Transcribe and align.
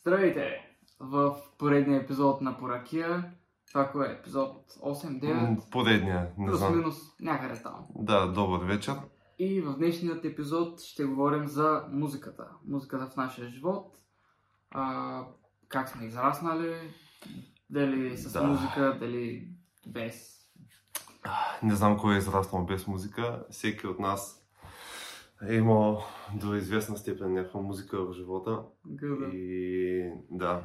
Здравейте! 0.00 0.66
В 1.00 1.36
поредния 1.58 2.00
епизод 2.00 2.40
на 2.40 2.58
Поракия, 2.58 3.32
това 3.68 3.88
кое 3.88 4.08
е 4.08 4.12
епизод 4.12 4.52
8-9, 4.74 5.32
М, 5.32 5.56
Поредния, 5.70 6.30
не 6.38 6.52
знам. 6.52 6.72
плюс-минус 6.72 6.96
някъде 7.20 7.62
там. 7.62 7.86
Да, 7.90 8.26
добър 8.26 8.64
вечер. 8.64 8.94
И 9.38 9.60
в 9.60 9.74
днешният 9.74 10.24
епизод 10.24 10.80
ще 10.80 11.04
говорим 11.04 11.46
за 11.46 11.84
музиката. 11.90 12.44
Музиката 12.66 13.06
в 13.06 13.16
нашия 13.16 13.48
живот, 13.48 13.96
а, 14.70 15.22
как 15.68 15.88
сме 15.88 16.06
израснали, 16.06 16.76
дали 17.70 18.16
с 18.16 18.32
Да. 18.32 18.42
музика, 18.42 18.96
дали 19.00 19.48
без. 19.86 20.36
Не 21.62 21.74
знам 21.74 21.98
кой 21.98 22.14
е 22.14 22.18
израснал 22.18 22.64
без 22.64 22.86
музика. 22.86 23.44
Всеки 23.50 23.86
от 23.86 23.98
нас 23.98 24.39
е 25.48 25.54
имал 25.54 26.02
до 26.34 26.54
известна 26.54 26.96
степен 26.96 27.32
някаква 27.32 27.60
музика 27.60 28.04
в 28.04 28.12
живота. 28.12 28.62
Гъда. 28.86 29.26
И 29.26 30.12
да, 30.30 30.62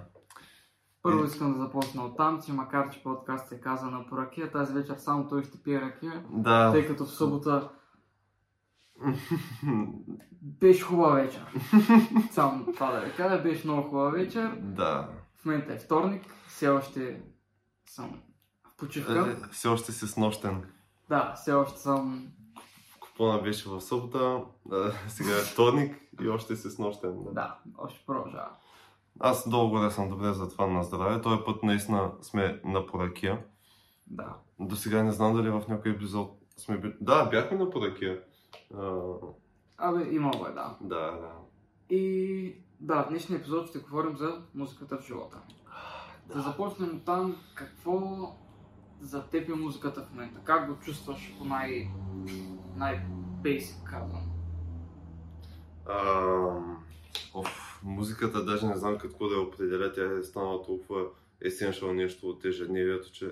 Първо 1.05 1.25
искам 1.25 1.53
да 1.53 1.59
започна 1.59 2.03
от 2.03 2.17
там, 2.17 2.41
че 2.45 2.53
макар 2.53 2.89
че 2.89 3.03
подкаст 3.03 3.47
се 3.49 3.61
каза 3.61 3.85
на 3.85 4.05
Поракия, 4.09 4.51
тази 4.51 4.73
вечер 4.73 4.95
само 4.97 5.27
той 5.27 5.43
ще 5.43 5.63
пие 5.63 5.81
ракия, 5.81 6.25
да. 6.29 6.71
тъй 6.71 6.87
като 6.87 7.05
в 7.05 7.15
събота 7.15 7.69
беше 10.41 10.83
хубава 10.83 11.13
вечер. 11.13 11.45
Само 12.31 12.73
това 12.73 12.91
да 12.91 12.99
ви 12.99 13.11
кажа, 13.17 13.43
беше 13.43 13.67
много 13.67 13.89
хубава 13.89 14.09
вечер. 14.09 14.57
да. 14.61 15.09
В 15.35 15.45
момента 15.45 15.73
е 15.73 15.79
вторник, 15.79 16.23
все 16.47 16.67
още 16.67 17.21
съм 17.85 18.21
в 18.63 18.77
почивка. 18.77 19.37
Е, 19.43 19.49
Все 19.51 19.67
още 19.67 19.91
си 19.91 20.07
с 20.07 20.17
нощен. 20.17 20.63
Да, 21.09 21.33
все 21.35 21.53
още 21.53 21.79
съм... 21.79 22.27
Купона 23.15 23.41
беше 23.41 23.69
в 23.69 23.81
събота, 23.81 24.43
а, 24.71 24.91
сега 25.07 25.31
е 25.31 25.41
вторник 25.41 25.95
и 26.21 26.29
още 26.29 26.55
си 26.55 26.69
с 26.69 26.79
нощен. 26.79 27.23
Да. 27.23 27.31
Да, 27.31 27.57
още 27.77 28.03
продължава. 28.07 28.49
Аз 29.19 29.49
долу 29.49 29.69
горе 29.69 29.91
съм 29.91 30.09
добре 30.09 30.33
за 30.33 30.49
това 30.49 30.67
на 30.67 30.83
здраве. 30.83 31.21
Този 31.21 31.41
път 31.45 31.63
наистина 31.63 32.11
сме 32.21 32.61
на 32.65 32.85
поракия. 32.85 33.45
Да. 34.07 34.35
До 34.59 34.75
сега 34.75 35.03
не 35.03 35.11
знам 35.11 35.33
дали 35.35 35.49
в 35.49 35.63
някой 35.67 35.91
епизод 35.91 36.37
сме 36.57 36.77
били... 36.77 36.93
Да, 37.01 37.25
бяхме 37.25 37.57
на 37.57 37.69
поракия. 37.69 38.23
А, 38.77 39.01
Абе, 39.77 40.09
имало 40.11 40.45
е, 40.45 40.51
да. 40.51 40.77
да, 40.81 41.11
да. 41.11 41.31
И 41.89 42.55
да, 42.79 43.03
в 43.03 43.09
днешния 43.09 43.39
епизод 43.39 43.67
ще 43.67 43.79
говорим 43.79 44.17
за 44.17 44.41
музиката 44.55 44.97
в 44.97 45.07
живота. 45.07 45.37
Да 46.33 46.41
започнем 46.41 46.95
от 46.95 47.05
там, 47.05 47.35
какво 47.55 48.01
за 49.01 49.23
теб 49.23 49.49
е 49.49 49.53
музиката 49.53 50.01
в 50.01 50.11
момента? 50.11 50.39
Как 50.43 50.69
го 50.69 50.79
чувстваш 50.79 51.35
по 51.37 51.45
най... 51.45 51.89
най-бейсик 52.75 53.83
казвам? 53.83 54.31
А, 55.85 55.99
оф, 57.33 57.81
музиката 57.83 58.45
даже 58.45 58.67
не 58.67 58.77
знам 58.77 58.97
какво 58.97 59.27
да 59.27 59.35
я 59.35 59.41
определя. 59.41 59.93
Тя 59.93 60.19
е 60.19 60.23
станала 60.23 60.63
толкова 60.63 61.05
есеншъл 61.41 61.93
нещо 61.93 62.29
от 62.29 62.45
ежедневието, 62.45 63.11
че 63.11 63.29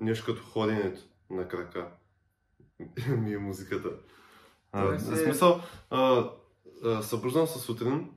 нещо 0.00 0.26
като 0.26 0.42
ходенето 0.42 1.00
на 1.30 1.48
крака 1.48 1.88
ми 3.08 3.34
е 3.34 3.38
музиката. 3.38 3.88
А, 4.72 4.84
в 4.84 4.94
е- 4.94 4.98
смисъл, 4.98 5.60
а, 5.90 6.30
а, 6.84 7.02
събуждам 7.02 7.46
се 7.46 7.58
сутрин, 7.58 8.10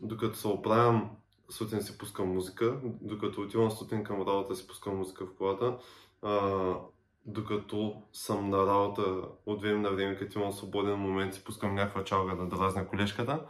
докато 0.00 0.38
се 0.38 0.48
оправям, 0.48 1.10
сутрин 1.50 1.82
си 1.82 1.98
пускам 1.98 2.28
музика, 2.28 2.80
докато 2.84 3.40
отивам 3.40 3.70
сутрин 3.70 4.04
към 4.04 4.20
работа 4.20 4.56
си 4.56 4.66
пускам 4.66 4.96
музика 4.96 5.26
в 5.26 5.34
колата, 5.34 5.76
а, 6.22 6.74
докато 7.26 8.02
съм 8.12 8.50
на 8.50 8.58
работа 8.58 9.02
от 9.46 9.62
време 9.62 9.78
на 9.80 9.90
време, 9.90 10.16
като 10.16 10.38
имам 10.38 10.52
свободен 10.52 10.96
момент, 10.96 11.34
си 11.34 11.44
пускам 11.44 11.74
някаква 11.74 12.04
чалга 12.04 12.34
да 12.34 12.46
дразня 12.46 12.86
колежката. 12.86 13.40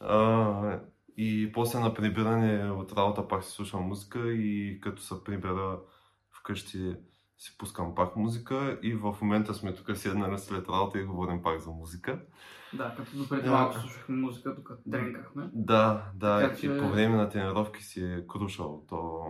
А, 0.00 0.80
и 1.16 1.52
после 1.52 1.78
на 1.78 1.94
прибиране 1.94 2.70
от 2.70 2.92
работа 2.92 3.28
пак 3.28 3.44
си 3.44 3.50
слушам 3.52 3.82
музика 3.82 4.32
и 4.32 4.80
като 4.80 5.02
се 5.02 5.24
прибера 5.24 5.78
вкъщи 6.32 6.94
си 7.38 7.58
пускам 7.58 7.94
пак 7.94 8.16
музика 8.16 8.78
и 8.82 8.94
в 8.94 9.16
момента 9.22 9.54
сме 9.54 9.74
тук 9.74 9.96
седнали 9.96 10.38
след 10.38 10.68
работа 10.68 10.98
и 11.00 11.04
говорим 11.04 11.42
пак 11.42 11.60
за 11.60 11.70
музика. 11.70 12.20
Да, 12.74 12.94
като 12.96 13.16
допреди 13.16 13.42
Да. 13.42 13.50
малко 13.50 13.74
слушахме 13.74 14.16
музика, 14.16 14.54
докато 14.54 14.82
дренкахме. 14.86 15.50
Да, 15.52 16.04
да, 16.14 16.40
Така 16.40 16.56
че- 16.56 16.66
и 16.66 16.78
по 16.80 16.88
време 16.88 17.16
на 17.16 17.28
тренировки 17.28 17.82
си 17.82 18.04
е 18.04 18.26
крушал. 18.28 18.84
То, 18.88 19.22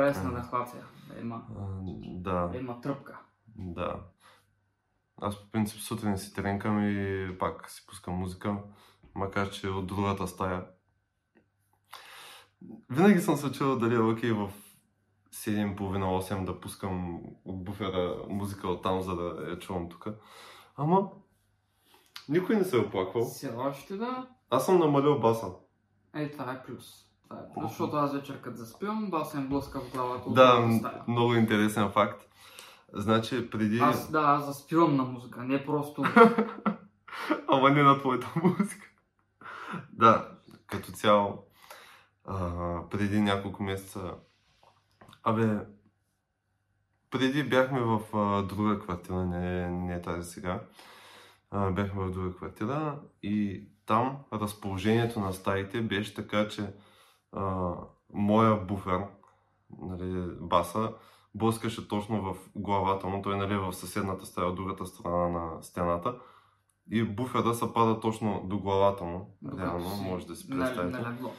Нахвация. 0.00 0.84
Да 1.08 1.20
има, 1.20 1.42
да 2.04 2.50
има 2.54 2.80
тръпка. 2.80 3.18
да. 3.56 4.00
Аз 5.20 5.42
по 5.42 5.50
принцип 5.50 5.80
сутрин 5.80 6.18
си 6.18 6.34
тренкам 6.34 6.88
и 6.88 7.38
пак 7.38 7.70
си 7.70 7.86
пускам 7.86 8.14
музика, 8.14 8.56
макар 9.14 9.50
че 9.50 9.68
от 9.68 9.86
другата 9.86 10.26
стая. 10.26 10.66
Винаги 12.90 13.20
съм 13.20 13.36
се 13.36 13.52
чувал 13.52 13.78
дали 13.78 13.94
е 13.94 13.98
окей 13.98 14.32
в 14.32 14.52
7.30-8 15.32 16.44
да 16.44 16.60
пускам 16.60 17.20
от 17.44 17.64
буфера 17.64 18.24
музика 18.28 18.68
от 18.68 18.82
там, 18.82 19.02
за 19.02 19.16
да 19.16 19.50
я 19.50 19.58
чувам 19.58 19.88
тук. 19.88 20.06
Ама, 20.76 21.10
никой 22.28 22.56
не 22.56 22.64
се 22.64 22.76
е 22.76 22.80
оплаквал. 22.80 23.24
Все 23.24 23.54
още 23.56 23.96
да. 23.96 24.28
Аз 24.50 24.66
съм 24.66 24.78
намалил 24.78 25.20
баса. 25.20 25.46
Е, 26.14 26.30
това 26.30 26.52
е 26.52 26.62
плюс. 26.62 27.05
Това 27.28 27.40
е 27.40 27.54
плюс, 27.54 27.68
защото 27.68 27.96
аз 27.96 28.12
вечер 28.12 28.40
като 28.40 28.56
заспивам, 28.56 29.10
басен 29.10 29.48
блъска 29.48 29.80
в 29.80 29.92
главата 29.92 30.30
Да, 30.30 30.80
много 31.08 31.34
интересен 31.34 31.90
факт. 31.90 32.22
Значи 32.92 33.50
преди... 33.50 33.78
Аз, 33.78 34.10
да, 34.10 34.20
аз 34.20 34.46
заспивам 34.46 34.96
на 34.96 35.02
музика, 35.02 35.42
не 35.42 35.66
просто... 35.66 36.04
Ама 37.48 37.70
не 37.70 37.82
на 37.82 37.98
твоята 37.98 38.32
музика. 38.42 38.90
Да, 39.92 40.28
като 40.66 40.92
цяло, 40.92 41.44
а, 42.24 42.48
преди 42.90 43.20
няколко 43.20 43.62
месеца, 43.62 44.14
абе, 45.22 45.58
преди 47.10 47.42
бяхме 47.44 47.80
в 47.80 48.00
а, 48.14 48.42
друга 48.42 48.78
квартира, 48.80 49.24
не, 49.24 49.70
не 49.70 50.02
тази 50.02 50.30
сега, 50.30 50.60
а, 51.50 51.70
бяхме 51.70 52.04
в 52.04 52.10
друга 52.10 52.36
квартира 52.36 53.00
и 53.22 53.64
там 53.86 54.18
разположението 54.32 55.20
на 55.20 55.32
стаите 55.32 55.80
беше 55.80 56.14
така, 56.14 56.48
че 56.48 56.72
а, 57.36 57.72
моя 58.14 58.56
буфер, 58.56 59.00
нали, 59.82 60.26
баса, 60.40 60.92
блъскаше 61.34 61.88
точно 61.88 62.22
в 62.22 62.36
главата 62.56 63.06
му, 63.06 63.22
той 63.22 63.36
нали, 63.38 63.54
е 63.54 63.58
в 63.58 63.72
съседната 63.72 64.26
стая, 64.26 64.48
от 64.48 64.54
другата 64.54 64.86
страна 64.86 65.28
на 65.28 65.62
стената. 65.62 66.14
И 66.90 67.02
буфера 67.04 67.54
се 67.54 67.72
пада 67.74 68.00
точно 68.00 68.42
до 68.44 68.58
главата 68.58 69.04
му. 69.04 69.36
Реално, 69.58 69.90
си 69.90 70.02
може 70.04 70.26
да 70.26 70.36
си 70.36 70.50
представите. 70.50 70.98
На 70.98 71.10
леглото. 71.10 71.34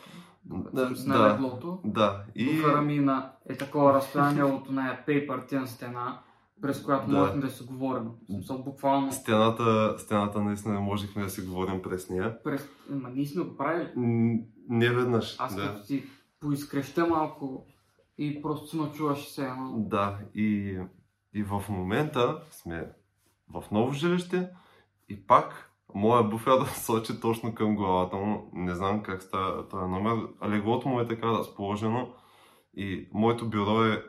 Да, 0.74 0.92
на 1.06 1.34
леглото, 1.34 1.80
Да, 1.86 2.24
и... 2.36 2.46
буфера 2.56 2.82
ми 2.82 3.00
на 3.00 3.32
е 3.50 3.58
такова 3.58 3.94
разстояние 3.94 4.44
от 4.44 4.70
нея 4.70 5.04
paper 5.08 5.52
thin 5.52 5.66
стена, 5.66 6.20
през 6.62 6.84
която 6.84 7.12
Да. 7.12 7.18
можем 7.18 7.40
да 7.40 7.50
си 7.50 7.64
говорим. 7.64 8.10
Смисъл, 8.26 8.64
буквално 8.64 9.12
Стената, 9.12 9.96
стената 9.98 10.42
наистина 10.42 10.74
не 10.74 10.80
можехме 10.80 11.24
да 11.24 11.30
си 11.30 11.42
говорим 11.42 11.82
през 11.82 12.10
нея. 12.10 12.44
през... 12.44 12.70
Ма 12.90 13.10
ние 13.10 13.26
сме 13.26 13.44
го 13.44 13.58
правили. 13.58 13.92
Не 14.70 14.90
веднъж. 14.90 15.36
Аз 15.40 15.56
да. 15.56 15.62
като 15.62 15.84
си 15.84 16.04
поизкреща 16.40 17.08
малко 17.08 17.66
и 18.18 18.42
просто 18.42 18.68
си 18.68 18.78
ме 18.78 18.92
чуваш 18.92 19.28
се 19.28 19.46
едно. 19.46 19.74
Да, 19.78 20.20
и, 20.36 20.78
и 21.34 21.44
в 21.44 21.64
момента 21.70 22.42
сме 22.52 22.92
в 23.54 23.64
ново 23.72 23.94
жилище 23.94 24.50
и 25.10 25.28
пак 25.28 25.72
моя 25.96 26.24
буфер 26.24 26.60
сочи 26.66 27.20
точно 27.20 27.56
към 27.56 27.76
главата 27.76 28.16
му. 28.16 28.50
Не 28.54 28.76
знам 28.76 29.04
как 29.04 29.24
става 29.24 29.70
този 29.70 29.86
номер. 29.86 30.28
Леглото 30.48 30.90
му 30.90 31.00
е 31.00 31.08
така 31.08 31.28
разположено 31.28 32.14
и 32.74 33.10
моето 33.14 33.50
бюро 33.50 33.84
е 33.84 34.04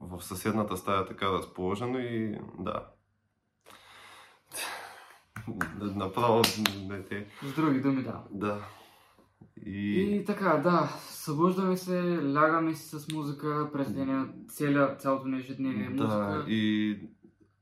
в 0.00 0.22
съседната 0.22 0.76
стая 0.76 1.06
така 1.06 1.32
разположено 1.32 1.98
и 1.98 2.38
да. 2.58 2.86
Направо. 5.80 6.44
С 7.42 7.54
други 7.56 7.80
думи, 7.80 8.02
да. 8.02 8.24
Да. 8.30 8.64
И, 9.66 10.00
И 10.00 10.24
така, 10.24 10.56
да, 10.56 10.96
събуждаме 11.00 11.76
се, 11.76 12.18
лягаме 12.34 12.74
си 12.74 12.98
с 12.98 13.12
музика 13.12 13.70
през 13.72 13.92
деня, 13.92 14.28
целия, 14.48 14.96
цялото 14.96 15.28
ни 15.28 15.38
ежедневие 15.38 15.90
да, 15.90 16.04
музика. 16.04 16.44
и 16.48 16.98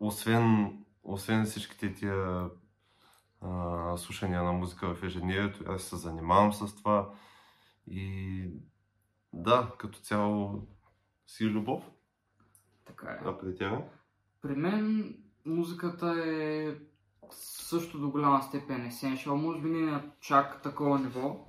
освен, 0.00 0.78
освен 1.04 1.44
всичките 1.44 1.94
тия 1.94 2.50
а, 3.40 3.96
слушания 3.96 4.42
на 4.42 4.52
музика 4.52 4.94
в 4.94 5.02
ежедневието, 5.02 5.64
аз 5.68 5.82
се 5.82 5.96
занимавам 5.96 6.52
с 6.52 6.74
това. 6.76 7.10
И 7.86 8.44
да, 9.32 9.72
като 9.78 9.98
цяло 9.98 10.66
си 11.26 11.46
любов, 11.46 11.82
Така 12.84 13.10
е. 13.10 13.18
а 13.24 13.38
при 13.38 13.54
тях. 13.56 13.72
При 14.42 14.56
мен 14.56 15.14
музиката 15.46 16.14
е 16.26 16.74
също 17.30 17.98
до 17.98 18.10
голяма 18.10 18.42
степен 18.42 18.86
есеншъл. 18.86 19.36
Може 19.36 19.60
би 19.60 19.70
не 19.70 19.90
на 19.90 20.02
чак 20.20 20.62
такова 20.62 20.98
ниво, 20.98 21.46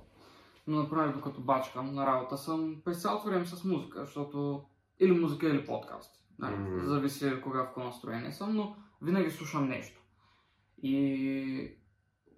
но 0.66 0.82
например 0.82 1.12
докато 1.12 1.40
бачкам 1.40 1.94
на 1.94 2.06
работа 2.06 2.38
съм 2.38 2.82
през 2.84 3.02
цялото 3.02 3.26
време 3.26 3.46
с 3.46 3.64
музика, 3.64 4.04
защото 4.04 4.64
или 5.00 5.12
музика, 5.12 5.48
или 5.48 5.66
подкаст. 5.66 6.24
Нали, 6.38 6.56
Мгм. 6.56 6.86
Зависи 6.88 7.40
кога 7.42 7.62
в 7.62 7.66
какво 7.66 7.84
настроение 7.84 8.32
съм, 8.32 8.56
но 8.56 8.76
винаги 9.02 9.30
слушам 9.30 9.68
нещо. 9.68 10.00
И 10.82 11.76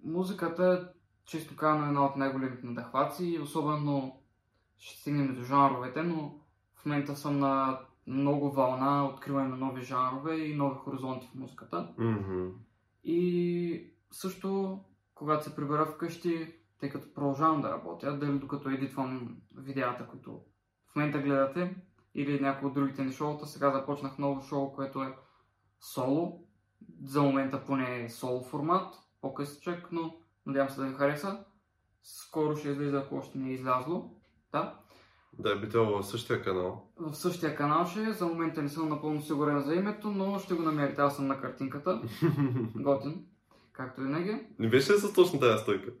музиката 0.03 0.91
често 1.25 1.55
казано 1.55 1.85
една 1.85 2.05
от 2.05 2.15
най-големите 2.15 2.67
надъхваци, 2.67 3.39
особено 3.41 4.21
ще 4.77 5.01
стигнем 5.01 5.35
до 5.35 5.41
жанровете, 5.41 6.03
но 6.03 6.39
в 6.75 6.85
момента 6.85 7.15
съм 7.15 7.39
на 7.39 7.79
много 8.07 8.51
вълна, 8.51 9.05
откриване 9.05 9.47
на 9.47 9.57
нови 9.57 9.81
жанрове 9.81 10.35
и 10.35 10.55
нови 10.55 10.75
хоризонти 10.75 11.27
в 11.27 11.35
музиката. 11.35 11.93
Мгм. 11.97 12.47
И 13.03 13.93
също, 14.11 14.79
когато 15.15 15.43
се 15.43 15.55
прибера 15.55 15.85
вкъщи, 15.85 16.55
тъй 16.79 16.89
като 16.89 17.13
продължавам 17.13 17.61
да 17.61 17.71
работя, 17.71 18.17
дали 18.17 18.39
докато 18.39 18.69
едитвам 18.69 19.37
видеята, 19.55 20.07
които 20.07 20.41
в 20.91 20.95
момента 20.95 21.19
гледате, 21.19 21.75
или 22.15 22.39
някои 22.39 22.67
от 22.67 22.73
другите 22.73 23.03
ни 23.03 23.11
шоута, 23.11 23.45
сега 23.45 23.71
започнах 23.71 24.17
ново 24.17 24.41
шоу, 24.41 24.73
което 24.73 25.03
е 25.03 25.15
соло. 25.79 26.47
За 27.03 27.21
момента 27.21 27.63
поне 27.65 28.03
е 28.03 28.09
соло 28.09 28.43
формат, 28.43 28.95
по-късичък, 29.21 29.91
но 29.91 30.15
надявам 30.45 30.69
се 30.69 30.81
да 30.81 30.87
ви 30.87 30.93
хареса. 30.93 31.45
Скоро 32.03 32.55
ще 32.55 32.69
излезе, 32.69 32.97
ако 32.97 33.15
още 33.15 33.37
не 33.37 33.49
е 33.49 33.53
излязло. 33.53 34.11
Да. 34.51 34.79
Да, 35.39 35.55
би 35.55 35.69
трябвало 35.69 36.01
в 36.01 36.07
същия 36.07 36.43
канал. 36.43 36.91
В 36.97 37.15
същия 37.15 37.55
канал 37.55 37.85
ще 37.85 38.03
е. 38.03 38.13
За 38.13 38.25
момента 38.25 38.61
не 38.61 38.69
съм 38.69 38.89
напълно 38.89 39.21
сигурен 39.21 39.59
за 39.59 39.75
името, 39.75 40.11
но 40.11 40.39
ще 40.39 40.53
го 40.53 40.63
намерите. 40.63 41.01
Аз 41.01 41.15
съм 41.15 41.27
на 41.27 41.41
картинката. 41.41 42.01
Готин. 42.75 43.25
Както 43.71 44.01
винаги. 44.01 44.47
Не 44.59 44.69
беше 44.69 44.93
ли 44.93 44.97
с 44.97 45.13
точно 45.13 45.39
тази 45.39 45.63
стойка? 45.63 45.91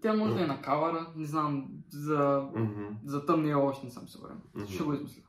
Тя 0.00 0.14
може 0.14 0.34
да 0.34 0.42
е 0.42 0.46
на 0.46 0.62
кавара, 0.62 1.12
не 1.16 1.26
знам, 1.26 1.68
за, 1.88 2.48
Мгм. 2.54 2.84
за 3.04 3.26
тъмния 3.26 3.58
още 3.58 3.86
не 3.86 3.92
съм 3.92 4.08
сигурен. 4.08 4.42
Мгм. 4.54 4.66
Ще 4.66 4.82
го 4.82 4.92
измисля. 4.94 5.22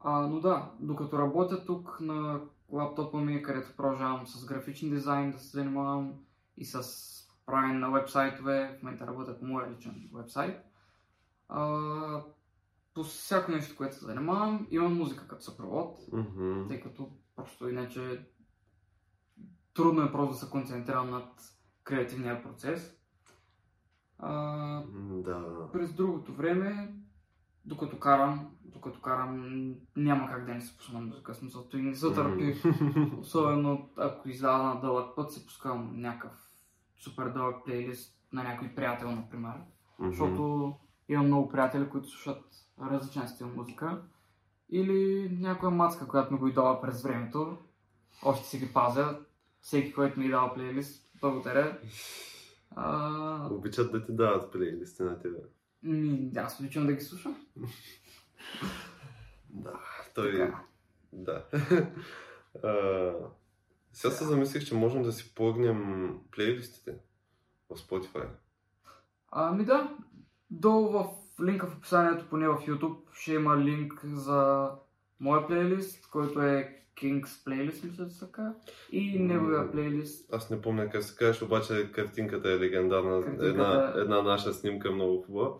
А, 0.00 0.26
но 0.26 0.40
да, 0.40 0.70
докато 0.80 1.18
работя 1.18 1.64
тук 1.64 1.98
на 2.00 2.40
лаптопа 2.68 3.18
ми, 3.18 3.42
където 3.42 3.76
продължавам 3.76 4.26
с 4.26 4.44
графичен 4.46 4.90
дизайн 4.90 5.30
да 5.30 5.38
се 5.38 5.50
занимавам 5.50 6.14
и 6.56 6.64
с 6.64 6.82
правене 7.46 7.74
на 7.74 7.90
вебсайтове, 7.90 8.76
в 8.78 8.82
момента 8.82 9.06
работя 9.06 9.38
по 9.38 9.44
моя 9.44 9.70
личен 9.70 10.10
вебсайт. 10.14 10.60
А, 11.48 12.24
по 12.94 13.02
всяко 13.04 13.50
нещо, 13.50 13.76
което 13.76 13.96
се 13.96 14.04
занимавам, 14.04 14.66
имам 14.70 14.96
музика 14.96 15.28
като 15.28 15.44
съпровод, 15.44 15.98
Мгм. 16.12 16.68
тъй 16.68 16.80
като 16.80 17.10
просто 17.36 17.68
иначе 17.68 18.26
трудно 19.74 20.02
е 20.02 20.12
просто 20.12 20.32
да 20.32 20.38
се 20.38 20.50
концентрирам 20.50 21.10
над 21.10 21.28
креативния 21.84 22.42
процес. 22.42 22.96
А, 24.22 24.82
Да. 25.24 25.68
през 25.72 25.92
другото 25.92 26.34
време, 26.34 26.94
докато 27.64 27.98
карам, 27.98 28.50
докато 28.64 29.00
карам, 29.00 29.74
няма 29.96 30.28
как 30.28 30.46
да 30.46 30.54
не 30.54 30.60
се 30.60 30.76
пусна 30.76 31.00
на 31.00 31.06
музика. 31.06 31.34
В 31.34 31.36
Смисъл, 31.36 31.64
той 31.70 31.82
не 31.82 31.94
се 31.94 32.12
търпи. 32.12 32.54
Мгм. 32.80 33.18
Особено 33.20 33.88
ако 33.96 34.28
изляза 34.28 34.62
на 34.62 34.80
дълъг 34.80 35.16
път, 35.16 35.32
си 35.32 35.46
пускам 35.46 36.00
някакъв 36.00 36.32
супер 36.98 37.28
дълъг 37.28 37.64
плейлист 37.64 38.18
на 38.32 38.42
някой 38.42 38.68
приятел, 38.68 39.10
например. 39.10 39.54
Мгм. 39.98 40.10
Защото 40.10 40.74
имам 41.08 41.26
много 41.26 41.48
приятели, 41.48 41.88
които 41.88 42.08
слушат 42.08 42.44
различен 42.82 43.28
стил 43.28 43.48
музика. 43.56 44.02
Или 44.70 45.28
някоя 45.40 45.70
мацка, 45.70 46.08
която 46.08 46.32
ми 46.32 46.38
го 46.38 46.46
е 46.46 46.52
дала 46.52 46.80
през 46.80 47.02
времето. 47.02 47.56
Още 48.24 48.46
си 48.46 48.58
ги 48.58 48.72
пазя. 48.72 49.18
Всеки, 49.60 49.92
който 49.92 50.20
ми 50.20 50.26
е 50.26 50.30
дал 50.30 50.54
плейлист, 50.54 51.10
благодаря. 51.20 51.78
А, 52.76 53.48
Обичат 53.50 53.92
да 53.92 54.04
ти 54.04 54.12
дават 54.12 54.52
плейлисти 54.52 55.02
на 55.02 55.18
тебе. 55.18 55.38
ми, 55.82 56.30
аз 56.36 56.60
обичам 56.60 56.86
да 56.86 56.92
ги 56.92 57.00
слушам. 57.00 57.46
Да, 59.54 59.80
той... 60.14 60.32
Така. 60.32 60.62
Да. 61.12 61.44
А, 62.64 63.12
Сега 63.92 64.10
се 64.14 64.24
замислих, 64.24 64.64
че 64.64 64.74
можем 64.74 65.02
да 65.02 65.12
си 65.12 65.34
плъгнем 65.34 66.10
плейлистите 66.30 66.94
в 67.70 67.76
Spotify. 67.76 68.26
Ами 69.30 69.64
да, 69.64 69.96
долу 70.50 70.88
в 70.88 71.06
линка 71.44 71.66
в 71.66 71.76
описанието, 71.76 72.28
поне 72.30 72.48
в 72.48 72.54
YouTube, 72.66 73.12
ще 73.12 73.32
има 73.34 73.56
линк 73.58 74.00
за 74.04 74.70
моя 75.20 75.46
плейлист, 75.46 76.10
който 76.10 76.42
е 76.42 76.81
King's 77.02 77.26
Playlist, 77.26 77.84
мисля, 77.84 78.08
че 78.08 78.18
така. 78.20 78.54
И 78.92 79.18
неговия 79.18 79.70
плейлист. 79.72 80.32
Аз 80.34 80.50
не 80.50 80.60
помня 80.60 80.90
как 80.90 81.02
се 81.02 81.16
казваш, 81.16 81.42
обаче 81.42 81.92
картинката 81.92 82.48
е 82.48 82.58
легендарна. 82.58 83.20
Картинката 83.20 83.48
Една, 83.48 83.92
е- 83.96 84.00
една 84.00 84.22
наша 84.22 84.52
снимка 84.54 84.88
е 84.88 84.92
много 84.92 85.22
хубава. 85.22 85.50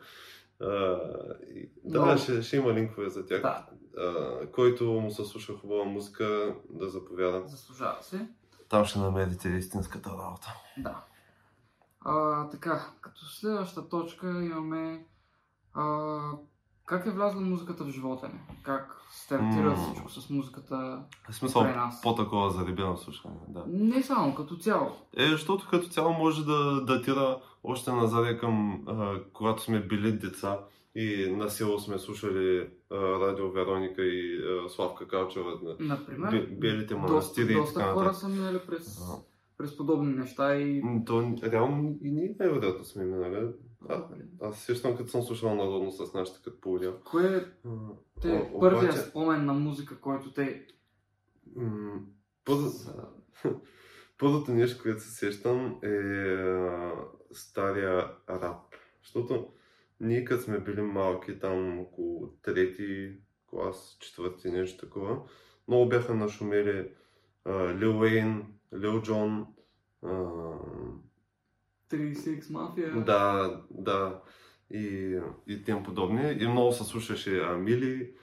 И- 1.49 1.71
да, 1.85 2.01
Много. 2.01 2.19
ще, 2.19 2.43
ще 2.43 2.57
има 2.57 2.75
линкове 2.75 3.09
за 3.09 3.27
тях. 3.27 3.43
Да, 3.43 3.67
А, 3.99 4.47
който 4.47 4.85
му 4.85 5.11
се 5.11 5.25
слуша 5.25 5.55
хубава 5.55 5.85
музика, 5.85 6.25
да 6.71 6.89
заповяда. 6.89 7.43
заслужава 7.47 8.03
се. 8.03 8.27
Там 8.69 8.85
ще 8.85 8.99
намерите 8.99 9.49
истинската 9.49 10.11
работа. 10.11 10.55
Да. 10.79 11.05
А, 12.01 12.49
така, 12.49 12.87
като 13.01 13.25
следваща 13.25 13.89
точка 13.89 14.27
имаме 14.27 15.07
а, 15.75 16.19
как 16.93 17.07
е 17.07 17.11
влязла 17.11 17.41
музиката 17.41 17.85
в 17.85 17.91
живота 17.91 18.29
ни? 18.29 18.41
Как 18.63 18.97
стартира 19.13 19.71
М. 19.71 19.77
всичко 19.77 20.11
с 20.11 20.31
музиката? 20.31 21.03
В 21.31 21.35
смисъл, 21.35 21.63
нас. 21.65 22.03
по-такова 22.03 22.51
заребено 22.51 22.97
слушане. 22.97 23.35
Да. 23.49 23.65
Не 23.69 24.03
само, 24.03 24.35
като 24.35 24.57
цяло. 24.57 24.91
Е, 25.17 25.27
защото 25.27 25.69
като 25.71 25.89
цяло 25.89 26.13
може 26.13 26.45
да 26.45 26.81
датира 26.81 27.37
още 27.65 27.93
назад 27.93 28.39
към 28.39 28.83
а, 28.89 29.21
когато 29.33 29.63
сме 29.63 29.81
били 29.81 30.13
деца 30.13 30.59
и 30.95 31.31
на 31.31 31.51
село 31.51 31.79
сме 31.79 31.99
слушали 31.99 32.69
а, 32.91 32.97
Радио 32.97 33.51
Вероника 33.51 34.03
и 34.03 34.39
а, 34.39 34.69
Славка 34.69 35.09
Калчева, 35.09 35.51
на 35.63 35.77
Например, 35.81 36.31
бе- 36.31 36.47
белите 36.47 36.95
доста, 36.95 37.09
манастири 37.09 37.53
и 37.53 37.57
доста 37.57 37.81
така 37.81 37.93
хора 37.93 38.05
нататък. 38.05 38.21
са 38.21 38.29
минали 38.29 38.59
през, 38.67 38.99
А. 39.01 39.15
през 39.59 39.77
подобни 39.77 40.15
неща 40.15 40.57
и... 40.57 40.83
То 41.07 41.35
реално 41.43 41.99
и 42.03 42.11
ние 42.11 42.37
най-вероятно 42.41 42.85
сме 42.85 43.05
минали. 43.05 43.49
А, 43.89 44.07
Нали? 44.11 44.23
аз 44.41 44.59
се 44.59 44.65
сещам 44.65 44.97
като 44.97 45.11
съм 45.11 45.23
слушал 45.23 45.55
народно 45.55 45.91
с 45.91 46.15
нашите 46.15 46.41
като 46.45 46.61
полудя. 46.61 46.95
Кое 47.01 47.37
е 47.37 47.45
те, 48.21 48.51
О, 48.55 48.61
първия 48.61 48.83
обаче- 48.83 48.99
спомен 48.99 49.45
на 49.45 49.53
музика, 49.55 50.01
който 50.01 50.33
те... 50.33 50.67
М, 51.57 52.01
първото 54.19 54.53
нещо, 54.53 54.83
което 54.83 55.03
се 55.03 55.11
сещам 55.11 55.79
е 55.83 55.89
а, 55.89 56.93
стария 57.33 58.11
рап. 58.31 58.57
Защото 59.03 59.49
ние 60.01 60.25
като 60.25 60.43
сме 60.43 60.61
били 60.61 60.83
малки, 60.83 61.39
там 61.39 61.79
около 61.81 62.29
трети 62.43 63.13
клас, 63.47 63.97
четвърти, 64.01 64.51
нещо 64.51 64.87
такова, 64.87 65.23
много 65.69 65.89
бяха 65.89 66.15
нашумели 66.15 66.89
Лил 67.49 67.99
Уейн, 68.01 68.47
Лил 68.75 69.03
Джон, 69.03 69.47
36 71.93 72.51
Мафия. 72.51 72.93
да, 72.97 73.51
да, 73.71 74.21
и, 74.71 75.19
и 75.47 75.63
тем 75.63 75.83
подобни. 75.83 76.33
И 76.33 76.49
много 76.49 76.73
се 76.73 76.85
слушаше 76.85 77.41
Амили. 77.41 78.15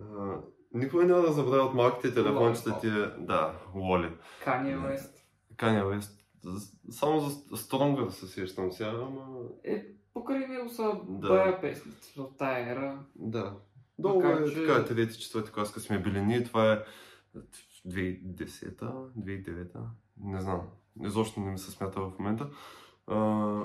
А, 0.00 0.34
никога 0.74 1.04
няма 1.04 1.22
да 1.22 1.32
забравя 1.32 1.62
от 1.62 1.74
малките 1.74 2.14
телефончета 2.14 2.80
ти, 2.80 2.88
да, 3.18 3.52
Лоли. 3.74 4.10
Kanye 4.46 4.78
West. 4.78 5.10
Kanye 5.54 5.84
West. 5.84 6.10
Само 6.90 7.20
за 7.20 7.30
Stronger 7.36 8.08
се 8.08 8.26
сещам 8.26 8.72
сега, 8.72 8.90
ама 8.92 9.38
Е, 9.64 9.84
покрай 10.14 10.38
него 10.40 10.68
са 10.68 10.92
Да. 11.08 11.28
бая 11.28 11.60
песните 11.60 12.06
в 12.16 12.26
тая 12.38 12.72
ера. 12.72 12.98
да. 13.16 13.56
Долу 13.98 14.22
е 14.22 14.44
че- 14.44 14.54
така, 14.56 14.84
трети, 14.84 15.18
четвърти 15.18 15.52
клас, 15.52 15.72
като 15.72 15.86
сме 15.86 15.98
били 15.98 16.22
ние, 16.22 16.44
това 16.44 16.72
е 16.72 16.78
2010-та, 17.84 18.86
2009-та, 19.16 19.80
не 20.20 20.40
знам, 20.40 20.60
изобщо 21.04 21.40
не 21.40 21.50
ми 21.50 21.58
се 21.58 21.70
смята 21.70 22.00
в 22.00 22.12
момента. 22.18 22.48
А, 23.08 23.62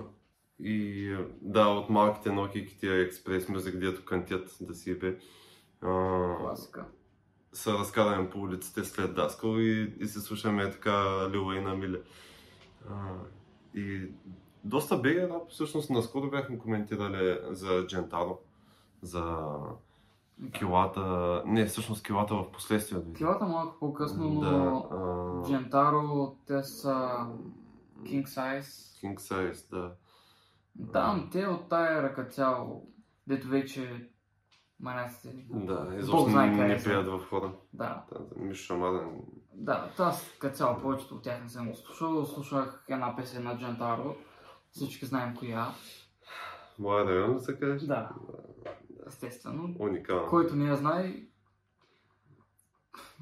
и 0.60 1.16
да, 1.42 1.68
от 1.68 1.90
малките 1.90 2.30
Nokia 2.30 2.80
тия 2.80 3.02
експрес 3.02 3.50
мюзик, 3.50 3.76
дето 3.80 4.06
кантят 4.06 4.58
да 4.62 4.74
си 4.74 5.00
бе. 5.00 5.18
Класика. 6.40 6.86
са 7.54 7.74
разкарани 7.74 8.30
по 8.30 8.40
улиците 8.40 8.84
след 8.84 9.16
Даскал 9.16 9.58
и, 9.58 9.96
и 10.00 10.08
се 10.08 10.20
слушаме 10.20 10.72
така 10.72 11.30
Лила 11.30 11.56
и 11.56 11.62
на 11.62 11.76
Миле. 11.76 12.02
А, 12.90 12.94
и 13.76 14.02
доста 14.64 14.98
бега 14.98 15.30
рап, 15.30 15.50
всъщност 15.50 15.90
наскоро 15.90 16.30
бяхме 16.30 16.60
коментирали 16.60 17.40
за 17.50 17.88
Джентаро, 17.88 18.40
за 19.02 19.48
килата, 20.52 21.44
не, 21.46 21.66
всъщност 21.66 22.06
килата 22.06 22.36
в 22.36 22.52
последствие. 22.52 23.00
Килата 23.18 23.46
малко 23.46 23.80
по-късно, 23.80 24.30
но 24.30 24.40
Да, 24.40 24.96
а, 24.96 25.48
Джентаро, 25.48 26.36
те 26.48 26.64
са 26.64 27.26
King 28.03 28.25
Size. 28.25 29.01
King 29.03 29.15
Size, 29.15 29.69
да. 29.72 29.95
Да, 30.75 31.13
но 31.13 31.29
те 31.29 31.48
от 31.48 31.69
тая 31.69 32.13
като 32.13 32.31
цяло, 32.33 32.91
дето 33.27 33.48
вече 33.48 34.10
маняците. 34.79 35.45
Да, 35.50 35.83
Бог 35.83 36.00
изобщо 36.00 36.29
не, 36.29 36.83
пеят 36.83 37.07
в 37.07 37.19
хора. 37.29 37.53
Да, 37.74 38.05
Да, 38.12 38.19
Мишо 38.36 38.63
Шамарен. 38.63 39.22
да, 39.53 39.91
аз 39.98 40.31
като 40.39 40.55
цяло 40.55 40.81
повечето 40.81 41.15
от 41.15 41.24
тях 41.24 41.41
не 41.43 41.50
съм 41.50 41.69
го 41.69 41.75
слушал. 41.75 42.25
Слушах 42.25 42.86
една 42.89 43.15
песен 43.15 43.43
на 43.43 43.57
Джентаро. 43.57 44.15
Всички 44.72 45.05
знаем 45.05 45.36
коя. 45.36 45.67
Моя 46.79 47.05
район, 47.05 47.33
да 47.33 47.39
се 47.39 47.60
каже? 47.60 47.88
Да, 47.88 48.10
естествено. 49.07 49.75
Уникално. 49.79 50.29
Който 50.29 50.55
не 50.55 50.65
я 50.65 50.75
знае, 50.75 51.13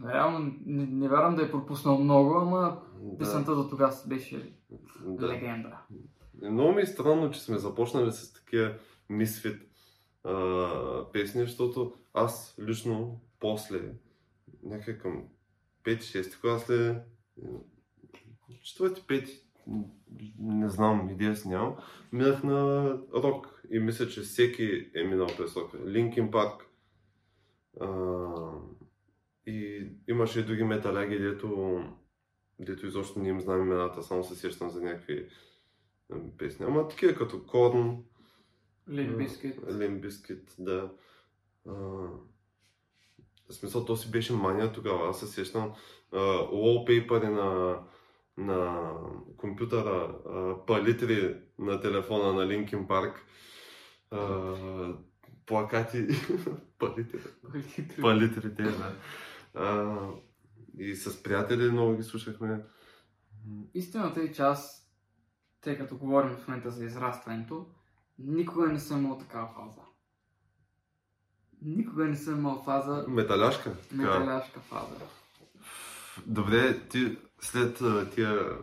реално 0.05 0.39
не, 0.65 0.85
не 0.85 1.09
вярвам 1.09 1.35
да 1.35 1.43
е 1.43 1.51
пропуснал 1.51 1.97
много, 1.97 2.35
ама 2.35 2.81
Да, 3.01 3.17
песента 3.17 3.55
до 3.55 3.69
тогава 3.69 3.93
беше 4.07 4.53
да. 5.01 5.27
легенда. 5.27 5.77
Много 6.41 6.71
ми 6.71 6.81
е 6.81 6.85
странно, 6.85 7.31
че 7.31 7.41
сме 7.41 7.57
започнали 7.57 8.11
с 8.11 8.33
такива 8.33 8.75
мисфит 9.09 9.61
а, 10.23 11.11
песни, 11.13 11.41
защото 11.41 11.93
аз 12.13 12.55
лично 12.59 13.21
после, 13.39 13.81
някак 14.63 15.01
към 15.01 15.27
5-6 15.83 16.41
клас 16.41 16.69
ли, 16.69 16.97
четвърти, 18.63 19.07
пети, 19.07 19.41
не 20.39 20.69
знам, 20.69 21.09
идея 21.09 21.35
си 21.35 21.47
нямам, 21.47 21.75
минах 22.11 22.43
на 22.43 22.89
рок 23.13 23.63
и 23.71 23.79
мисля, 23.79 24.07
че 24.07 24.21
всеки 24.21 24.91
е 24.95 25.03
минал 25.03 25.27
през 25.37 25.55
рок. 25.55 25.71
Линкин 25.87 26.31
Парк. 26.31 26.65
И 29.45 29.87
имаше 30.07 30.39
и 30.39 30.43
други 30.43 30.63
металяги, 30.63 31.19
дето, 31.19 31.79
дето 32.61 32.85
изобщо 32.85 33.19
не 33.19 33.29
им 33.29 33.41
знам 33.41 33.61
имената, 33.61 34.03
само 34.03 34.23
се 34.23 34.35
сещам 34.35 34.69
за 34.69 34.81
някакви 34.81 35.27
песни. 36.37 36.65
Ама 36.65 36.87
такива 36.87 37.15
като 37.15 37.45
Корн. 37.45 38.03
Бискет, 40.01 40.55
да. 40.59 40.91
А, 41.67 41.73
в 43.49 43.53
смисъл, 43.53 43.85
то 43.85 43.95
си 43.95 44.11
беше 44.11 44.33
мания 44.33 44.71
тогава. 44.71 45.09
Аз 45.09 45.19
се 45.19 45.27
сещам 45.27 45.73
wallpaper 46.13 47.29
на, 47.29 47.79
на 48.37 48.91
компютъра, 49.37 50.15
а, 50.29 50.65
палитри 50.65 51.35
на 51.59 51.81
телефона 51.81 52.33
на 52.33 52.47
Линкин 52.47 52.87
Парк, 52.87 53.25
а, 54.11 54.55
плакати, 55.45 56.07
палитри, 56.79 57.19
палитрите, 58.01 58.63
да. 58.63 58.95
И 60.77 60.95
с 60.95 61.23
приятели 61.23 61.71
много 61.71 61.97
ги 61.97 62.03
слушахме. 62.03 62.65
Истината 63.73 64.21
е, 64.21 64.31
че 64.31 64.41
аз, 64.41 64.91
тъй 65.61 65.77
като 65.77 65.97
говорим 65.97 66.35
в 66.35 66.47
момента 66.47 66.71
за 66.71 66.85
израстването, 66.85 67.65
никога 68.19 68.67
не 68.67 68.79
съм 68.79 69.05
имал 69.05 69.17
такава 69.17 69.47
фаза. 69.47 69.81
Никога 71.61 72.05
не 72.05 72.15
съм 72.15 72.39
имал 72.39 72.63
фаза... 72.63 73.05
Металяшка? 73.07 73.75
Металяшка 73.91 74.59
фаза. 74.59 74.95
Добре, 76.27 76.87
ти 76.87 77.17
след 77.41 77.81
тия 78.13 78.57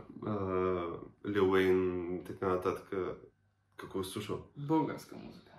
Лил 1.26 1.50
Уейн 1.50 2.14
и 2.16 2.24
така 2.24 2.48
нататък, 2.48 2.92
какво 3.76 4.04
си 4.04 4.10
слушал? 4.10 4.44
Българска 4.56 5.16
музика. 5.16 5.52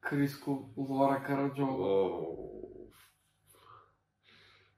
Криско, 0.00 0.72
Лора 0.76 1.22
Караджова. 1.22 2.20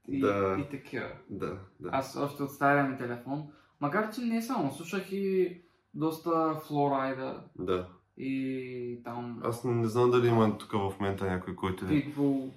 И, 0.09 0.21
Да. 0.21 0.57
и 0.61 0.71
такива. 0.71 1.09
Да, 1.31 1.59
да. 1.81 1.89
Аз 1.93 2.17
още 2.17 2.43
от 2.43 2.51
стария 2.51 2.85
ми 2.85 2.97
телефон, 2.99 3.49
макар 3.81 4.15
че 4.15 4.21
не 4.21 4.43
само, 4.43 4.73
слушах 4.73 5.13
и 5.13 5.57
доста 5.95 6.55
Флорайда 6.67 7.45
Да. 7.59 7.89
и 8.17 9.01
там 9.05 9.41
Аз 9.45 9.65
не 9.65 9.87
знам 9.87 10.11
дали 10.11 10.29
има 10.29 10.59
тук 10.59 10.73
в 10.73 10.95
момента 11.01 11.25
някой, 11.27 11.57
който 11.57 11.85
е... 11.85 11.89
Питбул, 11.89 12.51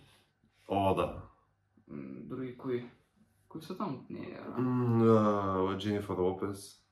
О, 0.67 0.93
да. 0.95 1.21
други 2.23 2.57
кои. 2.57 2.85
Кои 3.49 3.61
са 3.61 3.77
там? 3.77 4.05
Не, 4.09 4.39
Дженифър 5.77 6.17
Лопес 6.17 6.83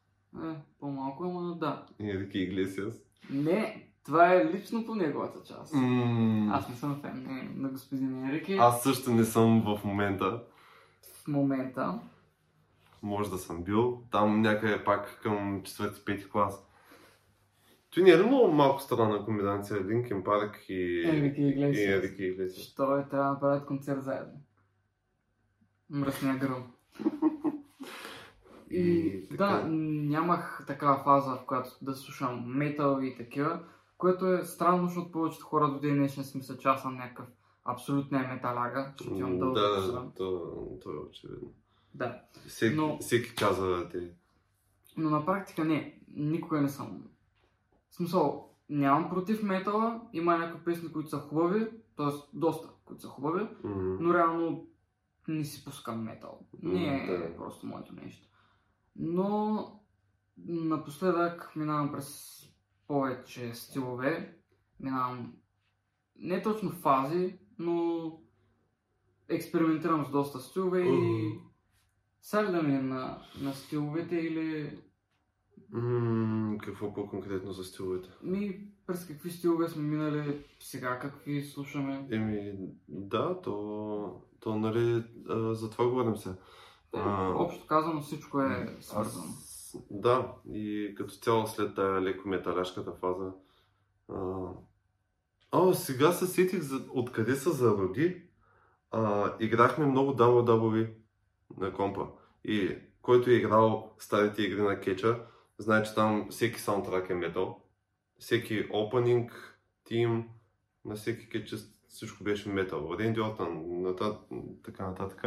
е, 0.43 0.55
по-малко, 0.79 1.23
ама 1.23 1.57
да. 1.59 1.85
и 1.99 2.09
Енрике 2.11 2.37
Иглесиас. 2.39 2.93
Не, 3.29 3.86
това 4.07 4.33
е 4.33 4.45
лично 4.45 4.85
по 4.85 4.95
неговата 4.95 5.39
част. 5.43 5.73
М, 5.73 6.49
Аз 6.53 6.69
не 6.69 6.75
съм 6.75 7.01
фен 7.01 7.23
на, 7.23 7.61
на 7.61 7.69
господин 7.69 8.23
Енрике 8.25 8.55
Аз 8.55 8.83
също 8.83 9.11
не 9.11 9.23
съм 9.23 9.61
в 9.61 9.83
момента. 9.85 10.43
в 11.23 11.27
момента. 11.27 11.99
Може 13.03 13.29
да 13.29 13.37
съм 13.37 13.63
бил. 13.63 14.01
Там 14.11 14.41
някъде 14.41 14.83
пак 14.83 15.19
към 15.23 15.61
4-5 15.61 16.29
клас. 16.29 16.63
Той 17.93 18.03
не 18.03 18.09
е 18.09 18.19
ли 18.19 18.25
много 18.25 18.51
малко 18.51 18.81
странна 18.81 19.25
комбинация 19.25 19.83
Линкен 19.83 20.23
Парк 20.23 20.65
и... 20.69 21.03
Енрике 21.09 21.41
и 21.41 21.49
Иглесиас. 21.49 22.03
Енрике 22.03 22.23
Иглесиас. 22.23 22.65
Що 22.67 22.97
е, 22.97 23.07
трябва 23.09 23.25
да 23.25 23.31
направят 23.33 23.65
концерт 23.65 24.03
заедно. 24.03 24.33
Мръсния 25.89 26.35
гръм. 26.37 26.63
И, 28.71 28.79
И 28.79 29.27
така. 29.29 29.45
да, 29.45 29.63
нямах 29.67 30.63
такава 30.67 31.03
фаза, 31.03 31.31
в 31.35 31.45
която 31.45 31.69
да 31.81 31.95
слушам 31.95 32.43
метал 32.47 32.99
и 33.01 33.15
такива, 33.17 33.59
което 33.97 34.27
е 34.27 34.43
странно, 34.43 34.85
защото 34.85 35.11
повечето 35.11 35.45
хора 35.45 35.67
до 35.67 35.79
ден 35.79 35.95
днешен 35.95 36.23
си 36.23 36.37
мислят, 36.37 36.59
че 36.59 36.67
аз 36.67 36.81
съм 36.81 36.95
някакъв 36.95 37.25
абсолютния 37.65 38.27
металяга, 38.27 38.93
защото 38.97 39.15
имам 39.15 39.39
дълго 39.39 39.53
Да, 39.53 39.75
коса. 39.77 40.03
то, 40.17 40.41
то 40.83 40.91
е 40.91 40.97
очевидно. 40.99 41.53
Да. 41.93 42.21
Всеки, 42.47 42.75
Но- 42.75 42.97
всеки 42.97 43.35
каза 43.35 43.89
те. 43.91 44.11
Но 44.97 45.09
на 45.09 45.25
практика 45.25 45.65
не, 45.65 45.99
никога 46.09 46.61
не 46.61 46.69
съм. 46.69 47.03
В 47.89 47.95
смисъл, 47.95 48.49
нямам 48.69 49.09
против 49.09 49.43
метала, 49.43 50.01
има 50.13 50.37
някои 50.37 50.63
песни, 50.63 50.91
които 50.91 51.09
са 51.09 51.17
хубави, 51.17 51.67
т.е. 51.97 52.05
доста, 52.33 52.69
които 52.85 53.01
са 53.01 53.07
хубави, 53.07 53.47
М, 53.63 53.97
но 53.99 54.13
реално 54.13 54.67
не 55.27 55.45
си 55.45 55.65
пускам 55.65 56.03
метал. 56.03 56.39
Не 56.63 57.03
е 57.05 57.17
да. 57.19 57.35
просто 57.35 57.67
моето 57.67 57.93
нещо. 57.93 58.27
Но 58.95 59.65
напоследък 60.37 61.51
минавам 61.55 61.91
през 61.91 62.36
повече 62.87 63.53
стилове, 63.53 64.35
минавам 64.79 65.33
не 66.15 66.41
точно 66.41 66.71
фази, 66.71 67.39
но 67.59 68.11
експериментирам 69.29 70.05
с 70.05 70.11
доста 70.11 70.39
стилове 70.39 70.81
и 70.81 70.89
Мгм. 70.91 71.39
сядам 72.21 72.67
ли 72.67 72.71
на, 72.71 73.21
на 73.41 73.53
стиловете 73.53 74.15
или 74.15 74.79
м, 75.71 76.57
какво 76.63 76.93
по-конкретно 76.93 77.51
за 77.53 77.63
стиловете? 77.63 78.09
ми 78.23 78.67
през 78.87 79.07
какви 79.07 79.29
стилове 79.31 79.67
сме 79.69 79.83
минали 79.83 80.45
сега, 80.59 80.99
какви 80.99 81.43
слушаме. 81.43 82.07
Еми, 82.11 82.53
да, 82.87 83.41
то, 83.41 84.21
то 84.39 84.55
нали, 84.57 85.03
а, 85.29 85.53
за 85.55 85.69
това 85.69 85.87
говорим 85.87 86.17
се. 86.17 86.29
А, 86.93 87.29
Общо 87.29 87.67
казано 87.67 88.01
всичко 88.01 88.41
е 88.41 88.77
свързано. 88.81 89.25
Аз, 89.25 89.46
да, 89.91 90.33
и 90.53 90.93
като 90.97 91.13
цяло 91.13 91.47
след 91.47 91.75
тая 91.75 92.01
леко 92.01 92.27
металяшката 92.27 92.91
фаза. 92.91 93.31
А, 94.09 94.47
а 95.51 95.73
сега 95.73 96.11
се 96.11 96.27
сетих 96.27 96.61
за, 96.61 96.85
откъде 96.93 97.35
се 97.35 97.49
зароди. 97.49 98.23
А, 98.91 99.33
играхме 99.39 99.85
много 99.85 100.11
WWE 100.11 100.89
на 101.57 101.73
компа. 101.73 102.07
И 102.43 102.77
който 103.01 103.29
е 103.29 103.33
играл 103.33 103.95
старите 103.99 104.41
игри 104.41 104.61
на 104.61 104.79
кетча, 104.79 105.25
знае, 105.57 105.83
че 105.83 105.95
там 105.95 106.27
всеки 106.29 106.59
саундтрак 106.59 107.09
е 107.09 107.13
метал. 107.13 107.63
Всеки 108.19 108.67
опенинг, 108.73 109.59
тим, 109.83 110.25
на 110.85 110.95
всеки 110.95 111.29
кетч 111.29 111.53
всичко 111.87 112.23
беше 112.23 112.49
метал. 112.49 112.95
Ренди 112.99 113.21
Ортън, 113.21 113.81
ната, 113.81 114.17
така 114.63 114.87
нататък. 114.87 115.21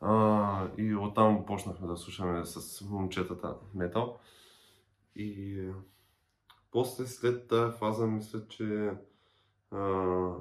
А, 0.00 0.68
и 0.78 0.94
оттам 0.94 1.46
почнахме 1.46 1.86
да 1.86 1.96
слушаме 1.96 2.44
с 2.44 2.84
момчетата 2.84 3.56
метал. 3.74 4.20
И 5.16 5.60
после 6.70 7.06
след 7.06 7.48
тази 7.48 7.78
фаза 7.78 8.06
мисля, 8.06 8.48
че 8.48 8.92
а, 9.70 10.32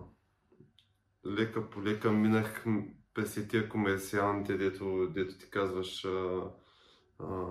лека 1.25 1.69
по 1.69 1.83
лека 1.83 2.11
минах 2.11 2.65
през 3.13 3.47
тия 3.47 3.69
комерциалните, 3.69 4.57
дето, 4.57 5.09
дето 5.13 5.37
ти 5.37 5.49
казваш 5.49 6.05
а, 6.05 6.51
а, 7.19 7.47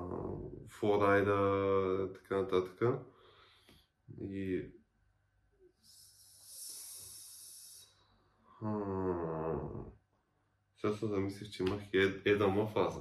Флорайда, 0.68 2.12
така 2.14 2.37
нататък. 2.37 2.82
И 4.20 4.64
Ам, 8.64 9.84
Сега 10.84 10.96
се 10.96 11.06
замислих, 11.06 11.50
че 11.50 11.62
имах 11.62 11.80
ед, 11.92 12.26
едама 12.26 12.66
фаза. 12.66 13.00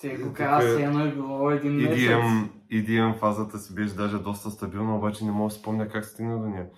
Те 0.00 0.16
го 0.16 0.22
Тук 0.28 0.36
каза, 0.36 0.68
е- 0.68 0.72
все 0.72 0.84
едно 0.84 1.04
е 1.04 1.12
било 1.14 1.50
един 1.50 1.72
месец. 1.72 1.98
EDM, 1.98 2.50
EDM 2.70 3.18
фазата 3.18 3.58
си 3.58 3.74
беше 3.74 3.94
даже 3.94 4.18
доста 4.18 4.50
стабилна, 4.50 4.96
обаче 4.96 5.24
не 5.24 5.30
мога 5.30 5.48
да 5.48 5.54
спомня 5.54 5.88
как 5.88 6.04
стигна 6.04 6.38
до 6.40 6.48
нея. 6.48 6.70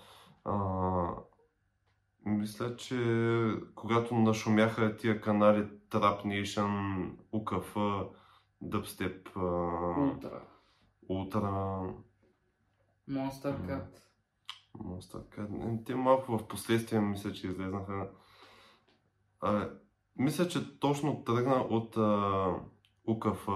А, 0.45 0.55
мисля, 2.27 2.77
че 2.77 2.97
когато 3.75 4.15
нашумяха 4.15 4.97
тия 4.97 5.21
канали 5.21 5.69
Trap 5.91 6.25
Nation, 6.25 7.07
УКФ, 7.33 7.75
Dubstep, 8.65 9.37
а, 9.37 10.01
Ултра. 10.01 10.43
Ultra, 11.11 11.95
Monster. 13.09 13.55
Cat. 13.69 14.01
Monster 14.79 15.37
Cat. 15.37 15.85
Те 15.87 15.95
малко 15.95 16.39
в 16.39 16.49
последствие 16.49 17.01
мисля, 17.01 17.33
че 17.33 17.47
излезнаха. 17.47 18.09
А, 19.41 19.71
мисля, 20.17 20.49
че 20.49 20.79
точно 20.79 21.25
тръгна 21.25 21.55
от 21.55 21.97
а, 21.97 22.55
УКФ. 23.07 23.49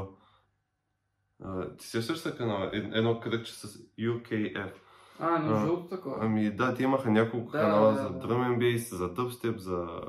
А, 1.42 1.76
ти 1.76 1.86
сещаш 1.86 2.18
се 2.18 2.36
канала? 2.36 2.70
Ед- 2.72 2.90
Едно 2.94 3.20
кръгче 3.20 3.54
с 3.54 3.66
UKF. 3.98 4.72
А, 5.18 5.38
не 5.38 5.60
жълто 5.60 5.88
такова. 5.88 6.16
Ами 6.20 6.50
да, 6.56 6.74
те 6.74 6.82
имаха 6.82 7.10
няколко 7.10 7.52
Да, 7.52 7.58
канала 7.60 7.92
да, 7.92 7.98
за 8.02 8.10
да. 8.10 8.18
drum 8.18 8.48
and 8.48 8.58
bass, 8.58 8.94
за 8.94 9.14
dubstep, 9.14 9.56
за 9.56 10.00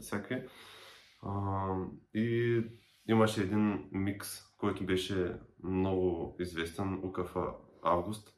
всякакви. 0.00 0.48
А, 1.22 1.66
и 2.14 2.62
имаше 3.08 3.42
един 3.42 3.88
микс, 3.92 4.28
който 4.56 4.86
беше 4.86 5.36
много 5.62 6.36
известен 6.40 7.00
УКФ 7.04 7.36
Август, 7.82 8.34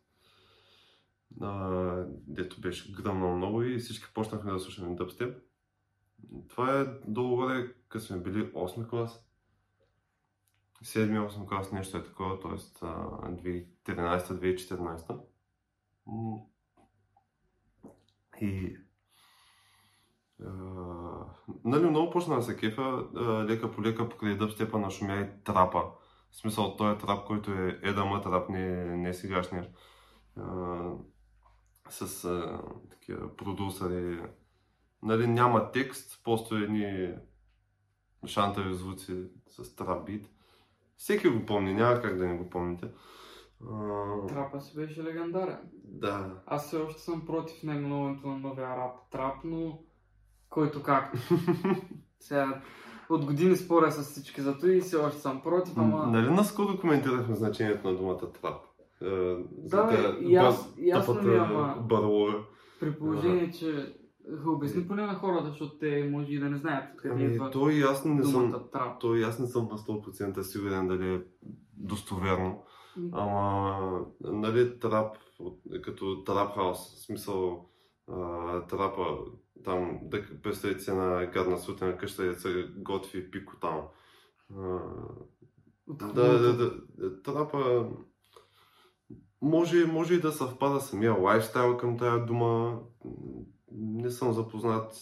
а, 1.41 1.71
дето 2.09 2.61
беше 2.61 2.93
гръмнал 2.93 3.37
много 3.37 3.63
и 3.63 3.79
всички 3.79 4.15
почнахме 4.15 4.53
да 4.53 4.59
слушаме 4.59 4.95
дъбстеп. 4.97 5.44
Това 6.49 6.81
е 6.81 6.85
долу-горе, 7.07 7.75
като 7.89 8.05
сме 8.05 8.19
били 8.19 8.53
8 8.53 8.89
клас. 8.89 9.25
7-8 10.83 11.49
клас 11.49 11.73
нещо 11.73 11.99
е 11.99 12.05
такова, 12.05 12.41
т.е. 12.41 12.51
2013-2014. 13.87 15.21
И 18.41 18.77
а, 20.43 20.51
нали, 21.65 21.91
много 21.91 22.11
почна 22.11 22.37
да 22.37 22.43
се 22.43 22.57
кефа, 22.57 23.05
лека 23.49 23.73
по 23.73 23.83
лека 23.83 24.09
покрай 24.09 24.37
дъбстепа 24.37 24.79
на 24.79 24.91
шумя 24.91 25.15
и 25.15 25.45
трапа. 25.45 25.83
В 26.31 26.37
смисъл, 26.37 26.77
той 26.77 26.95
е 26.95 26.99
трап, 26.99 27.27
който 27.27 27.53
е 27.53 27.81
едама 27.83 28.23
трап, 28.23 28.49
не, 28.49 28.97
не 28.97 29.15
сегашния. 29.15 29.69
А, 30.37 30.91
с 31.91 32.31
такива 32.91 33.37
продусери. 33.37 34.23
Нали, 35.05 35.27
няма 35.27 35.71
текст, 35.71 36.21
просто 36.25 36.55
едни 36.57 37.13
шантави 38.27 38.75
звуци 38.75 39.17
с 39.49 39.77
трап 39.77 40.07
бит. 40.07 40.31
Всеки 40.97 41.29
го 41.29 41.47
помни, 41.47 41.75
няма 41.75 42.01
как 42.01 42.17
да 42.17 42.27
не 42.27 42.37
го 42.37 42.51
помните. 42.51 42.89
Трапа 44.29 44.61
си 44.61 44.77
беше 44.77 45.05
легендарен. 45.05 45.59
да. 45.85 46.31
Аз 46.47 46.67
все 46.67 46.77
още 46.77 47.01
съм 47.01 47.27
против 47.27 47.63
наименуването 47.63 48.29
на 48.29 48.37
новия 48.39 48.69
рап 48.69 48.97
трап, 49.11 49.35
но 49.45 49.79
който 50.51 50.83
как. 50.83 51.13
Сега 52.21 52.61
от 53.09 53.25
години 53.25 53.57
споря 53.57 53.93
с 53.93 54.03
всички 54.03 54.41
за 54.41 54.59
това 54.59 54.73
и 54.73 54.81
все 54.81 54.97
още 54.97 55.21
съм 55.21 55.43
против, 55.43 55.75
ама... 55.79 56.07
Нали 56.07 56.31
наскоро 56.31 56.79
коментирахме 56.81 57.35
значението 57.35 57.91
на 57.91 57.97
думата 57.97 58.33
трап? 58.33 58.57
Е, 59.03 59.07
за 59.65 59.77
Да, 59.77 59.89
тая 59.89 60.19
и 60.21 60.35
аз- 60.37 60.75
ясно 60.79 61.15
ми, 61.15 61.21
тъпата 61.21 61.37
ама- 61.39 61.77
барлога. 61.81 62.33
При 62.81 62.99
положение, 62.99 63.51
че 63.51 63.97
обясни 64.47 64.89
поне 64.89 65.07
на 65.07 65.15
хората, 65.15 65.49
защото 65.49 65.79
те 65.79 66.09
може 66.13 66.33
и 66.33 66.39
да 66.39 66.51
не 66.51 66.57
знаят 66.57 66.95
откъде 66.95 67.15
Ами, 67.15 67.25
идва 67.25 67.51
то 67.51 67.71
и 67.71 67.83
аз 67.83 68.05
не 68.05 68.25
съм, 68.25 68.53
трап. 68.73 69.01
то 69.01 69.15
и 69.15 69.23
аз 69.23 69.39
не 69.39 69.47
съм 69.47 69.69
на 69.71 69.79
100% 69.79 70.41
сигурен 70.43 70.89
дали 70.89 71.15
е 71.15 71.23
достоверно. 71.77 72.63
Ама, 73.13 74.07
нали, 74.21 74.79
трап, 74.79 75.17
от- 75.39 75.83
като 75.83 76.25
трап 76.25 76.55
хаус, 76.55 76.79
в 76.79 77.05
смисъл, 77.05 77.69
а, 78.13 78.61
трапа, 78.67 79.19
там, 79.65 79.99
да 80.03 80.23
представите 80.43 80.81
се 80.81 80.95
на 80.95 81.27
гадна 81.27 81.59
сутена 81.59 81.97
къща 81.97 82.27
и 82.27 82.35
се 82.35 82.69
готви 82.77 83.31
пико 83.31 83.57
там. 83.61 83.81
А, 84.57 84.63
да, 85.89 86.07
хубавото. 86.07 86.15
да, 86.15 86.57
да, 86.57 86.71
да, 86.99 87.23
трапа, 87.23 87.89
може, 89.43 89.87
може 89.87 90.15
и 90.15 90.21
да 90.21 90.33
съвпада 90.33 90.81
самия 90.81 91.13
лайфстайл 91.13 91.77
към 91.77 91.99
тая 91.99 92.27
дума. 92.27 92.81
Не 93.75 94.11
съм 94.11 94.33
запознат, 94.33 94.93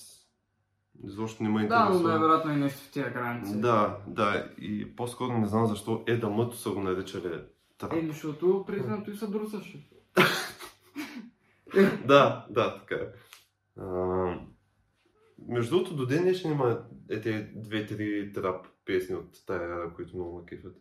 изобщо 1.04 1.42
не 1.42 1.48
ме 1.48 1.66
Да, 1.66 1.78
но 1.78 1.86
интересува. 1.86 2.08
най-вероятно 2.10 2.52
е 2.52 2.56
нещо 2.56 2.80
в 2.80 2.90
тия 2.90 3.12
граници. 3.12 3.60
Да, 3.60 3.98
да, 4.06 4.50
и 4.58 4.96
по-скоро 4.96 5.38
не 5.38 5.46
знам 5.46 5.66
защо 5.66 6.04
Едамъто 6.06 6.56
са 6.56 6.70
го 6.70 6.80
наричали 6.80 7.40
трап. 7.78 7.92
Еми, 7.92 8.12
защото 8.12 8.64
признато 8.66 9.10
и 9.10 9.16
са 9.16 9.30
друсаше. 9.30 9.88
Да, 12.06 12.46
да, 12.50 12.78
така 12.78 12.94
е. 12.94 13.08
Между 15.48 15.70
другото, 15.76 15.96
до 15.96 16.06
ден 16.06 16.22
днешен 16.22 16.52
има 16.52 16.84
е, 17.10 17.20
тези 17.20 17.46
две-три 17.56 18.32
трап 18.32 18.66
песни 18.84 19.16
от 19.16 19.46
тая 19.46 19.64
ера, 19.64 19.92
които 19.94 20.16
много 20.16 20.38
ме 20.38 20.46
кефят. 20.46 20.76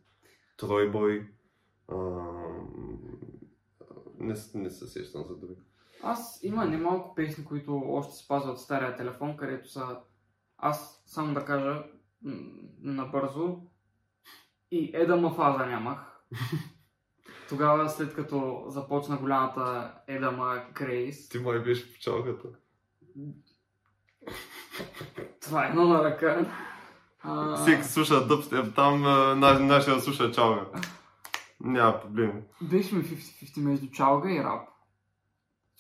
Тройбой. 0.58 1.28
А, 1.88 1.96
не, 4.20 4.36
не 4.56 4.70
се 4.70 4.88
сещам 4.88 5.24
за 5.30 5.38
други. 5.38 5.62
Аз 6.04 6.40
има 6.44 6.66
немалко 6.66 7.16
песни, 7.16 7.46
които 7.46 7.82
още 7.86 8.16
спазват 8.16 8.60
стария 8.60 8.96
телефон, 8.96 9.38
където 9.38 9.70
са... 9.70 9.98
Аз 10.58 11.04
само 11.06 11.34
да 11.34 11.46
кажа 11.46 11.84
набързо 12.82 13.58
и 14.72 14.92
Едама 14.94 15.34
фаза 15.34 15.66
нямах. 15.66 16.00
Тогава, 17.50 17.90
след 17.90 18.14
като 18.14 18.64
започна 18.68 19.18
голямата 19.18 19.94
Едама 20.08 20.64
Крейс, 20.74 21.30
Ти 21.30 21.40
май 21.40 21.60
беше 21.60 21.94
пчелката. 21.94 22.48
това 25.42 25.66
е 25.66 25.70
едно 25.70 25.88
на 25.88 26.04
ръка. 26.04 26.46
А, 27.24 27.56
Всеки 27.56 27.84
слуша 27.84 28.28
дъбстеп, 28.28 28.76
там 28.76 29.06
а, 29.06 29.36
наш, 29.36 29.60
нашия 29.60 30.00
слуша 30.00 30.32
чалга. 30.32 30.66
Няма 31.60 32.00
проблем. 32.02 32.44
Беше 32.62 32.96
ми 32.96 33.04
50-50 33.04 33.62
между 33.62 33.92
чалга 33.92 34.32
и 34.32 34.44
рап. 34.44 34.71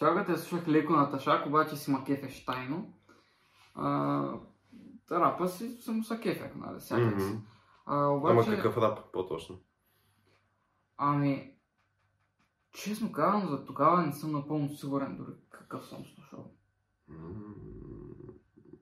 Чалгата 0.01 0.31
я 0.31 0.37
слушах 0.37 0.67
леко 0.67 0.93
на 0.93 1.11
тъшак, 1.11 1.47
обаче 1.47 1.75
си 1.75 1.91
ма 1.91 2.03
кефеш 2.03 2.45
тайно. 2.45 2.93
А, 3.75 4.33
рапа 5.11 5.47
си 5.47 5.77
само 5.81 6.03
са 6.03 6.19
кефех, 6.19 6.55
нали, 6.55 6.79
всякак 6.79 7.21
си. 7.21 7.37
А, 7.85 8.07
обаче, 8.07 8.49
Ама 8.49 8.55
какъв 8.55 8.77
рап 8.77 9.11
по-точно? 9.13 9.59
ами, 10.97 11.53
честно 12.71 13.11
казвам, 13.11 13.47
за 13.47 13.65
тогава 13.65 14.05
не 14.05 14.13
съм 14.13 14.31
напълно 14.31 14.69
сигурен 14.69 15.17
дори 15.17 15.33
какъв 15.49 15.85
съм 15.85 16.05
слушал. 16.05 16.51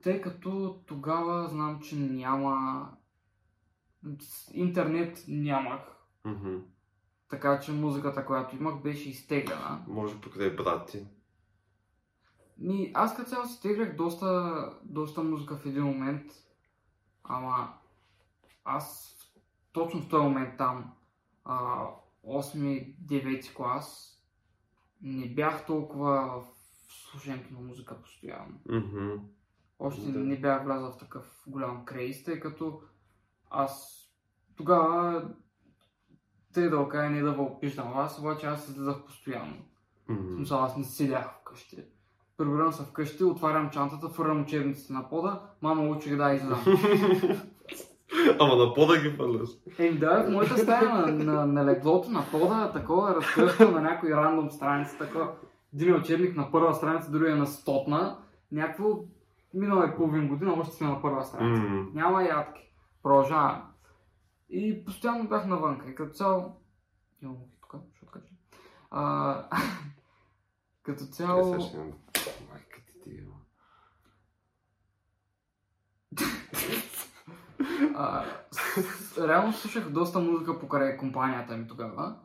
Тъй 0.02 0.20
като 0.20 0.82
тогава 0.86 1.48
знам, 1.48 1.80
че 1.80 1.96
няма... 1.96 2.86
Интернет 4.52 5.24
нямах, 5.28 5.80
мгм. 6.24 6.56
Така 7.30 7.60
че 7.60 7.72
музиката, 7.72 8.26
която 8.26 8.56
имах, 8.56 8.82
беше 8.82 9.10
изтеглена. 9.10 9.84
Може 9.88 10.20
покрай 10.20 10.50
брат 10.50 10.88
ти. 10.90 11.06
Ми, 12.58 12.90
аз 12.94 13.16
като 13.16 13.30
цяло 13.30 13.46
си 13.46 13.62
теглях 13.62 13.96
доста, 13.96 14.72
доста 14.82 15.22
музика 15.22 15.56
в 15.56 15.66
един 15.66 15.84
момент, 15.84 16.32
ама 17.24 17.74
аз 18.64 19.16
точно 19.72 20.00
в 20.00 20.08
този 20.08 20.22
момент 20.22 20.58
там, 20.58 20.92
а, 21.44 21.86
8-9 22.24 23.54
клас, 23.54 24.16
не 25.02 25.28
бях 25.28 25.66
толкова 25.66 26.40
в 26.40 26.46
слушането 26.88 27.54
на 27.54 27.60
музика 27.60 28.00
постоянно. 28.02 28.60
Мгм. 28.68 29.16
Още 29.78 30.12
Да. 30.12 30.18
не 30.18 30.40
бях 30.40 30.64
влязъл 30.64 30.92
в 30.92 30.98
такъв 30.98 31.44
голям 31.46 31.84
крейс, 31.84 32.24
тъй 32.24 32.40
като 32.40 32.82
аз 33.50 34.04
тогава 34.56 35.28
да 36.54 36.78
окая 36.78 37.10
не 37.10 37.22
да 37.22 37.32
ви 37.32 37.40
опиждам 37.40 37.92
вас, 37.92 38.18
обаче 38.18 38.46
аз 38.46 38.68
излизах 38.68 39.04
постоянно. 39.06 39.54
В 40.08 40.12
Мгм. 40.12 40.36
смисъл, 40.36 40.58
аз 40.58 40.76
не 40.76 40.84
седях 40.84 41.30
вкъщи. 41.40 41.76
Прибирам 42.36 42.72
се 42.72 42.82
вкъщи, 42.82 43.24
отварям 43.24 43.70
чантата, 43.70 44.08
фървам 44.08 44.42
учебниците 44.42 44.92
на 44.92 45.08
пода, 45.08 45.40
мама 45.62 45.82
учих 45.82 46.16
да 46.16 46.32
излизам. 46.34 46.60
Ама 48.40 48.56
на 48.56 48.74
пода 48.74 49.00
ги 49.00 49.10
фърляш. 49.10 49.48
Еми 49.78 49.98
да, 49.98 50.24
в 50.24 50.30
моята 50.30 50.58
стая 50.58 50.88
на, 50.88 51.06
на, 51.12 51.46
на 51.46 51.64
леглото, 51.64 52.10
на 52.10 52.24
пода, 52.30 52.70
такова, 52.72 53.14
разкръща 53.14 53.70
на 53.70 53.80
някой 53.80 54.10
рандом 54.10 54.50
страница, 54.50 54.98
такова. 54.98 55.28
Един 55.74 55.94
учебник 55.94 56.36
на 56.36 56.50
първа 56.50 56.74
страница, 56.74 57.10
другия 57.10 57.36
на 57.36 57.46
стотна. 57.46 58.16
Някакво 58.52 58.84
минала 59.54 59.86
и 59.86 59.96
половин 59.96 60.28
година, 60.28 60.54
още 60.60 60.74
сме 60.76 60.86
на 60.86 61.02
първа 61.02 61.24
страница. 61.24 61.62
М. 61.62 61.86
Няма 61.94 62.22
ядки. 62.22 62.72
Продължаваме. 63.02 63.60
И 64.50 64.84
постоянно 64.84 65.28
бях 65.28 65.46
навънка. 65.46 65.90
И 65.90 65.94
като 65.94 66.14
цяло... 66.14 66.56
Имам 67.22 67.34
го 67.36 67.48
тук, 67.62 67.74
ще 67.94 68.04
откача. 68.04 68.34
А... 68.90 69.44
като 70.82 71.04
Е, 71.04 71.06
цяло... 71.06 71.54
имам- 71.74 71.92
Майка 72.50 72.80
ти 72.86 73.00
ти, 73.04 73.24
с- 78.50 79.18
реално 79.18 79.52
слушах 79.52 79.90
доста 79.90 80.20
музика 80.20 80.60
покрай 80.60 80.96
компанията 80.96 81.56
ми 81.56 81.68
тогава. 81.68 82.16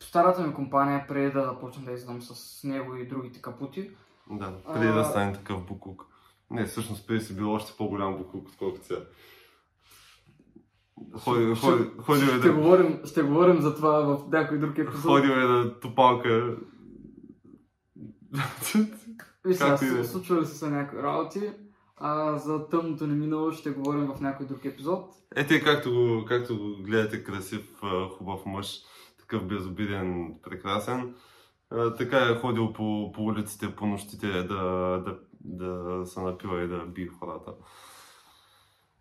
Старата 0.00 0.46
ми 0.46 0.54
компания, 0.54 1.06
преди 1.08 1.30
да 1.30 1.42
започна 1.44 1.84
да 1.84 1.92
излизам 1.92 2.22
с 2.22 2.64
него 2.64 2.96
и 2.96 3.08
другите 3.08 3.42
капути, 3.42 3.90
Да, 4.30 4.62
преди 4.64 4.86
да 4.86 5.04
стане 5.04 5.32
такъв 5.32 5.66
букук. 5.66 6.06
Не, 6.50 6.64
всъщност 6.66 7.06
преди 7.06 7.20
си 7.20 7.36
бил 7.36 7.52
още 7.52 7.76
по-голям 7.76 8.16
букук, 8.16 8.48
отколкото 8.48 8.86
сега. 8.86 9.00
Ходи, 11.18 11.54
ходи, 11.54 11.90
ходил 11.98 12.26
е 12.26 12.28
ще, 12.28 12.38
да, 12.38 12.52
говорим, 12.52 13.00
ще 13.04 13.22
говорим 13.22 13.60
за 13.60 13.74
това 13.74 14.00
в 14.00 14.30
някой 14.32 14.58
друг 14.58 14.78
епизод. 14.78 15.02
ходил 15.02 15.30
е 15.30 15.46
да 15.46 15.80
топалка. 15.80 16.56
Виж 19.44 19.56
сега, 19.56 19.78
е. 20.00 20.04
случвали 20.04 20.46
са 20.46 20.54
се 20.54 20.70
някои 20.70 21.02
работи, 21.02 21.50
а 21.96 22.38
за 22.38 22.68
тъмното 22.68 23.06
ни 23.06 23.14
минало 23.14 23.52
ще 23.52 23.70
говорим 23.70 24.06
в 24.06 24.20
някой 24.20 24.46
друг 24.46 24.64
епизод. 24.64 25.14
Ете, 25.36 25.64
както 25.64 25.90
го, 25.90 26.24
както 26.28 26.58
го 26.58 26.82
гледате 26.82 27.24
красив, 27.24 27.80
хубав 28.18 28.46
мъж, 28.46 28.80
такъв 29.18 29.46
безобиден, 29.46 30.34
прекрасен, 30.42 31.14
така 31.98 32.18
е 32.18 32.34
ходил 32.34 32.72
по, 32.72 33.12
по 33.14 33.24
улиците, 33.24 33.76
по 33.76 33.86
нощите 33.86 34.26
да, 34.26 34.54
да, 35.04 35.18
да 35.40 36.06
се 36.06 36.20
напива 36.20 36.62
и 36.62 36.68
да 36.68 36.86
бие 36.86 37.08
хората. 37.08 37.52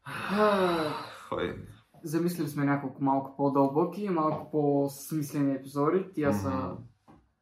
А, 0.06 0.90
Хой. 1.30 1.56
Замислили 2.04 2.48
сме 2.48 2.66
няколко 2.66 3.04
малко 3.04 3.36
по-дълбоки 3.38 4.04
и 4.04 4.10
малко 4.10 4.52
по-смислени 4.52 5.54
епизоди. 5.54 6.06
Тия 6.14 6.34
са... 6.34 6.50
Мгм. 6.50 6.84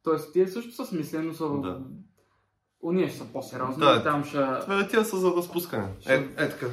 Тоест, 0.02 0.32
тия 0.32 0.48
също 0.48 0.72
са 0.72 0.86
смислени, 0.86 1.26
но 1.26 1.32
са... 1.32 1.48
Да. 1.48 1.80
Уния 2.80 3.08
ще 3.08 3.18
са 3.18 3.32
по-сериозни. 3.32 3.84
Да. 3.84 4.02
Там 4.02 4.24
ще, 4.24 4.38
Това 4.60 4.88
тия 4.88 5.04
са 5.04 5.16
за 5.16 5.30
разпускане. 5.30 5.88
Е, 6.08 6.14
е 6.14 6.48
така. 6.48 6.66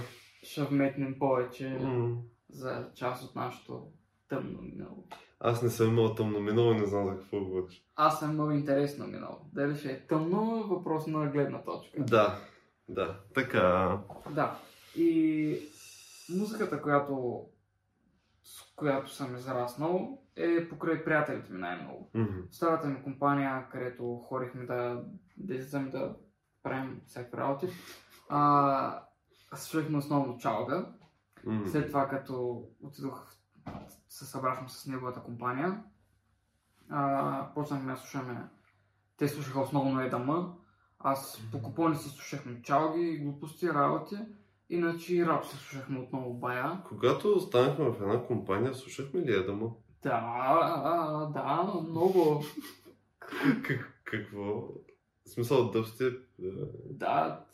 ще 0.43 0.63
вметнем 0.63 1.15
повече 1.19 1.79
М. 1.81 2.17
за 2.49 2.87
част 2.95 3.23
от 3.23 3.35
нашото 3.35 3.83
тъмно 4.29 4.61
минало. 4.61 5.03
Аз 5.39 5.61
не 5.61 5.69
съм 5.69 5.87
имал 5.87 6.15
тъмно 6.15 6.39
минало 6.39 6.71
и 6.71 6.79
не 6.79 6.85
знам 6.85 7.05
за 7.05 7.17
какво 7.17 7.39
говориш. 7.39 7.83
Аз 7.95 8.19
съм 8.19 8.33
много 8.33 8.51
интересно 8.51 9.07
минало. 9.07 9.37
Дали 9.53 9.77
ще 9.77 9.91
е 9.91 10.07
тъмно, 10.07 10.63
въпрос 10.67 11.07
на 11.07 11.27
гледна 11.27 11.63
точка. 11.63 12.03
Да, 12.03 12.39
да. 12.89 13.19
Така. 13.35 13.97
Да. 14.35 14.59
И 14.95 15.59
музиката, 16.37 16.81
която 16.81 17.41
която 18.79 19.13
съм 19.13 19.35
израснал, 19.35 20.19
е 20.35 20.69
покрай 20.69 21.03
приятелите 21.03 21.53
ми 21.53 21.59
най-много. 21.59 22.11
В 22.51 22.55
старата 22.55 22.87
ми 22.87 23.03
компания, 23.03 23.67
където 23.71 24.15
хорихме 24.15 24.65
да, 24.65 25.03
да 25.37 25.55
излизаме 25.55 25.89
да 25.89 26.15
правим 26.63 27.01
всякакви 27.05 27.37
работи, 27.37 27.67
а, 28.29 29.03
слушахме 29.55 29.97
основно 29.97 30.37
чалга. 30.37 30.85
М. 31.45 31.67
След 31.67 31.87
това, 31.87 32.07
като 32.07 32.63
отидох, 32.81 33.27
се 34.09 34.25
събрахме 34.25 34.69
с 34.69 34.85
неговата 34.85 35.23
компания, 35.23 35.83
а, 36.89 37.51
почнахме 37.55 37.91
да 37.91 37.97
слушаме. 37.97 38.43
Те 39.17 39.27
слушаха 39.27 39.59
основно 39.59 40.01
Едама, 40.01 40.53
аз 40.99 41.41
по 41.51 41.61
купони 41.61 41.95
си 41.95 42.09
слушахме 42.09 42.61
чалги, 42.61 43.17
глупости, 43.17 43.69
работи, 43.69 44.17
иначе 44.69 45.15
и 45.15 45.25
рап 45.25 45.45
си 45.45 45.57
слушахме 45.57 45.99
отново 45.99 46.33
бая. 46.33 46.81
Когато 46.87 47.31
останахме 47.31 47.85
в 47.85 48.01
една 48.01 48.23
компания, 48.23 48.73
слушахме 48.73 49.21
ли 49.21 49.33
Едама? 49.33 49.69
Да, 50.03 51.29
да, 51.33 51.73
много. 51.89 52.43
Как, 53.63 54.01
какво? 54.03 54.61
В 55.25 55.29
смисъл, 55.29 55.71
дъбстеп? 55.71 56.23
е, 56.43 56.45
Да, 56.89 57.45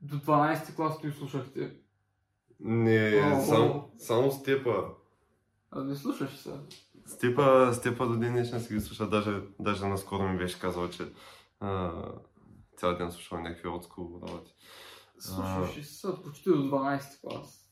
до 0.00 0.16
12 0.16 0.76
клас 0.76 1.00
ти 1.00 1.10
слушахте. 1.10 1.76
Не, 2.60 3.22
О, 3.36 3.40
само, 3.40 3.90
само 3.98 4.32
Степа. 4.32 4.84
А 5.70 5.84
не 5.84 5.94
слушаш 5.94 6.36
се. 6.36 6.50
Степа, 7.06 7.70
Степа 7.74 8.06
до 8.06 8.16
ден 8.16 8.32
днешен 8.32 8.60
си 8.60 8.74
ги 8.74 8.80
слуша. 8.80 9.06
Даже, 9.08 9.40
даже 9.60 9.86
наскоро 9.86 10.28
ми 10.28 10.38
беше 10.38 10.60
казал, 10.60 10.90
че 10.90 11.02
а, 11.60 11.92
цял 12.76 12.96
ден 12.96 13.12
слушал 13.12 13.40
някакви 13.40 13.68
отскул 13.68 14.20
работи. 14.22 14.54
Слушаш 15.18 15.76
и 15.76 15.84
се 15.84 16.08
почти 16.24 16.48
до 16.48 16.56
12 16.56 17.20
клас. 17.20 17.70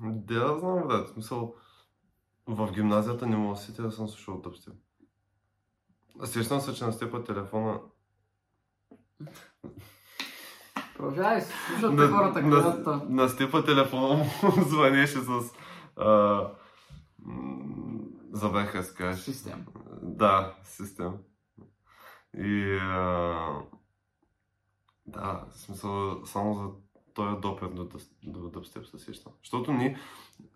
Да, 0.00 0.40
да 0.40 0.58
знам, 0.58 0.88
брат. 0.88 1.08
В 1.08 1.12
смисъл, 1.12 1.54
в 2.46 2.72
гимназията 2.72 3.26
не 3.26 3.36
мога 3.36 3.54
да 3.54 3.60
се 3.60 3.66
сетя 3.66 3.82
да 3.82 3.92
съм 3.92 4.08
слушал 4.08 4.40
дъбстеп. 4.40 4.74
Сещам 6.24 6.60
се, 6.60 6.74
че 6.74 6.84
на 6.84 6.92
Степа 6.92 7.24
телефона... 7.24 7.80
Продължавай 10.96 11.40
слушат 11.40 11.94
На, 11.94 12.08
хората, 12.08 12.42
на, 12.42 12.48
гледат. 12.48 13.08
на 13.08 13.28
Степа 13.28 13.64
телефона 13.64 14.14
му 14.14 14.30
звънеше 14.68 15.18
с... 15.18 15.30
А, 15.96 16.50
се 18.82 18.94
каже. 18.94 19.22
Систем. 19.22 19.66
Да, 20.02 20.54
систем. 20.64 21.12
И... 22.34 22.78
А, 22.80 23.62
да, 25.06 25.44
в 25.50 25.60
смисъл, 25.60 26.26
само 26.26 26.54
за 26.54 26.68
този 27.14 27.40
допир 27.40 27.68
до, 27.68 27.88
до 28.22 28.48
дъбстеп 28.48 28.86
се 28.86 28.98
сещам. 28.98 29.32
Защото 29.42 29.72
ние, 29.72 29.98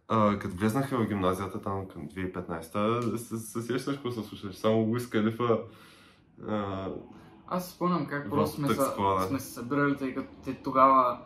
а, 0.09 0.39
като 0.39 0.57
влезнахме 0.57 0.99
в 0.99 1.09
гимназията 1.09 1.63
там 1.63 1.89
към 1.89 2.09
2015-та, 2.09 3.03
се, 3.19 3.39
се 3.39 3.63
сещаш 3.63 3.95
какво 3.95 4.11
се 4.11 4.23
слушаш. 4.23 4.57
Само 4.57 4.93
Уиз 4.93 5.09
Калифа, 5.09 5.59
а, 6.49 6.89
Аз 7.47 7.71
спомням 7.71 8.07
как 8.07 8.31
просто 8.31 8.57
сме, 8.57 8.75
са, 8.75 8.95
сме 9.29 9.41
се 9.41 9.53
събирали, 9.53 9.97
тъй 9.97 10.15
като 10.15 10.29
те 10.45 10.55
тогава 10.55 11.21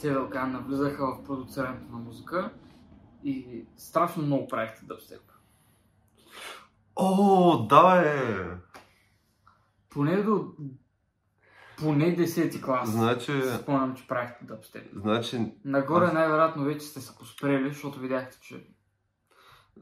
те 0.00 0.10
да 0.10 0.20
го 0.20 0.30
кажа, 0.30 0.46
навлизаха 0.46 1.06
в 1.06 1.24
продуцирането 1.24 1.92
на 1.92 1.98
музика 1.98 2.50
и 3.24 3.64
страшно 3.76 4.22
много 4.22 4.48
правихте 4.48 4.86
дъбстеп. 4.86 5.20
О, 6.96 7.58
да 7.66 8.02
е! 8.06 8.46
Поне 9.90 10.22
до 10.22 10.52
поне 11.84 12.16
10 12.16 12.62
клас. 12.64 12.90
Значи, 12.90 13.32
Спомням, 13.62 13.96
че 13.96 14.06
правихте 14.06 14.44
дъбстеп. 14.44 14.90
значи, 14.94 15.52
Нагоре 15.64 16.04
Аз- 16.04 16.12
най-вероятно 16.12 16.64
вече 16.64 16.86
сте 16.86 17.00
се 17.00 17.18
поспрели, 17.18 17.68
защото 17.68 17.98
видяхте, 18.00 18.38
че 18.40 18.66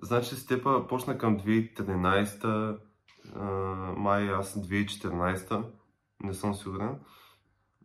значи 0.03 0.35
Степа 0.37 0.87
почна 0.89 1.19
към 1.19 1.39
2013-та, 1.39 2.77
а, 3.37 3.45
май 3.97 4.31
аз 4.31 4.59
2014-та, 4.59 5.65
не 6.23 6.35
съм 6.35 6.55
сигурен. 6.55 6.99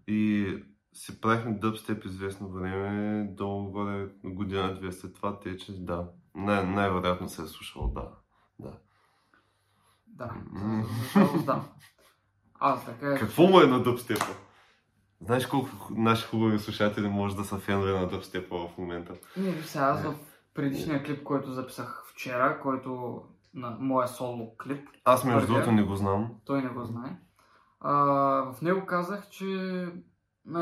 И 0.07 0.47
си 0.93 1.21
правихме 1.21 1.51
дъбстеп 1.53 2.05
известно 2.05 2.49
време, 2.49 3.23
долу-горе 3.31 4.07
година-две 4.23 4.91
след 4.91 5.15
това 5.15 5.39
тече, 5.39 5.85
да. 5.85 6.07
Най- 6.35 6.65
най-вероятно 6.65 7.29
се 7.29 7.41
е 7.41 7.45
слушал, 7.45 7.87
да. 7.87 8.09
да. 8.59 8.77
да, 10.07 10.31
да. 11.45 11.63
Аз 12.59 12.85
така 12.85 13.13
е. 13.13 13.17
Какво 13.17 13.43
му 13.43 13.61
е 13.61 13.67
на 13.67 13.83
дъбстепа? 13.83 14.25
Знаеш 15.21 15.47
колко 15.47 15.69
наши 15.89 16.27
хубави 16.27 16.59
слушатели 16.59 17.07
може 17.07 17.35
да 17.35 17.43
са 17.43 17.57
фенове 17.57 17.91
на 17.91 18.07
дъбстепа 18.07 18.67
в 18.67 18.77
момента? 18.77 19.13
Не, 19.37 19.63
сега, 19.63 19.85
аз 19.85 20.03
в 20.03 20.15
предишния 20.53 21.03
клип, 21.03 21.23
който 21.23 21.51
записах 21.51 22.03
вчера, 22.11 22.59
който 22.61 23.21
на 23.53 23.77
моя 23.79 24.07
соло 24.07 24.57
клип, 24.57 24.87
Аз 25.05 25.23
между 25.23 25.47
другото 25.47 25.71
не 25.71 25.83
го 25.83 25.95
знам. 25.95 26.29
той 26.45 26.61
не 26.61 26.69
го 26.69 26.83
знае. 26.83 27.17
А, 27.79 27.93
в 28.53 28.61
него 28.61 28.85
казах, 28.85 29.29
че 29.29 29.87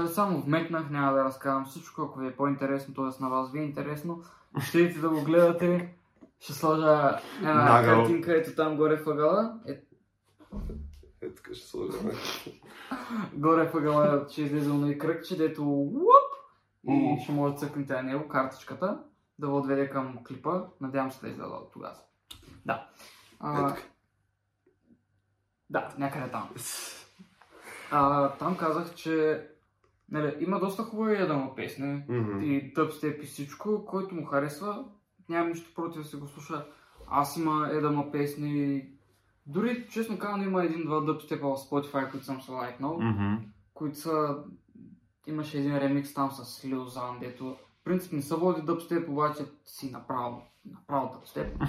само 0.08 0.42
вметнах, 0.42 0.90
няма 0.90 1.14
да 1.14 1.24
разказвам 1.24 1.66
всичко, 1.66 2.02
ако 2.02 2.20
ви 2.20 2.28
е 2.28 2.36
по-интересно, 2.36 2.94
т.е. 2.94 3.24
на 3.24 3.30
вас 3.30 3.52
ви 3.52 3.60
е 3.60 3.64
интересно, 3.64 4.24
ще 4.62 4.80
идете 4.80 5.00
да 5.00 5.10
го 5.10 5.22
гледате, 5.24 5.94
ще 6.40 6.54
сложа 6.54 7.20
една 7.38 7.54
Нагъл. 7.54 8.04
картинка, 8.04 8.38
ето 8.38 8.56
там 8.56 8.78
горе 8.78 8.98
в 8.98 9.08
ъгъла, 9.10 9.54
е, 9.68 9.82
Е, 11.22 11.30
така 11.36 11.54
ще 11.54 11.68
сложа. 11.68 11.98
горе 13.34 13.70
в 13.70 13.76
ъгъла 13.76 14.26
ще 14.32 14.42
излезе 14.42 14.74
на 14.74 14.98
кръгче, 14.98 15.38
дето 15.38 15.64
уп, 15.72 16.02
и 16.90 17.18
ще 17.24 17.32
може 17.32 17.54
да 17.54 17.60
цъкнете 17.60 17.94
на 17.94 18.04
него 18.04 18.28
картичката, 18.28 19.04
да 19.40 19.48
го 19.50 19.58
отведе 19.58 19.90
към 19.90 20.24
клипа, 20.28 20.64
надявам 20.82 21.12
се 21.12 21.22
да 21.22 21.28
излезе 21.28 21.50
от 21.50 21.72
тогава. 21.72 21.96
Да. 22.66 22.74
Е, 22.74 22.88
А, 23.40 23.68
така. 23.68 23.82
да, 25.70 25.94
някъде 25.98 26.32
там. 26.32 26.50
А, 27.92 28.30
там 28.30 28.58
казах, 28.58 28.96
че 28.96 29.48
нали, 30.12 30.36
има 30.40 30.60
доста 30.60 30.84
хубави 30.84 31.16
едама 31.16 31.56
песни 31.56 32.04
Мгм. 32.10 32.42
и 32.42 32.74
дъбстеп 32.74 33.24
и 33.24 33.26
всичко, 33.26 33.86
който 33.86 34.16
му 34.16 34.26
харесва, 34.26 34.86
нямам 35.30 35.50
нищо 35.50 35.74
против 35.76 36.02
да 36.02 36.08
се 36.08 36.18
го 36.18 36.28
слуша. 36.28 36.66
Аз 37.08 37.38
има 37.38 37.70
едама 37.72 38.12
песни, 38.12 38.86
дори 39.46 39.88
честно 39.90 40.20
казвам 40.20 40.44
има 40.44 40.64
един-два 40.64 41.02
дъбстепа 41.02 41.48
в 41.48 41.58
Spotify, 41.60 42.12
които 42.12 42.26
съм 42.26 42.42
се 42.42 42.52
лайкнал, 42.52 43.00
Мгм. 43.02 43.36
които 43.74 43.98
са... 43.98 44.38
Имаше 45.28 45.58
един 45.58 45.78
ремикс 45.78 46.14
там 46.14 46.32
с 46.32 46.62
Lil 46.62 46.84
Zan, 46.84 47.20
дето 47.20 47.46
в 47.46 47.84
принцип 47.84 48.14
не 48.14 48.22
се 48.22 48.36
води 48.36 48.62
дъбстеп, 48.62 49.10
обаче 49.10 49.46
си 49.66 49.92
направо, 49.92 50.42
направо 50.66 51.12
дъбстеп. 51.14 51.58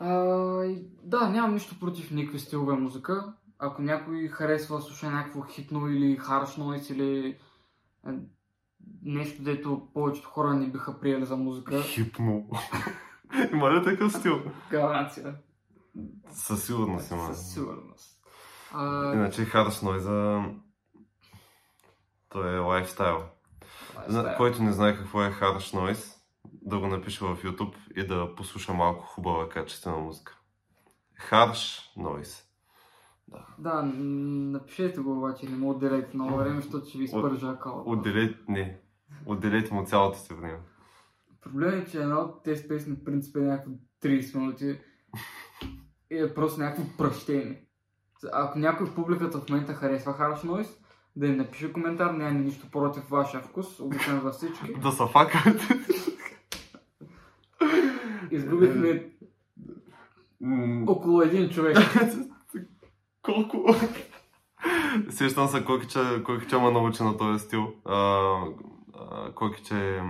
А, 0.00 0.14
и, 0.64 0.82
да, 1.02 1.28
нямам 1.28 1.54
нищо 1.54 1.80
против 1.80 2.10
никакви 2.10 2.38
стилове 2.38 2.74
музика. 2.74 3.32
Ако 3.58 3.82
някой 3.82 4.28
харесва 4.28 4.80
слуша 4.80 5.10
някакво 5.10 5.42
хитно 5.42 5.88
или 5.88 6.16
харш 6.16 6.56
нойс 6.56 6.90
или 6.90 7.38
нещо, 9.02 9.42
дето 9.42 9.88
повечето 9.94 10.28
хора 10.28 10.54
не 10.54 10.66
биха 10.66 11.00
приели 11.00 11.24
за 11.26 11.36
музика, 11.36 11.82
Хипно. 11.82 12.50
Има 13.52 13.70
ли 13.70 13.84
такъв 13.84 14.12
стил? 14.12 14.42
гаранция. 14.70 15.34
Със 16.30 16.66
сигурност 16.66 17.10
има. 17.10 17.34
Със 17.34 17.52
сигурност. 17.54 18.20
А, 18.72 19.12
Иначе 19.14 19.44
Харс 19.44 19.82
Нойза... 19.82 20.42
Той 22.28 22.56
е 22.56 22.58
лайфстайл. 22.58 23.22
стая. 24.10 24.36
Който 24.36 24.62
не 24.62 24.72
знае 24.72 24.96
какво 24.96 25.22
е 25.22 25.30
Harsh 25.30 25.76
Noise, 25.76 26.14
да 26.62 26.78
го 26.78 26.86
напише 26.86 27.24
в 27.24 27.36
YouTube 27.36 27.74
и 27.96 28.06
да 28.06 28.34
послуша 28.34 28.72
малко 28.74 29.04
хубава 29.04 29.48
качествена 29.48 29.96
музика. 29.96 30.38
Harsh 31.30 31.96
Noise. 31.96 32.44
Да, 33.58 33.82
н- 33.82 33.92
напишете 34.52 35.00
го 35.00 35.18
обаче, 35.18 35.48
не 35.48 35.56
му 35.56 35.70
отделяйте 35.70 36.10
много 36.14 36.36
време, 36.36 36.60
защото 36.60 36.88
ще 36.88 36.98
ви 36.98 37.04
изпържа 37.04 37.48
акаунта. 37.48 37.90
Отделете, 37.90 38.38
не, 38.48 38.80
отделете 39.26 39.74
му 39.74 39.84
цялото 39.86 40.18
си 40.18 40.34
време. 40.34 40.58
Проблемът 41.40 41.88
е, 41.88 41.90
че 41.90 42.02
една 42.02 42.18
от 42.20 42.42
тези 42.42 42.68
песни 42.68 42.96
в 42.96 43.04
принцип 43.04 43.36
е 43.36 43.40
някакво 43.40 43.72
30 44.02 44.38
минути 44.38 44.80
е 46.10 46.34
просто 46.34 46.60
някакво 46.60 46.96
пръщение. 46.98 47.62
Ако 48.32 48.58
някой 48.58 48.86
в 48.86 48.94
публиката 48.94 49.38
в 49.38 49.48
момента 49.48 49.74
харесва 49.74 50.12
Harsh 50.12 50.46
Noise, 50.46 50.78
да 51.16 51.28
ни 51.28 51.36
напише 51.36 51.72
коментар, 51.72 52.10
нямаме 52.10 52.40
нищо 52.40 52.70
против 52.70 53.08
вашия 53.10 53.40
вкус, 53.40 53.80
обичам 53.80 54.20
за 54.20 54.30
всички. 54.30 54.74
Да 54.74 54.92
са 54.92 55.06
факат. 55.06 55.60
Изгубихме 58.30 59.10
около 60.86 61.22
един 61.22 61.50
човек. 61.50 61.76
Колко? 63.22 63.74
Сещам 65.10 65.48
се 65.48 65.64
Койкича, 65.64 66.22
Койкича 66.24 66.60
ме 66.60 66.70
научи 66.70 67.02
на 67.02 67.16
този 67.16 67.44
стил. 67.44 67.74
Койкича 69.34 69.76
е 69.76 70.00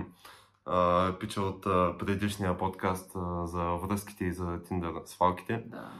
пича 1.19 1.41
от 1.41 1.63
предишния 1.99 2.57
подкаст 2.57 3.11
за 3.43 3.63
връзките 3.63 4.25
и 4.25 4.33
за 4.33 4.63
Тиндър 4.63 4.93
свалките. 5.05 5.63
Да. 5.67 5.91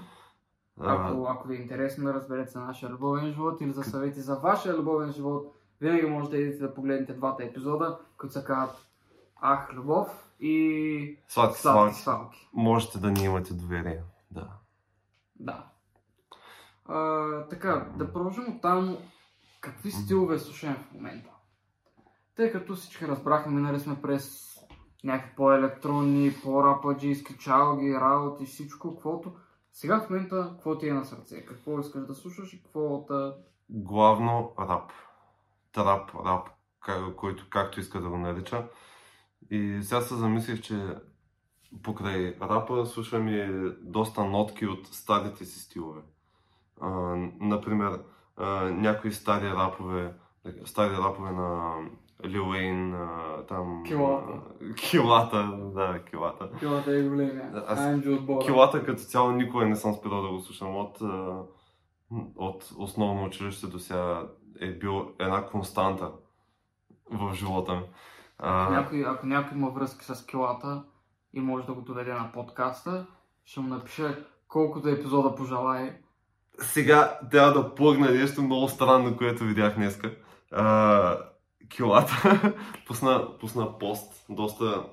А, 0.82 1.10
Ако, 1.10 1.27
ако 1.29 1.47
ви 1.47 1.55
е 1.55 1.60
интересно 1.60 2.03
да 2.03 2.13
разберете 2.13 2.51
за 2.51 2.60
нашия 2.60 2.89
любовен 2.89 3.32
живот 3.32 3.62
или 3.62 3.71
за 3.71 3.84
съвети 3.84 4.21
за 4.21 4.36
вашия 4.36 4.77
любовен 4.77 5.12
живот, 5.12 5.55
винаги 5.82 6.05
можете 6.05 6.36
да 6.36 6.41
идете 6.41 6.60
да 6.63 6.73
погледнете 6.73 7.13
двата 7.13 7.43
епизода, 7.43 7.99
които 8.17 8.34
се 8.34 8.43
казват 8.43 8.86
Ах, 9.41 9.73
любов 9.73 10.29
и 10.39 11.17
сладки 11.27 11.62
Сладки 11.62 11.95
свалки. 11.95 12.49
Можете 12.53 12.99
да 12.99 13.12
ни 13.12 13.23
имате 13.23 13.53
доверие. 13.53 14.03
Да. 14.32 14.47
Да. 15.39 15.65
А, 16.86 17.27
така, 17.47 17.88
да 17.95 18.13
продължим 18.13 18.55
от 18.55 18.62
там. 18.62 18.97
Какви 19.62 19.91
стилове 19.91 20.39
слушаме 20.39 20.75
в 20.75 20.93
момента? 20.93 21.29
Тъй 22.36 22.51
като 22.51 22.75
всички 22.75 23.08
разбрахме, 23.08 23.51
минали 23.51 23.79
сме 23.79 24.01
през 24.01 24.55
някакви 25.03 25.35
по-електронни, 25.35 26.33
по-рападжийски 26.43 27.38
чалги, 27.38 27.93
работи, 27.93 28.45
всичко, 28.45 28.93
каквото. 28.95 29.31
Сега 29.73 29.99
в 29.99 30.09
момента, 30.09 30.49
какво 30.51 30.77
ти 30.77 30.88
е 30.88 30.93
на 30.93 31.05
сърце? 31.05 31.45
Какво 31.45 31.79
искаш 31.79 32.05
да 32.05 32.15
слушаш 32.15 32.53
и 32.53 32.63
какво 32.63 33.05
да... 33.07 33.35
Главно 33.69 34.53
рап. 34.59 34.91
Трап, 35.71 36.12
рап, 36.25 36.49
който 37.15 37.47
както 37.49 37.79
иска 37.79 38.01
да 38.01 38.09
го 38.09 38.17
нарича. 38.17 38.67
И 39.51 39.79
сега 39.83 40.01
се 40.01 40.15
замислих, 40.15 40.62
че 40.62 40.95
покрай 41.83 42.35
рапа 42.41 42.85
слушам 42.85 43.27
и 43.27 43.71
доста 43.81 44.23
нотки 44.23 44.65
от 44.65 44.88
старите 44.88 45.45
си 45.45 45.59
стилове. 45.59 46.01
А, 46.81 46.89
например, 47.39 48.01
а, 48.38 48.45
някои 48.63 49.12
стари 49.13 49.49
рапове, 49.49 50.13
стари 50.65 50.97
рапове 50.97 51.31
на 51.31 51.75
А, 52.23 53.45
там... 53.47 53.84
Килата. 53.88 54.34
Килата, 54.75 55.58
да, 55.75 55.99
килата. 56.10 56.49
Килата 56.60 56.97
е 56.97 57.01
големия. 57.01 57.51
Аз-. 57.67 58.45
Килата 58.45 58.86
като 58.86 59.01
цяло 59.01 59.32
никога 59.32 59.65
не 59.65 59.75
съм 59.75 59.93
спирал 59.93 60.21
да 60.21 60.29
го 60.29 60.39
слушам. 60.39 60.75
От, 60.75 60.97
от 62.36 62.71
основно 62.77 63.25
училище 63.25 63.67
до 63.67 63.79
сега 63.79 64.27
е 64.62 64.71
бил 64.71 65.12
една 65.19 65.45
константа 65.45 66.12
в 67.12 67.34
живота 67.34 67.75
ми. 67.75 67.82
Ако 68.38 68.73
някой, 68.73 69.05
ако 69.08 69.25
някой 69.25 69.58
има 69.58 69.69
връзки 69.69 70.05
с 70.05 70.25
килата 70.25 70.84
и 71.34 71.39
може 71.39 71.65
да 71.65 71.73
го 71.73 71.82
доведе 71.82 72.13
на 72.13 72.32
подкаста, 72.34 73.05
ще 73.45 73.60
му 73.60 73.67
напише 73.67 74.25
колкото 74.47 74.89
епизода 74.89 75.36
пожелае. 75.36 76.01
сега 76.60 77.19
трябва 77.32 77.53
да 77.53 77.75
плъгна 77.75 78.12
нещо 78.12 78.41
много 78.41 78.67
странно, 78.67 79.17
което 79.17 79.43
видях 79.43 79.75
днеска. 79.75 80.15
А, 80.51 81.17
килата 81.69 82.53
пусна, 82.88 83.38
пусна 83.39 83.79
пост, 83.79 84.25
доста, 84.29 84.86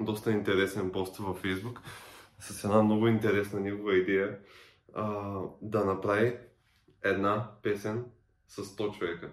доста 0.00 0.32
интересен 0.32 0.90
пост 0.92 1.16
във 1.16 1.38
Фейсбук, 1.38 1.80
с 2.38 2.64
една 2.64 2.82
много 2.82 3.08
интересна 3.08 3.60
негова 3.60 3.96
идея 3.96 4.38
а, 4.94 5.38
да 5.62 5.84
направи 5.84 6.36
една 7.04 7.50
песен 7.62 8.04
с 8.48 8.64
100 8.64 8.98
човека. 8.98 9.30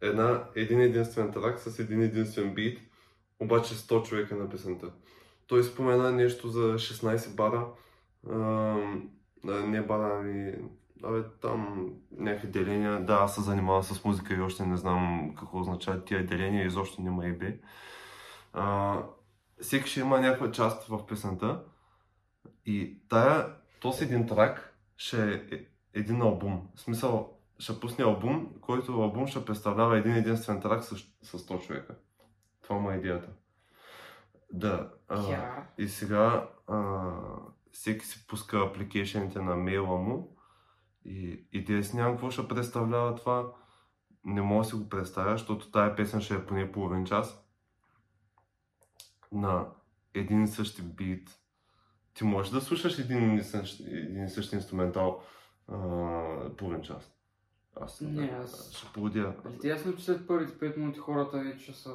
Една, 0.00 0.44
един 0.54 0.80
единствен 0.80 1.32
трак 1.32 1.58
с 1.58 1.78
един 1.78 2.02
единствен 2.02 2.54
бит, 2.54 2.80
обаче 3.40 3.74
100 3.74 4.08
човека 4.08 4.36
на 4.36 4.50
песента. 4.50 4.92
Той 5.46 5.64
спомена 5.64 6.12
нещо 6.12 6.48
за 6.48 6.74
16 6.74 7.34
бара, 7.34 7.66
а, 8.30 8.36
не 9.44 9.82
бара, 9.82 10.18
ами 10.20 10.54
Абе, 11.04 11.22
там 11.40 11.90
някакви 12.10 12.48
деления. 12.48 13.04
Да, 13.04 13.14
аз 13.14 13.34
се 13.34 13.40
занимавам 13.40 13.82
с 13.82 14.04
музика 14.04 14.34
и 14.34 14.40
още 14.40 14.66
не 14.66 14.76
знам 14.76 15.34
какво 15.38 15.60
означават 15.60 16.04
тия 16.04 16.26
деления, 16.26 16.66
изобщо 16.66 17.02
няма 17.02 17.26
и 17.26 17.32
бе. 17.32 17.60
А, 18.52 18.96
всеки 19.60 19.90
ще 19.90 20.00
има 20.00 20.20
някаква 20.20 20.50
част 20.52 20.86
в 20.86 21.06
песента 21.06 21.64
и 22.66 22.98
тая, 23.08 23.46
този 23.80 24.04
един 24.04 24.26
трак 24.26 24.76
ще 24.96 25.32
е 25.34 25.56
е- 25.56 25.66
един 25.94 26.22
албум. 26.22 26.68
В 26.74 26.80
смисъл, 26.80 27.36
ще 27.58 27.80
пусне 27.80 28.04
албум, 28.04 28.48
който 28.60 28.92
албум 28.92 29.26
ще 29.26 29.44
представлява 29.44 29.98
един 29.98 30.14
единствен 30.14 30.60
трак 30.60 30.84
с, 30.84 30.96
с 31.22 31.38
100 31.38 31.66
човека. 31.66 31.94
Това 32.62 32.76
му 32.78 32.90
е 32.90 32.96
идеята. 32.96 33.28
Да. 34.52 34.90
А, 35.08 35.30
Я. 35.30 35.66
и 35.78 35.88
сега 35.88 36.48
а, 36.66 37.10
всеки 37.72 38.06
си 38.06 38.26
пуска 38.26 38.58
апликейшените 38.58 39.40
на 39.40 39.56
мейла 39.56 39.98
му 39.98 40.36
и 41.04 41.46
идея 41.52 41.84
си 41.84 41.96
нямам 41.96 42.12
какво 42.12 42.30
ще 42.30 42.48
представлява 42.48 43.14
това. 43.14 43.52
Не 44.24 44.42
мога 44.42 44.64
да 44.64 44.68
си 44.68 44.74
го 44.76 44.88
представя, 44.88 45.32
защото 45.32 45.70
тая 45.70 45.96
песен 45.96 46.20
ще 46.20 46.34
е 46.34 46.46
поне 46.46 46.72
половин 46.72 47.04
час. 47.04 47.44
На 49.32 49.66
един 50.14 50.42
и 50.42 50.48
същи 50.48 50.82
бит. 50.82 51.30
Ти 52.14 52.24
можеш 52.24 52.52
да 52.52 52.60
слушаш 52.60 52.98
един 52.98 53.34
и 53.34 53.42
същ, 53.42 53.80
един 53.80 54.24
и 54.24 54.28
същи 54.28 54.56
инструментал 54.56 55.22
а, 55.68 55.76
половин 56.56 56.82
час. 56.82 57.12
Аз 57.80 58.00
Не, 58.00 58.26
аз- 58.26 58.72
ще 58.76 58.92
поводя. 58.92 59.34
Нали 59.44 59.58
ти 59.58 59.68
ясно, 59.68 59.96
че 59.96 60.04
след 60.04 60.26
първите 60.26 60.58
5 60.72 60.76
минути 60.76 60.98
хората 60.98 61.38
вече 61.38 61.72
са... 61.72 61.90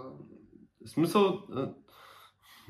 В 0.85 0.89
смисъл, 0.89 1.43
а, 1.51 1.73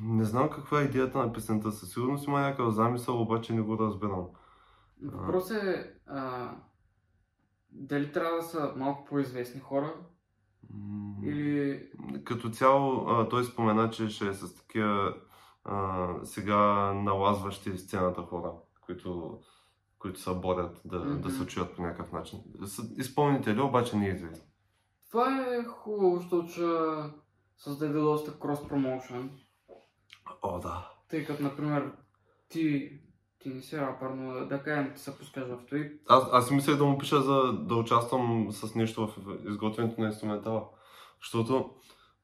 не 0.01 0.23
знам 0.25 0.49
каква 0.49 0.81
е 0.81 0.85
идеята 0.85 1.17
на 1.17 1.33
песента. 1.33 1.71
Със 1.71 1.93
сигурност 1.93 2.27
има 2.27 2.41
някакъв 2.41 2.73
замисъл, 2.73 3.21
обаче 3.21 3.53
не 3.53 3.61
го 3.61 3.77
разбирам. 3.79 4.25
Въпросът 5.01 5.63
е 5.63 5.93
а, 6.05 6.51
дали 7.71 8.11
трябва 8.11 8.35
да 8.37 8.43
са 8.43 8.73
малко 8.75 9.05
по-известни 9.05 9.61
хора 9.61 9.93
или... 11.23 11.83
Като 12.23 12.49
цяло, 12.49 13.09
а, 13.09 13.29
той 13.29 13.43
спомена, 13.43 13.89
че 13.89 14.09
ще 14.09 14.27
е 14.27 14.33
с 14.33 14.55
такива 14.55 15.13
а, 15.63 16.07
сега 16.23 16.57
налазващи 16.93 17.77
сцената 17.77 18.21
хора, 18.21 18.51
които, 18.81 19.39
които 19.99 20.19
се 20.19 20.33
борят 20.33 20.81
да, 20.85 20.99
Мгм. 20.99 21.21
да 21.21 21.29
се 21.31 21.47
чуят 21.47 21.75
по 21.75 21.81
някакъв 21.81 22.11
начин. 22.11 22.39
Изпълнители, 22.97 23.61
обаче 23.61 23.97
не 23.97 24.07
е 24.07 24.13
известни. 24.13 24.47
Това 25.11 25.45
е 25.45 25.63
хубаво, 25.63 26.15
защото 26.17 26.47
ще 26.47 26.61
създаде 27.57 27.99
доста 27.99 28.39
крос 28.39 28.67
промоушен. 28.67 29.39
О, 30.41 30.59
да. 30.59 30.91
Тъй 31.09 31.25
като, 31.25 31.43
например, 31.43 31.91
ти, 32.49 32.91
ти 33.45 33.53
не 33.53 33.61
си 33.61 33.77
рапър, 33.77 34.09
но 34.09 34.33
да, 34.33 34.45
да 34.45 34.63
кажем, 34.63 34.93
ти 34.93 35.01
се 35.01 35.17
пускаш 35.17 35.43
в 35.43 35.57
той. 35.69 35.99
Аз, 36.07 36.23
аз 36.31 36.47
си 36.47 36.53
мислех 36.53 36.77
да 36.77 36.85
му 36.85 36.97
пиша 36.97 37.21
за 37.21 37.53
да 37.53 37.75
участвам 37.75 38.51
с 38.51 38.75
нещо 38.75 39.07
в 39.07 39.17
изготвянето 39.49 40.01
на 40.01 40.07
инструментала. 40.07 40.69
Защото 41.21 41.69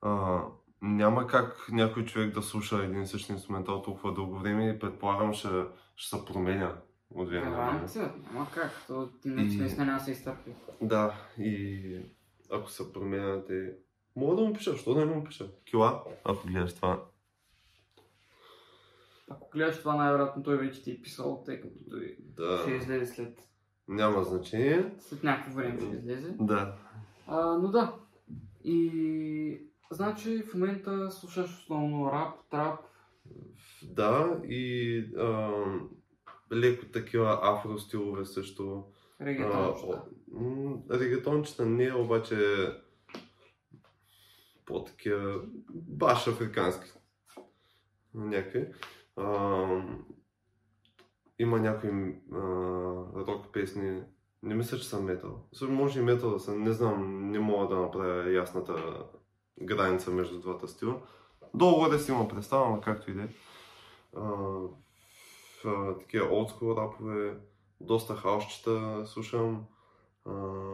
а, 0.02 0.42
няма 0.82 1.28
как 1.28 1.68
някой 1.72 2.06
човек 2.06 2.34
да 2.34 2.42
слуша 2.42 2.84
един 2.84 3.02
и 3.02 3.08
същи 3.08 3.32
инструментал 3.32 3.82
толкова 3.82 4.14
дълго 4.14 4.40
време 4.40 4.70
и 4.70 4.80
предполагам 4.80 5.34
ще, 5.34 5.48
ще 5.96 6.18
се 6.18 6.26
променя 6.26 6.76
от 7.16 7.30
време 7.30 7.50
на 7.50 7.56
време. 7.56 8.12
Няма 8.34 8.48
как. 8.54 8.72
То, 8.88 9.10
ти 9.22 9.30
наистина 9.30 9.86
няма 9.86 9.98
да 9.98 10.04
се 10.04 10.12
изтърпи. 10.12 10.52
Да, 10.82 11.14
и 11.38 12.00
ако 12.52 12.70
се 12.70 12.94
променят 12.94 13.48
те... 13.48 13.74
Мога 14.16 14.36
да 14.36 14.42
му 14.42 14.54
пиша, 14.54 14.78
що 14.78 14.94
да 14.94 15.06
не 15.06 15.16
му 15.16 15.24
пиша? 15.24 15.48
Кила, 15.66 16.04
ако 16.24 16.48
гледаш 16.48 16.76
това. 16.76 17.04
Ако 19.32 19.50
гледаш 19.50 19.80
това, 19.80 19.96
най-вероятно 19.96 20.44
той 20.44 20.58
вече 20.58 20.84
ти 20.84 20.92
е 20.92 21.02
писал, 21.02 21.44
тъй 21.46 21.62
като 21.62 21.76
той 21.90 22.18
Да, 22.20 22.60
ще 22.62 22.72
излезе 22.72 23.06
след, 23.06 23.40
няма 23.88 24.24
значение. 24.24 24.92
след 25.00 25.24
някакво 25.24 25.56
време 25.58 25.82
ще 25.82 25.96
излезе. 25.96 26.36
Да. 26.40 26.76
А, 27.28 27.58
но 27.58 27.68
да. 27.68 27.96
И 28.64 29.62
значи 29.92 30.44
в 30.44 30.54
момента 30.54 31.12
слушаш 31.12 31.46
основно 31.46 32.12
рап, 32.12 32.50
трап. 32.50 32.80
Да, 33.84 34.42
и 34.48 35.00
а, 35.18 35.52
леко 36.54 36.86
такива 36.86 37.40
афро 37.44 37.78
стилове 37.80 38.26
също. 38.26 38.84
Регетончета. 39.22 40.02
А, 40.92 41.00
Регетончета 41.00 41.66
не, 41.66 41.94
обаче 41.94 42.68
по-такива 44.66 45.42
баш 45.74 46.28
африкански. 46.28 46.92
Някакви. 48.14 48.68
А, 49.16 49.68
има 51.40 51.60
някои 51.60 51.90
а, 52.34 52.38
рок 53.28 53.54
песни, 53.54 54.04
не 54.44 54.56
мисля, 54.56 54.78
че 54.78 54.88
са 54.88 55.02
метал. 55.02 55.48
Може 55.62 56.00
и 56.00 56.04
метал 56.04 56.30
да 56.30 56.40
са, 56.40 56.56
не 56.56 56.72
знам, 56.72 57.30
не 57.32 57.40
мога 57.40 57.76
да 57.76 57.82
направя 57.82 58.32
ясната 58.32 59.06
граница 59.62 60.12
между 60.12 60.40
двата 60.40 60.68
стила. 60.68 61.02
Долу-горе 61.54 62.00
си 62.00 62.12
има 62.12 62.28
представа, 62.28 62.70
но 62.70 62.82
както 62.82 63.12
и 63.12 63.14
да 63.14 63.24
е. 63.24 63.28
Такива 66.00 66.28
олдскул 66.32 66.76
рапове, 66.78 67.38
доста 67.82 68.16
хаусчета 68.16 69.04
слушам. 69.06 69.66
А, 70.26 70.74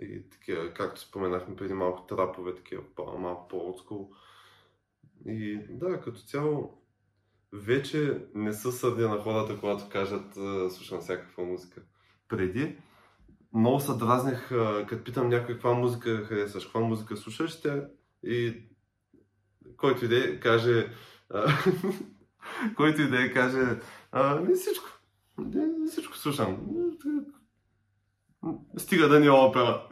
и 0.00 0.30
такива, 0.30 0.72
както 0.74 1.00
споменахме 1.00 1.56
преди 1.56 1.74
малко, 1.74 2.02
трапове, 2.02 2.54
такива 2.54 2.82
малко 3.18 3.48
по-олдскул. 3.48 4.12
И 5.26 5.60
да, 5.70 6.00
като 6.00 6.20
цяло, 6.20 6.82
вече 7.56 8.18
не 8.34 8.52
са 8.52 8.72
сърдя 8.72 9.08
на 9.08 9.18
хората, 9.18 9.56
когато 9.60 9.88
кажат 9.88 10.34
слушам 10.72 11.00
всякаква 11.00 11.44
музика. 11.44 11.82
Преди 12.28 12.76
много 13.56 13.80
се 13.80 13.92
дразнях, 13.94 14.52
а, 14.52 14.86
като 14.86 15.04
питам 15.04 15.28
някой 15.28 15.54
каква 15.54 15.74
музика 15.74 16.24
харесваш, 16.24 16.64
каква 16.64 16.80
музика 16.80 17.16
слушаш, 17.16 17.60
тя 17.60 17.84
и 18.24 18.62
който 19.76 20.04
иде 20.04 20.40
каже 20.40 20.92
а, 21.30 21.52
който 22.76 23.02
иде 23.02 23.32
каже 23.32 23.80
а, 24.12 24.40
не 24.40 24.54
всичко. 24.54 24.88
Не 25.38 25.90
всичко 25.90 26.16
слушам. 26.16 26.58
Стига 28.76 29.08
да 29.08 29.20
ни 29.20 29.26
е 29.26 29.30
опера. 29.30 29.88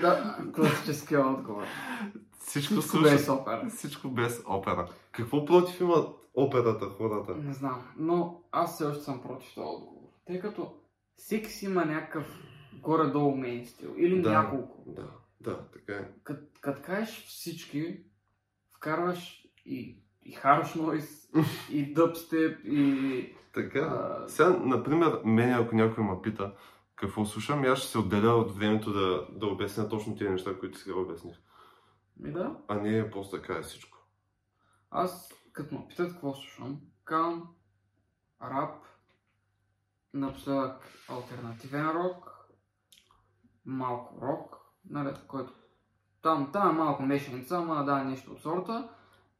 Да, 0.00 0.38
класическия 0.54 1.26
отговор. 1.26 1.64
Всичко, 2.46 2.74
Всичко 2.74 2.82
слушам. 2.82 3.02
без 3.16 3.28
опера. 3.28 3.68
Всичко 3.70 4.08
без 4.08 4.42
опера. 4.46 4.88
Какво 5.12 5.44
против 5.44 5.80
имат 5.80 6.08
операта 6.34 6.86
хората? 6.86 7.34
Не 7.34 7.52
знам, 7.52 7.82
но 7.96 8.42
аз 8.52 8.74
все 8.74 8.84
още 8.84 9.04
съм 9.04 9.22
против 9.22 9.54
този 9.54 9.66
отговор. 9.66 10.08
Тъй 10.26 10.40
като 10.40 10.72
всеки 11.16 11.50
си 11.50 11.64
има 11.64 11.84
някакъв 11.84 12.38
горе-долу 12.82 13.36
мейн 13.36 13.66
стил. 13.66 13.94
Или 13.96 14.22
Да. 14.22 14.30
няколко. 14.30 14.84
Да, 14.86 15.10
да, 15.40 15.58
така 15.72 15.92
е. 15.92 16.08
Като 16.24 16.40
кът 16.60 16.82
кажеш 16.82 17.24
всички, 17.26 17.98
вкарваш 18.76 19.42
и, 19.66 19.96
и 20.22 20.34
harsh 20.36 20.76
noise, 20.78 21.42
и 21.70 21.94
dubstep, 21.94 22.62
и... 22.62 23.34
Така. 23.54 23.78
а, 23.78 24.28
Сега, 24.28 24.50
например, 24.50 25.20
мен 25.24 25.52
ако 25.52 25.74
някой 25.74 26.04
ме 26.04 26.22
пита 26.22 26.52
какво 26.96 27.24
слушам, 27.24 27.64
аз 27.64 27.78
ще 27.78 27.88
се 27.88 27.98
отделя 27.98 28.34
от 28.34 28.56
времето 28.56 28.92
да, 28.92 29.26
да 29.32 29.46
обясня 29.46 29.88
точно 29.88 30.16
тези 30.16 30.30
неща, 30.30 30.58
които 30.60 30.78
сега 30.78 30.94
обясних. 30.98 31.36
Ми 32.22 32.32
да. 32.32 32.56
А 32.68 32.74
не 32.74 33.10
просто 33.10 33.36
да 33.36 33.42
кажа 33.42 33.62
всичко. 33.62 33.98
Аз, 34.90 35.32
като 35.52 35.74
ме 35.74 35.86
питат 35.88 36.12
какво 36.12 36.34
слушам, 36.34 36.80
казвам 37.04 37.54
рап, 38.42 38.84
напоследък 40.14 40.88
альтернативен 41.08 41.90
рок, 41.90 42.48
малко 43.64 44.20
рок, 44.22 44.56
нали, 44.90 45.14
който 45.28 45.52
там, 46.22 46.50
там 46.52 46.70
е 46.70 46.72
малко 46.72 47.02
мешаница, 47.02 47.56
ама 47.56 47.84
да, 47.84 48.04
нещо 48.04 48.32
от 48.32 48.42
сорта, 48.42 48.88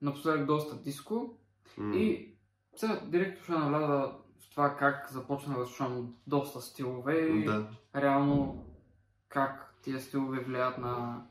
напоследък 0.03 0.47
доста 0.47 0.77
диско 0.77 1.39
М, 1.79 1.95
и 1.95 2.35
сега 2.77 3.01
директно 3.07 3.45
ще 3.45 3.53
навляза 3.53 4.13
в 4.39 4.51
това 4.51 4.77
как 4.77 5.11
започнах 5.11 5.59
да 5.59 5.67
слушам 5.67 6.15
доста 6.27 6.61
стилове 6.61 7.19
и 7.19 7.45
Да. 7.45 7.69
реално 7.97 8.65
как 9.29 9.75
тия 9.83 10.01
стилове 10.01 10.41
влияят 10.41 10.79
на, 10.79 11.27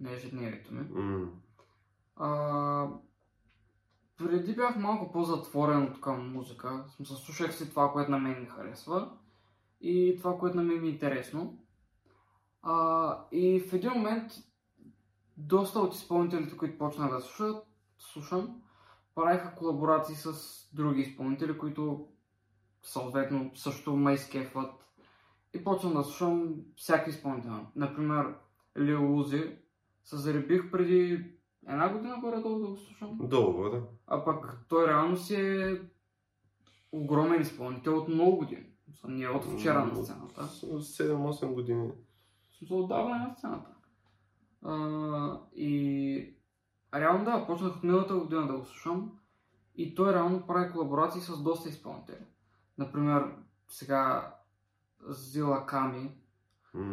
на 0.00 0.12
ежедневието 0.12 0.74
ми. 0.74 0.80
М, 0.90 1.30
А, 2.20 2.88
преди 4.16 4.54
бях 4.54 4.76
малко 4.76 5.12
по-затворен 5.12 5.82
от 5.82 6.00
към 6.00 6.32
музика. 6.32 6.84
Смисъл, 6.96 7.16
слушах 7.16 7.54
си 7.54 7.70
това, 7.70 7.92
което 7.92 8.10
на 8.10 8.18
мен 8.18 8.40
ми 8.40 8.46
харесва 8.46 9.10
и 9.80 10.14
това, 10.18 10.38
което 10.38 10.56
на 10.56 10.62
мен 10.62 10.80
ми 10.80 10.88
е 10.88 10.90
интересно. 10.90 11.58
А, 12.62 13.18
и 13.32 13.60
в 13.60 13.72
един 13.72 13.90
момент 13.90 14.32
доста 15.36 15.80
от 15.80 15.94
изпълнителите, 15.94 16.56
които 16.56 16.78
почнах 16.78 17.10
да 17.10 17.20
слушат, 17.20 17.66
слушам, 17.98 18.62
правиха 19.14 19.54
колаборации 19.54 20.14
с 20.14 20.32
други 20.72 21.00
изпълнители, 21.00 21.58
които 21.58 22.08
съответно 22.82 23.50
също 23.54 23.96
ме 23.96 24.12
изкефват. 24.12 24.72
И 25.54 25.64
почвам 25.64 25.94
да 25.94 26.04
слушам 26.04 26.54
всяка 26.76 27.10
изпълнител. 27.10 27.66
Например, 27.76 28.34
Лил 28.78 29.16
Узи 29.18 29.56
се 30.08 30.16
заребих 30.16 30.70
преди 30.70 31.24
една 31.68 31.92
година 31.92 32.16
горе-долу 32.20 32.58
да 32.58 32.66
го 32.66 32.76
слушам. 32.76 33.18
Долу, 33.20 33.70
да. 33.70 33.82
А 34.06 34.24
пък 34.24 34.64
той 34.68 34.88
реално 34.88 35.16
си 35.16 35.34
е 35.34 35.80
огромен 36.92 37.42
изпълнител 37.42 37.98
от 37.98 38.08
много 38.08 38.36
години. 38.36 38.66
Не 39.04 39.24
е 39.24 39.28
от 39.28 39.44
вчера 39.44 39.84
на 39.84 39.96
сцената. 39.96 40.46
С- 40.46 40.62
7-8 40.62 41.54
години. 41.54 41.90
Смисъл, 42.58 42.80
отдавна 42.80 43.14
на 43.18 43.34
сцената. 43.38 43.70
А, 44.62 45.40
и 45.56 46.34
реално 46.94 47.24
да, 47.24 47.46
почнах 47.46 47.76
от 47.76 47.82
миналата 47.82 48.14
година 48.14 48.46
да 48.46 48.58
го 48.58 48.64
слушам. 48.64 49.12
И 49.76 49.94
той 49.94 50.14
реално 50.14 50.46
прави 50.46 50.72
колаборации 50.72 51.20
с 51.20 51.42
доста 51.42 51.68
изпълнители. 51.68 52.26
Например, 52.78 53.34
сега 53.68 54.34
Зила 55.08 55.66
Ками 55.66 56.10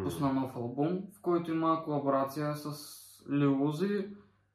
пусна 0.02 0.32
нов 0.32 0.56
албум, 0.56 1.02
в 1.12 1.20
който 1.22 1.50
има 1.50 1.84
колаборация 1.84 2.56
с 2.56 3.05
Лил 3.30 3.64
Узи, 3.64 4.08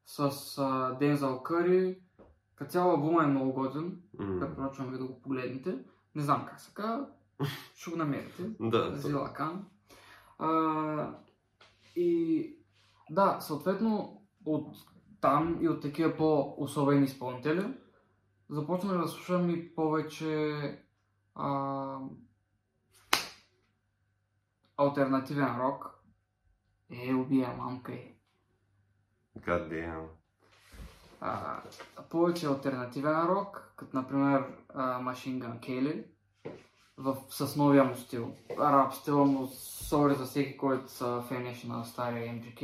с 0.06 0.30
а, 0.58 0.98
Дензел 1.00 1.44
Къри. 1.44 2.00
Като 2.56 2.72
цяло 2.72 2.92
албума 2.92 3.24
е 3.24 3.28
много 3.28 3.54
годен, 3.54 4.02
м. 4.20 4.40
препоръчвам 4.40 4.92
ви 4.92 4.98
да 4.98 5.06
го 5.06 5.22
погледнете. 5.22 5.78
Не 6.16 6.22
знам 6.22 6.46
как 6.46 6.60
се 6.60 6.74
казва, 6.74 7.08
ще 7.76 7.92
го 7.92 7.98
намерите. 7.98 8.50
Да, 8.60 8.96
Зила 8.96 9.34
Кан. 9.34 9.66
А, 10.40 11.16
и 11.96 12.58
да, 13.10 13.40
съответно 13.40 14.22
от 14.46 14.76
там 15.22 15.58
и 15.62 15.70
от 15.70 15.82
такива 15.82 16.18
по-особени 16.18 17.06
изпълнители 17.06 17.74
започнах 18.50 18.98
да 18.98 19.08
слушам 19.08 19.50
и 19.50 19.76
повече 19.76 20.58
а, 21.36 21.98
альтернативен 24.78 25.58
рок. 25.60 25.98
Е, 26.90 27.14
убия 27.14 27.54
мамка 27.58 27.94
е. 27.94 28.16
God 29.40 29.70
damn. 29.70 30.08
А, 31.22 31.62
повече 32.10 32.48
альтернативен 32.48 33.26
рок, 33.28 33.74
като 33.78 33.98
например 33.98 34.44
а, 34.70 35.02
Machine 35.02 35.40
Gun 35.40 35.60
Kelly, 35.60 36.06
в, 36.98 37.18
с 37.30 37.56
новия 37.56 37.84
му 37.84 37.96
стил. 37.96 38.36
Рап 38.60 38.94
стила 38.94 39.26
му, 39.26 39.48
сори 39.48 40.16
за 40.16 40.26
всеки, 40.26 40.58
който 40.58 40.92
са 40.92 41.24
фенеше 41.28 41.68
на 41.68 41.84
стария 41.84 42.34
MGK 42.34 42.62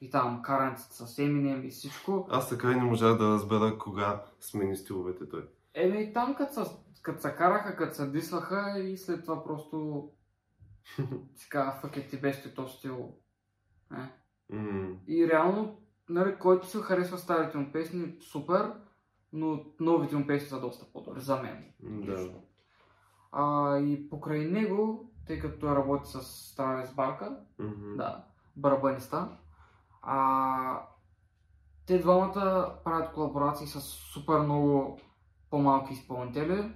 и 0.00 0.10
там 0.10 0.42
каранците 0.42 0.94
с 0.96 1.06
Eminem 1.06 1.66
и 1.66 1.70
всичко. 1.70 2.26
Аз 2.30 2.48
така 2.48 2.72
и 2.72 2.74
не 2.74 2.82
можах 2.82 3.18
да 3.18 3.28
разбера 3.28 3.78
кога 3.78 4.24
смени 4.40 4.76
стиловете 4.76 5.28
той. 5.28 5.48
Еми 5.74 6.02
и 6.02 6.12
там 6.12 6.34
като 6.34 6.54
са, 6.54 6.76
като 7.02 7.20
се 7.20 7.34
караха, 7.34 7.76
като 7.76 7.94
се 7.94 8.10
дисваха 8.10 8.78
и 8.78 8.98
след 8.98 9.24
това 9.24 9.44
просто 9.44 10.08
фък 11.80 11.96
е 11.96 12.08
ти 12.08 12.20
ти 12.20 12.54
то 12.54 12.68
стил. 12.68 13.14
Е. 13.92 14.08
М, 14.54 14.96
И 15.08 15.28
реално, 15.28 15.81
нали, 16.12 16.36
който 16.36 16.66
се 16.66 16.78
харесва 16.78 17.18
старите 17.18 17.58
му 17.58 17.72
песни, 17.72 18.16
супер, 18.20 18.72
но 19.32 19.64
новите 19.80 20.16
му 20.16 20.26
песни 20.26 20.48
са 20.48 20.60
доста 20.60 20.92
по-добри 20.92 21.20
за 21.20 21.42
мен. 21.42 21.64
Да. 21.80 22.30
А, 23.32 23.78
и 23.78 24.10
покрай 24.10 24.44
него, 24.44 25.10
тъй 25.26 25.38
като 25.38 25.58
той 25.58 25.76
работи 25.76 26.10
с 26.10 26.54
Травес 26.56 26.94
Барка, 26.94 27.36
Мгм. 27.58 27.96
да, 27.96 28.24
барабаниста, 28.56 29.38
а, 30.02 30.82
те 31.86 31.98
двамата 31.98 32.74
правят 32.84 33.12
колаборации 33.12 33.66
с 33.66 33.80
супер 33.80 34.38
много 34.38 34.98
по-малки 35.50 35.92
изпълнители 35.92 36.72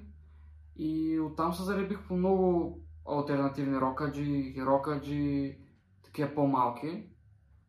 и 0.77 1.21
оттам 1.21 1.55
се 1.55 1.63
заребих 1.63 2.09
по 2.09 2.17
много 2.17 2.79
альтернативни 3.09 3.81
рокаджи, 3.81 4.57
рокаджи, 4.67 5.59
такива 6.05 6.35
по-малки. 6.35 7.07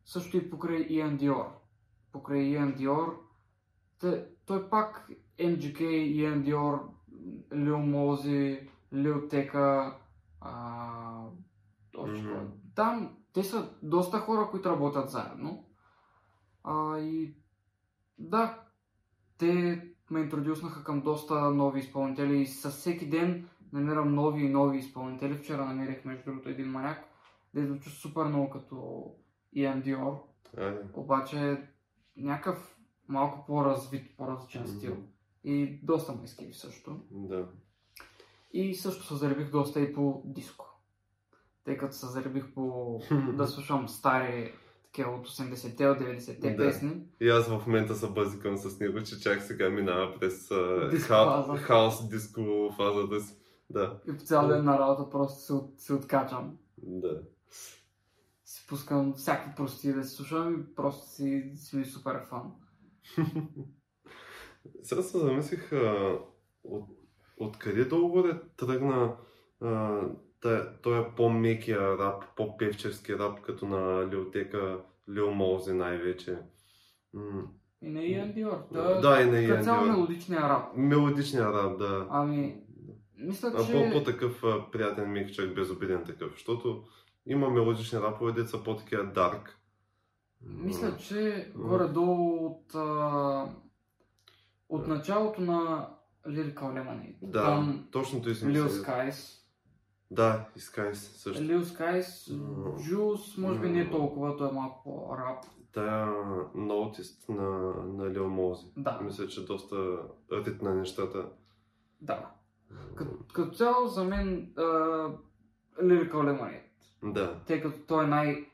Също 0.04 0.36
и 0.36 0.50
покрай 0.50 0.86
Иан 0.88 1.16
Диор. 1.16 1.57
Покрай 2.12 2.42
Иан 2.42 2.72
Диор, 2.72 3.24
те, 4.00 4.26
той 4.46 4.70
пак 4.70 5.10
MGK, 5.38 5.80
Иан 6.06 6.42
Диор, 6.42 6.90
Лил 7.54 7.78
Мози, 7.78 8.68
Лил 8.94 9.28
Тека, 9.28 9.96
а, 10.40 11.24
Мгм. 11.98 12.28
кой? 12.32 12.46
там 12.74 13.16
те 13.32 13.44
са 13.44 13.76
доста 13.82 14.18
хора, 14.18 14.48
които 14.50 14.70
работят 14.70 15.10
заедно. 15.10 15.64
А, 16.64 16.98
и 16.98 17.34
да, 18.18 18.60
те 19.38 19.82
ме 20.10 20.20
интродюснаха 20.20 20.84
към 20.84 21.00
доста 21.00 21.50
нови 21.50 21.80
изпълнители 21.80 22.40
и 22.40 22.46
със 22.46 22.74
всеки 22.76 23.08
ден 23.08 23.48
намирам 23.72 24.14
нови 24.14 24.44
и 24.44 24.48
нови 24.48 24.78
изпълнители. 24.78 25.34
Вчера 25.34 25.64
намерих 25.64 26.04
между 26.04 26.24
другото 26.24 26.48
един 26.48 26.70
маняк, 26.70 27.04
де 27.54 27.66
звучи 27.66 27.90
супер 27.90 28.24
много 28.24 28.50
като 28.50 29.06
Айде. 30.58 30.80
обаче 30.94 31.68
някакъв 32.18 32.76
малко 33.08 33.46
по-развит, 33.46 34.16
по-различен 34.16 34.62
Мгм. 34.62 34.70
стил. 34.70 34.96
И 35.44 35.80
доста 35.82 36.12
ме 36.12 36.24
изкиви 36.24 36.52
също. 36.54 37.00
Да. 37.10 37.46
И 38.52 38.74
също 38.74 39.04
се 39.04 39.14
заребих 39.14 39.50
доста 39.50 39.80
и 39.80 39.92
по 39.92 40.22
диско. 40.24 40.66
Тъй 41.64 41.76
като 41.76 41.94
се 41.94 42.06
заребих 42.06 42.54
по 42.54 42.98
да 43.32 43.46
слушам 43.46 43.88
стари 43.88 44.52
такива 44.84 45.10
от 45.10 45.28
80-те, 45.28 45.86
от 45.86 45.98
90-те 45.98 46.50
Да. 46.50 46.56
песни. 46.56 47.02
И 47.20 47.28
аз 47.28 47.48
в 47.48 47.66
момента 47.66 47.94
се 47.94 48.08
бъзикам 48.08 48.56
с 48.56 48.80
него, 48.80 49.02
че 49.02 49.20
чак 49.20 49.42
сега 49.42 49.70
минава 49.70 50.18
през 50.20 50.48
хаос 51.58 52.08
диско 52.08 52.40
фазата 52.76 53.20
си. 53.20 53.34
Да, 53.70 54.00
И 54.08 54.16
по 54.16 54.24
цял 54.24 54.48
ден 54.48 54.64
на 54.64 54.78
работа 54.78 55.10
просто 55.10 55.40
се, 55.40 55.52
от, 55.52 55.80
се 55.80 55.92
откачам. 55.94 56.58
да. 56.78 57.22
Си 58.48 58.66
пускам 58.68 59.14
всякакви 59.14 59.52
прости 59.56 59.92
да 59.92 60.04
си 60.04 60.16
слушам 60.16 60.54
и 60.54 60.74
просто 60.74 61.08
си, 61.08 61.52
си 61.56 61.76
ми 61.76 61.84
супер 61.84 62.20
фан. 62.28 62.52
Сега 64.82 65.02
се 65.02 65.18
замислих, 65.18 65.72
а, 65.72 66.18
от, 66.64 66.88
откъде 67.36 67.84
долу-горе 67.84 68.40
тръгна 68.56 69.16
а, 69.60 70.00
той 70.82 71.00
е 71.00 71.14
по-мекия 71.16 71.98
рап, 71.98 72.24
по-певчерски 72.36 73.18
рап, 73.18 73.40
като 73.40 73.66
на 73.66 74.08
Лилтека, 74.10 74.80
Лил 75.10 75.30
Моузи 75.30 75.72
най-вече. 75.72 76.38
И 77.82 77.88
на 77.88 78.02
Иан 78.02 78.32
Диор. 78.32 78.68
Да, 78.72 79.00
да, 79.00 79.22
и 79.22 79.30
на 79.30 79.40
Иан 79.40 79.62
Диор. 79.62 79.86
мелодичния 79.86 80.40
рап. 80.40 80.76
Мелодичния 80.76 81.52
рап, 81.52 81.78
да. 81.78 82.06
Ами, 82.10 82.62
мисля, 83.18 83.66
че... 83.66 83.72
По, 83.72 83.98
по-такъв 83.98 84.42
приятен 84.72 85.10
мекчак, 85.10 85.54
безобиден 85.54 86.04
такъв, 86.04 86.32
защото 86.32 86.84
има 87.28 87.50
мелодични 87.50 88.00
рапове, 88.00 88.32
деца 88.32 88.58
по-такива 88.64 89.04
дарк. 89.04 89.58
Мисля, 90.40 90.96
че 90.96 91.52
горе-долу 91.56 92.46
от, 92.46 92.74
а, 92.74 93.48
от 94.68 94.86
началото 94.86 95.40
на 95.40 95.88
Lyrical 96.26 96.54
Lemonade. 96.54 97.16
Да, 97.22 97.44
Там 97.44 97.88
точно 97.90 98.22
той 98.22 98.34
съм 98.34 98.48
Lil 98.48 98.66
Skies. 98.66 99.38
Да, 100.10 100.48
и 100.56 100.58
Skies 100.58 100.92
също. 100.92 101.42
Lil 101.42 101.62
Skies, 101.62 102.32
Juice, 102.76 103.40
може 103.40 103.60
би 103.60 103.68
не 103.68 103.80
е 103.80 103.90
толкова, 103.90 104.36
той 104.36 104.48
е 104.48 104.52
малко 104.52 104.82
по-рап. 104.84 105.44
Тая 105.72 106.14
ноутист 106.54 107.28
на, 107.28 107.44
на 107.84 108.04
Lil 108.04 108.26
Мози. 108.26 108.66
Да. 108.76 109.00
Мисля, 109.02 109.28
че 109.28 109.46
доста 109.46 109.98
ритна 110.32 110.70
на 110.70 110.76
нещата. 110.76 111.28
Да. 112.00 112.30
Като, 112.94 113.10
като 113.32 113.56
цяло 113.56 113.86
за 113.86 114.04
мен 114.04 114.52
uh, 114.56 115.16
Lyrical 115.82 116.12
Lemonade. 116.12 116.67
Да. 117.02 117.40
Тъй 117.46 117.60
като 117.60 117.78
той 117.86 118.04
е 118.04 118.08
най... 118.08 118.46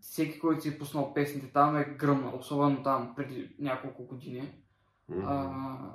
Всеки, 0.00 0.38
който 0.38 0.62
си 0.62 0.68
е 0.68 0.78
пуснал 0.78 1.14
песните 1.14 1.52
там 1.52 1.76
е 1.76 1.84
гръмнал, 1.84 2.36
особено 2.38 2.82
там 2.82 3.14
преди 3.16 3.56
няколко 3.58 4.04
години. 4.06 4.52
Mm-hmm. 5.10 5.24
Uh, 5.24 5.90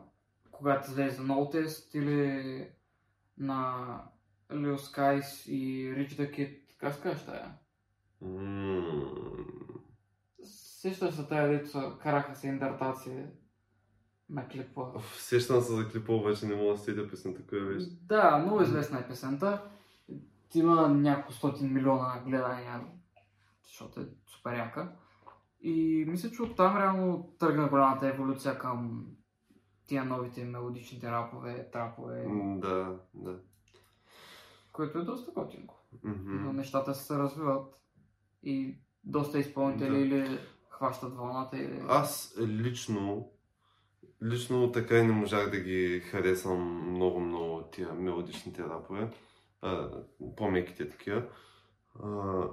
когато 0.52 0.92
излезе 0.92 1.22
Notice 1.22 1.98
или 1.98 2.68
на 3.38 3.86
Lil 4.52 4.76
Skies 4.76 5.50
и 5.50 5.94
Rich 5.94 6.20
the 6.20 6.32
Kid. 6.38 6.60
Как 6.78 6.94
се 6.94 7.02
казва 7.02 7.26
тая? 7.26 7.52
Mm. 8.24 9.14
Сещаш 10.44 11.14
се 11.14 11.24
тая, 11.24 11.50
дето 11.50 11.98
караха 12.02 12.36
се 12.36 12.48
индартации 12.48 13.24
на 14.30 14.48
клипа. 14.48 14.82
Сещам 15.18 15.62
се 15.62 15.74
за 15.74 15.90
клипа, 15.90 16.14
обаче 16.14 16.46
не 16.46 16.56
мога 16.56 16.72
да 16.72 16.78
седя 16.78 17.10
песента, 17.10 17.42
коя 17.50 17.66
беше. 17.66 17.86
Да, 17.90 18.38
много 18.38 18.62
известна 18.62 19.00
е 19.00 19.08
песента. 19.08 19.70
Има 20.54 20.90
няколко 20.90 21.34
стотин 21.34 21.74
милиона 21.74 22.22
гледания, 22.26 22.82
защото 23.64 24.00
е 24.00 24.08
супер 24.28 24.58
яка. 24.58 24.92
И 25.62 26.06
мисля, 26.08 26.32
че 26.32 26.42
оттам 26.42 26.78
реално 26.78 27.36
тръгна 27.40 27.68
голямата 27.68 28.08
еволюция 28.08 28.60
към 28.60 29.06
тия 29.88 30.06
новите 30.06 30.46
мелодичните 30.46 31.12
рапове, 31.12 31.70
трапове. 31.72 32.26
Да, 32.58 33.00
да. 33.14 33.40
Което 34.72 34.98
е 34.98 35.04
доста 35.04 35.32
готинко. 35.32 35.84
Mm-hmm. 36.06 36.24
Но 36.26 36.54
нещата 36.54 36.96
се 36.96 37.18
развиват 37.18 37.82
и 38.44 38.78
доста 39.04 39.40
изпълнители 39.40 40.10
да. 40.10 40.16
или 40.16 40.40
хващат 40.70 41.14
вълната 41.14 41.58
или... 41.58 41.82
Аз 41.88 42.36
лично 42.40 43.32
лично 44.24 44.72
така 44.72 44.98
и 44.98 45.06
не 45.06 45.14
можах 45.14 45.50
да 45.50 45.60
ги 45.60 46.00
харесвам 46.00 46.92
много-много 46.92 47.64
тия 47.72 47.94
мелодичните 47.94 48.64
рапове. 48.64 49.10
По-меките 50.38 50.90
такива. 50.90 51.24
А, 52.04 52.44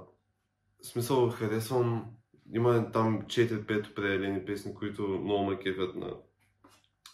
смисъл 0.81 1.29
харесвам 1.29 2.05
има 2.53 2.91
там 2.91 3.21
4-5 3.21 3.91
определени 3.91 4.45
песни, 4.45 4.75
които 4.75 5.01
много 5.01 5.45
ме 5.45 5.59
кефят 5.59 5.95
на 5.95 6.13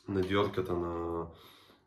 на 0.08 0.22
Диорката, 0.22 0.74
на, 0.74 1.26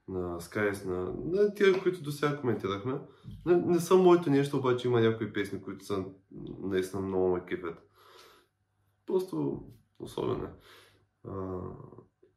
на 0.09 0.41
Skies, 0.41 0.87
на, 0.87 1.15
на 1.25 1.55
тия, 1.55 1.83
които 1.83 2.03
до 2.03 2.13
сега 2.13 2.41
коментирахме. 2.41 3.01
Не, 3.47 3.57
не 3.57 3.81
са 3.81 3.97
моето 3.97 4.31
нещо, 4.31 4.57
обаче 4.57 4.89
има 4.89 5.01
някои 5.01 5.33
песни, 5.33 5.63
които 5.63 5.85
са 5.85 6.05
наистина 6.63 7.03
много 7.03 7.29
ме 7.29 7.45
кефят. 7.45 7.79
Просто 9.07 9.65
особено. 9.99 10.49
А, 11.25 11.61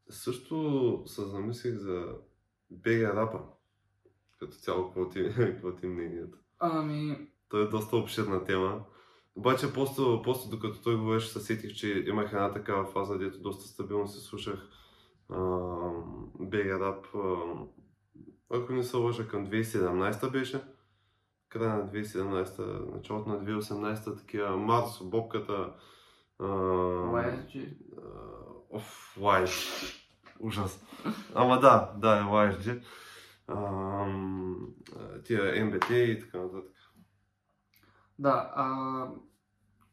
също 0.09 1.03
се 1.05 1.21
замислих 1.21 1.75
за 1.75 2.15
бега 2.71 3.15
рапа. 3.15 3.41
Като 4.39 4.57
цяло, 4.57 4.85
какво 4.85 5.09
ти, 5.09 5.23
какво 5.35 5.71
ти 5.71 5.85
е 5.85 5.89
мнението? 5.89 6.37
Ами... 6.59 7.27
Той 7.49 7.63
е 7.63 7.67
доста 7.67 7.97
обширна 7.97 8.43
тема. 8.43 8.81
Обаче, 9.35 9.73
просто, 9.73 10.21
просто 10.23 10.49
докато 10.49 10.81
той 10.81 10.95
говореше, 10.95 11.29
се 11.29 11.39
сетих, 11.39 11.73
че 11.73 12.03
имах 12.07 12.33
една 12.33 12.51
такава 12.51 12.85
фаза, 12.85 13.17
дето 13.17 13.39
доста 13.39 13.67
стабилно 13.67 14.07
се 14.07 14.19
слушах 14.19 14.69
Бега 16.39 16.79
Рап, 16.79 17.07
ако 18.49 18.73
не 18.73 18.83
се 18.83 18.97
лъжа, 18.97 19.27
към 19.27 19.47
2017 19.47 20.31
беше. 20.31 20.61
Края 21.49 21.77
на 21.77 21.91
2017, 21.91 22.93
началото 22.95 23.29
на 23.29 23.39
2018, 23.39 24.17
такива 24.17 24.57
Марс, 24.57 24.99
Бобката. 25.03 25.73
YSG. 26.39 27.77
Оф, 28.69 29.17
YSG. 29.19 29.95
Ужас. 30.39 30.85
Ама 31.35 31.59
да, 31.59 31.93
да, 31.97 32.17
е 32.17 32.23
Тия 35.23 35.65
МБТ 35.65 35.89
и 35.89 36.19
така 36.21 36.37
нататък. 36.37 36.75
Да, 38.19 38.51
а, 38.55 39.07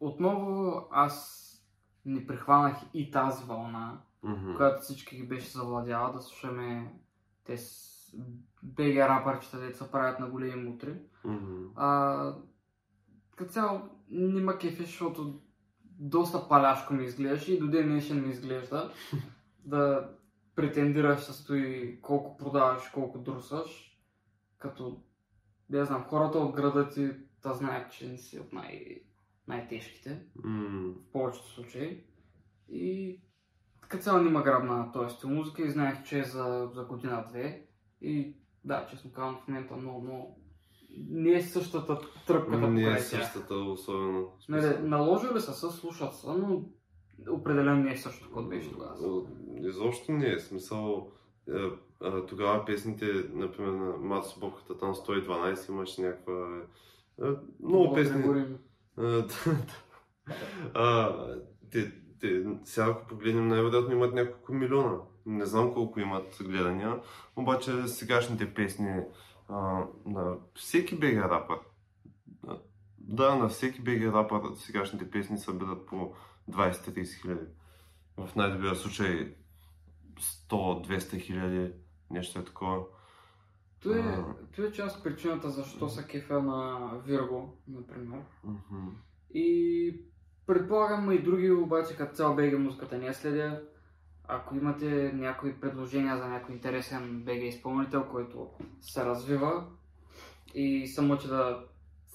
отново 0.00 0.88
аз 0.90 1.42
не 2.04 2.26
прихванах 2.26 2.76
и 2.94 3.10
тази 3.10 3.44
вълна 3.44 4.00
mm-hmm. 4.26 4.56
която 4.56 4.82
всички 4.82 5.16
ги 5.16 5.28
беше 5.28 5.50
завладяла, 5.50 6.12
да 6.12 6.20
слушаме 6.20 6.92
те 7.44 7.56
с 7.56 7.96
БГ 8.62 8.96
рапърчета, 8.96 9.58
деца 9.58 9.90
правят 9.92 10.20
на 10.20 10.28
големи 10.28 10.62
мутри. 10.62 10.94
Mm-hmm. 11.24 11.68
А, 11.76 12.34
като 13.36 13.52
цяло 13.52 13.80
не 14.10 14.40
ма 14.40 14.58
кефи, 14.58 14.82
защото 14.82 15.40
доста 15.98 16.48
паляшко 16.48 16.94
ми 16.94 17.04
изглеждаше 17.04 17.54
и 17.54 17.58
до 17.58 17.66
ден 17.66 17.88
днешен 17.88 18.22
ми 18.22 18.30
изглежда 18.30 18.92
да 19.64 20.10
претендираш 20.56 21.20
с 21.20 21.46
той 21.46 21.98
колко 22.02 22.36
продаваш, 22.36 22.82
колко 22.94 23.18
друсаш, 23.18 23.98
като, 24.58 25.02
не 25.70 25.84
знам, 25.84 26.04
хората 26.04 26.38
от 26.38 26.54
града 26.54 26.88
ти 26.88 27.10
да 27.42 27.54
знаят, 27.54 27.92
че 27.92 28.08
не 28.08 28.18
си 28.18 28.38
от 28.38 28.52
най- 28.52 29.00
най-тежките, 29.48 30.22
mm. 30.38 30.92
в 30.92 31.12
повечето 31.12 31.48
случаи. 31.48 32.04
И 32.68 33.20
така 33.82 33.98
цяло 33.98 34.22
не 34.22 34.28
има 34.28 34.42
грабна 34.42 34.92
този 34.92 35.14
стил 35.14 35.30
музика 35.30 35.62
и 35.62 35.70
знаех, 35.70 36.02
че 36.04 36.18
е 36.18 36.24
за, 36.24 36.70
за 36.74 36.84
година-две. 36.84 37.66
И 38.00 38.36
да, 38.64 38.86
честно 38.86 39.12
казвам, 39.12 39.36
в 39.36 39.48
момента 39.48 39.76
много, 39.76 40.00
много 40.00 40.40
не 40.98 41.30
е 41.30 41.42
същата 41.42 41.98
тръпка 42.26 42.60
да 42.60 42.68
Не 42.68 42.92
е 42.92 42.98
същата, 42.98 43.54
особено. 43.54 44.32
Не, 44.48 44.78
наложили 44.78 45.40
са 45.40 45.52
се, 45.52 45.76
слушат 45.76 46.14
са, 46.14 46.32
но 46.32 46.64
определено 47.30 47.82
не 47.82 47.92
е 47.92 47.96
същото, 47.96 48.30
което 48.32 48.48
беше 48.48 48.72
тогава. 48.72 49.22
Изобщо 49.60 50.12
не 50.12 50.32
е 50.32 50.38
смисъл. 50.38 51.10
Е, 51.54 52.26
тогава 52.28 52.64
песните, 52.64 53.06
например, 53.32 53.72
на 53.72 53.96
Марс 53.96 54.38
Бобката, 54.40 54.78
там 54.78 54.94
112 54.94 55.70
имаше 55.70 56.02
някаква... 56.02 56.62
Е, 57.24 57.28
много 57.62 57.94
песни. 57.94 58.22
те, 61.70 61.92
те, 62.20 62.44
сега 62.64 62.86
ако 62.86 63.06
погледнем, 63.06 63.48
най-вероятно 63.48 63.92
имат 63.92 64.14
няколко 64.14 64.52
милиона. 64.52 64.98
Не 65.26 65.46
знам 65.46 65.74
колко 65.74 66.00
имат 66.00 66.38
гледания, 66.42 67.00
обаче 67.36 67.86
сегашните 67.86 68.54
песни 68.54 69.00
а, 69.48 69.84
на 70.06 70.36
всеки 70.54 70.98
бега 70.98 71.28
рапър, 71.28 71.58
да, 72.98 73.34
на 73.34 73.48
всеки 73.48 73.80
бега 73.80 74.12
рапър 74.12 74.40
сегашните 74.54 75.10
песни 75.10 75.38
събират 75.38 75.86
по 75.86 76.12
20-30 76.50 77.22
хиляди. 77.22 77.46
В 78.16 78.36
най-добрия 78.36 78.74
случай 78.74 79.34
100-200 80.50 81.20
хиляди, 81.20 81.72
нещо 82.10 82.38
е 82.38 82.44
такова. 82.44 82.84
Това 83.80 83.98
е, 83.98 84.24
това 84.52 84.68
е 84.68 84.72
част 84.72 84.96
от 84.96 85.04
причината 85.04 85.50
защо 85.50 85.88
са 85.88 86.06
кефа 86.06 86.42
на 86.42 86.90
Вирго, 87.04 87.58
например. 87.68 88.20
Mm-hmm. 88.46 88.90
И 89.34 90.06
Предполагам 90.46 91.12
и 91.12 91.22
други, 91.22 91.50
обаче 91.50 91.96
като 91.96 92.14
цял 92.14 92.36
БГ 92.36 92.58
музиката 92.58 92.98
не 92.98 93.06
я 93.06 93.14
следя. 93.14 93.62
Ако 94.28 94.56
имате 94.56 95.12
някои 95.14 95.60
предложения 95.60 96.18
за 96.18 96.28
някой 96.28 96.54
интересен 96.54 97.22
БГ 97.24 97.42
изпълнител, 97.42 98.04
който 98.10 98.50
се 98.80 99.04
развива 99.04 99.66
и 100.54 100.86
се 100.86 101.02
мъчи 101.02 101.28
да 101.28 101.64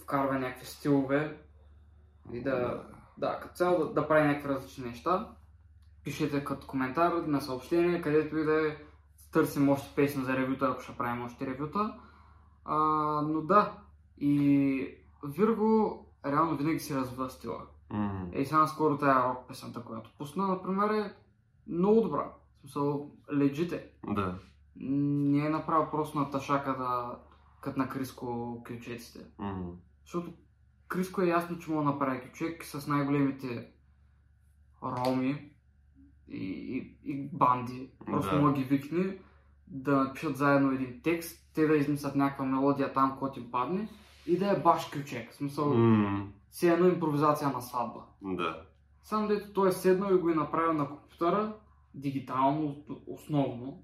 вкарва 0.01 0.39
някакви 0.39 0.65
стилове 0.65 1.37
и 2.33 2.41
да, 2.41 2.83
да 3.21 3.39
като 3.39 3.55
цяло 3.55 3.77
да, 3.77 3.93
да 3.93 4.07
прави 4.07 4.27
някакви 4.27 4.49
различни 4.49 4.85
неща, 4.85 5.29
пишете 6.03 6.43
като 6.43 6.67
коментар 6.67 7.11
на 7.11 7.41
съобщение, 7.41 8.01
където 8.01 8.37
и 8.37 8.45
да 8.45 8.67
е 8.67 8.77
търсим 9.31 9.69
още 9.69 9.95
песни 9.95 10.23
за 10.23 10.37
ревюта, 10.37 10.65
ако 10.65 10.81
ще 10.81 10.97
правим 10.97 11.25
още 11.25 11.45
ревюта. 11.45 11.93
А, 12.65 12.77
но 13.21 13.41
да, 13.41 13.73
и 14.17 14.97
Вирго 15.23 16.05
реално 16.25 16.57
винаги 16.57 16.79
си 16.79 16.95
развива 16.95 17.29
стила. 17.29 17.61
Mm. 17.91 18.29
Ей, 18.33 18.45
сега 18.45 18.67
скоро 18.67 18.97
тая 18.97 19.29
рок 19.29 19.47
песента, 19.47 19.83
която 19.83 20.11
пусна, 20.17 20.47
например, 20.47 20.89
е 20.89 21.13
много 21.67 22.01
добра. 22.01 22.31
В 22.57 22.61
смисъл, 22.61 23.11
леджите. 23.33 23.89
Да. 24.07 24.35
не 24.75 25.45
е 25.45 25.49
направил 25.49 25.89
просто 25.91 26.19
на 26.19 26.29
ташака 26.29 26.77
да 26.77 27.19
като 27.61 27.79
на 27.79 27.89
Криско 27.89 28.57
кючеците. 28.67 29.25
Мгм. 29.39 29.69
Защото 30.03 30.33
Криско 30.91 31.21
е 31.21 31.27
ясно, 31.27 31.59
че 31.59 31.71
мога 31.71 31.83
да 31.83 31.89
направи 31.89 32.21
кючек 32.21 32.65
с 32.65 32.87
най-големите 32.87 33.67
роми 34.83 35.51
и, 36.27 36.37
и, 36.37 36.97
и 37.03 37.29
банди. 37.33 37.89
Просто 38.05 38.35
Да. 38.35 38.41
мога 38.41 38.53
ги 38.53 38.63
викне 38.63 39.17
да 39.67 39.95
напишат 40.03 40.37
заедно 40.37 40.71
един 40.71 41.01
текст, 41.03 41.51
те 41.53 41.67
да 41.67 41.75
измислят 41.75 42.15
някаква 42.15 42.45
мелодия 42.45 42.93
там, 42.93 43.15
която 43.19 43.39
им 43.39 43.51
падне 43.51 43.89
и 44.27 44.37
да 44.37 44.51
е 44.51 44.59
баш 44.59 44.85
кючек. 44.85 45.31
В 45.31 45.35
смисъл, 45.35 45.73
М, 45.73 46.33
си 46.51 46.67
едно 46.67 46.87
импровизация 46.87 47.49
на 47.49 47.61
сватба. 47.61 47.99
Да. 48.21 48.61
Само 49.03 49.27
дето 49.27 49.53
той 49.53 49.69
е 49.69 49.71
седнал 49.71 50.13
и 50.15 50.17
го 50.19 50.29
е 50.29 50.35
направил 50.35 50.73
на 50.73 50.87
компютъра, 50.89 51.55
дигитално, 51.93 52.83
основно. 53.07 53.83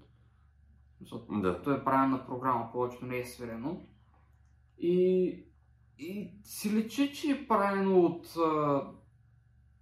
Смисъл, 0.98 1.26
Да. 1.30 1.62
той 1.62 1.76
е 1.76 1.84
правен 1.84 2.10
на 2.10 2.26
програма, 2.26 2.68
повечето 2.72 3.06
не 3.06 3.18
е 3.18 3.24
свирено. 3.24 3.80
И, 4.78 5.44
и 5.98 6.30
си 6.44 6.70
личи, 6.70 7.12
че 7.12 7.30
е 7.30 7.48
правено 7.48 8.00
от 8.00 8.36
а, 8.36 8.82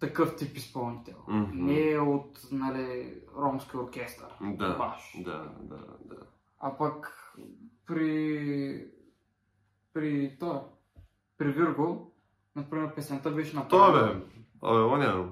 такъв 0.00 0.36
тип 0.36 0.56
изпълнител. 0.56 1.16
Мгм. 1.28 1.64
Не 1.64 1.90
е 1.90 1.98
от 1.98 2.40
нали, 2.52 3.20
ромски 3.36 3.76
оркестър. 3.76 4.28
Да. 4.40 4.76
Баш. 4.76 5.16
Да, 5.24 5.52
да, 5.60 5.76
да. 6.04 6.16
А 6.60 6.76
пък 6.78 7.32
при... 7.86 8.86
при 9.92 10.36
това, 10.40 10.64
при 11.38 11.52
Вирго, 11.52 12.12
например, 12.56 12.94
песента 12.94 13.30
беше 13.30 13.50
Това 13.50 13.62
направена... 13.62 14.14
бе. 14.14 14.24
Абе, 14.62 14.78
оня. 14.78 15.30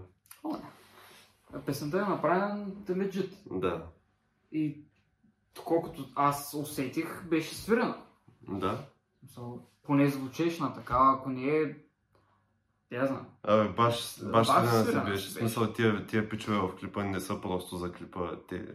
Песента 1.67 1.99
е 1.99 2.01
направена 2.01 2.67
legit. 2.89 3.59
Да. 3.61 3.87
И 4.53 4.85
колкото 5.65 6.09
аз 6.15 6.55
усетих, 6.55 7.25
беше 7.25 7.55
свирена. 7.55 7.97
Да. 8.49 8.85
Поне 9.83 10.09
звучеше 10.09 10.63
на 10.63 10.75
такава, 10.75 11.15
ако 11.15 11.31
не 11.31 11.47
е... 11.47 11.77
Я 12.93 13.07
знам. 13.07 13.27
Абе, 13.43 13.69
баш, 13.69 14.25
баш 14.25 14.47
Баш 14.47 14.87
си 14.87 15.01
беше. 15.05 15.29
В 15.29 15.33
смисъл, 15.33 15.73
тия, 15.73 16.07
тия 16.07 16.29
пичове 16.29 16.59
в 16.59 16.77
клипа 16.77 17.05
не 17.05 17.21
са 17.21 17.41
просто 17.41 17.77
за 17.77 17.93
клипа. 17.93 18.39
Те, 18.49 18.67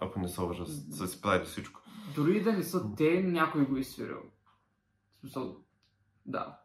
ако 0.00 0.20
не 0.20 0.28
са 0.28 0.42
лъжа, 0.42 0.66
са 0.66 1.08
си 1.08 1.20
правили 1.20 1.44
всичко. 1.44 1.80
Дори 2.14 2.42
да 2.42 2.52
не 2.52 2.62
са 2.62 2.94
те, 2.96 3.22
някой 3.22 3.64
го 3.64 3.76
е 3.76 3.82
свирил. 3.82 4.22
Смисъл, 5.20 5.56
да. 6.26 6.58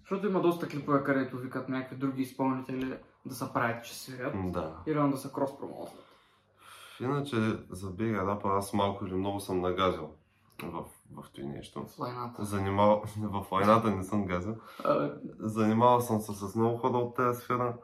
Защото 0.00 0.26
има 0.26 0.40
доста 0.40 0.68
клипове, 0.68 1.04
където 1.04 1.38
викат 1.38 1.68
някакви 1.68 1.96
други 1.96 2.22
изпълнители 2.22 2.98
да 3.26 3.34
се 3.34 3.52
правят, 3.52 3.84
че 3.84 3.98
свирят. 3.98 4.52
Да. 4.52 4.76
И 4.86 4.94
реално 4.94 5.12
да 5.12 5.18
се 5.18 5.32
крос 5.32 5.58
промозват. 5.58 6.04
Иначе 7.00 7.36
за 7.70 7.90
бега 7.90 8.26
рапа 8.26 8.48
аз 8.52 8.72
малко 8.72 9.06
или 9.06 9.14
много 9.14 9.40
съм 9.40 9.60
нагазил 9.60 10.14
в, 10.62 10.84
в 11.12 11.30
това 11.32 11.48
нещо. 11.48 11.86
В 11.86 11.98
лайната. 11.98 12.44
Занимавал, 12.44 13.02
в 13.18 13.46
войната 13.50 13.90
не 13.90 14.02
съм 14.02 14.26
газил. 14.26 14.56
Занимавал 15.38 16.00
съм 16.00 16.20
се 16.20 16.32
с 16.34 16.56
много 16.56 16.76
хора 16.78 16.98
от 16.98 17.16
тази 17.16 17.40
сфера. 17.40 17.76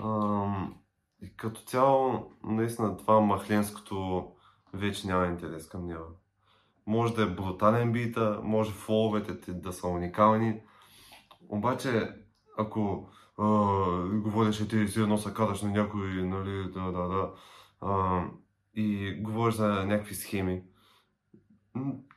Ам, 0.00 0.74
и 1.22 1.36
като 1.36 1.60
цяло, 1.60 2.30
наистина 2.44 2.96
това 2.96 3.20
махленското 3.20 4.26
вече 4.74 5.06
няма 5.06 5.26
интерес 5.26 5.68
към 5.68 5.86
него. 5.86 6.04
Може 6.86 7.14
да 7.14 7.22
е 7.22 7.34
брутален 7.34 7.92
бита, 7.92 8.40
може 8.42 8.72
фоловете 8.72 9.40
ти 9.40 9.52
да 9.54 9.72
са 9.72 9.88
уникални. 9.88 10.60
Обаче, 11.48 12.14
ако 12.58 13.08
а, 13.38 13.44
говориш, 14.08 14.56
че 14.56 14.68
ти 14.68 14.88
си 14.88 15.00
едно 15.00 15.18
се 15.18 15.34
караш 15.34 15.62
на 15.62 15.70
някой, 15.70 16.08
нали, 16.08 16.72
да, 16.72 16.92
да, 16.92 17.08
да, 17.08 17.30
а, 17.80 18.24
и 18.74 19.14
говориш 19.20 19.54
за 19.54 19.68
някакви 19.68 20.14
схеми, 20.14 20.62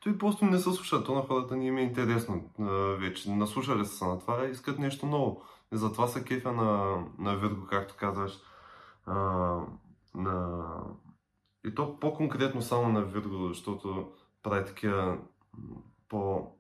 той 0.04 0.18
просто 0.18 0.46
не 0.46 0.58
се 0.58 0.64
слуша. 0.64 1.04
То 1.04 1.16
на 1.16 1.22
хората 1.22 1.56
не 1.56 1.66
им 1.66 1.78
е 1.78 1.82
интересно 1.82 2.44
вече. 3.00 3.32
Наслушали 3.32 3.86
са 3.86 3.96
се 3.96 4.06
на 4.06 4.20
това 4.20 4.46
и 4.46 4.52
искат 4.52 4.80
нещо 4.80 5.06
ново. 5.06 5.42
И 5.74 5.78
затова 5.78 6.08
са 6.08 6.24
кефя 6.24 6.52
на, 6.52 6.98
на 7.20 7.36
Вирго, 7.36 7.68
както 7.68 7.96
казваш. 7.98 8.40
А, 9.06 9.16
на... 10.16 10.64
И 11.66 11.76
то 11.76 12.00
по-конкретно 12.00 12.62
само 12.62 12.90
на 12.90 13.02
Вирго, 13.02 13.48
защото 13.48 14.12
прави 14.44 14.66
такива 14.66 15.18
по 16.10 16.52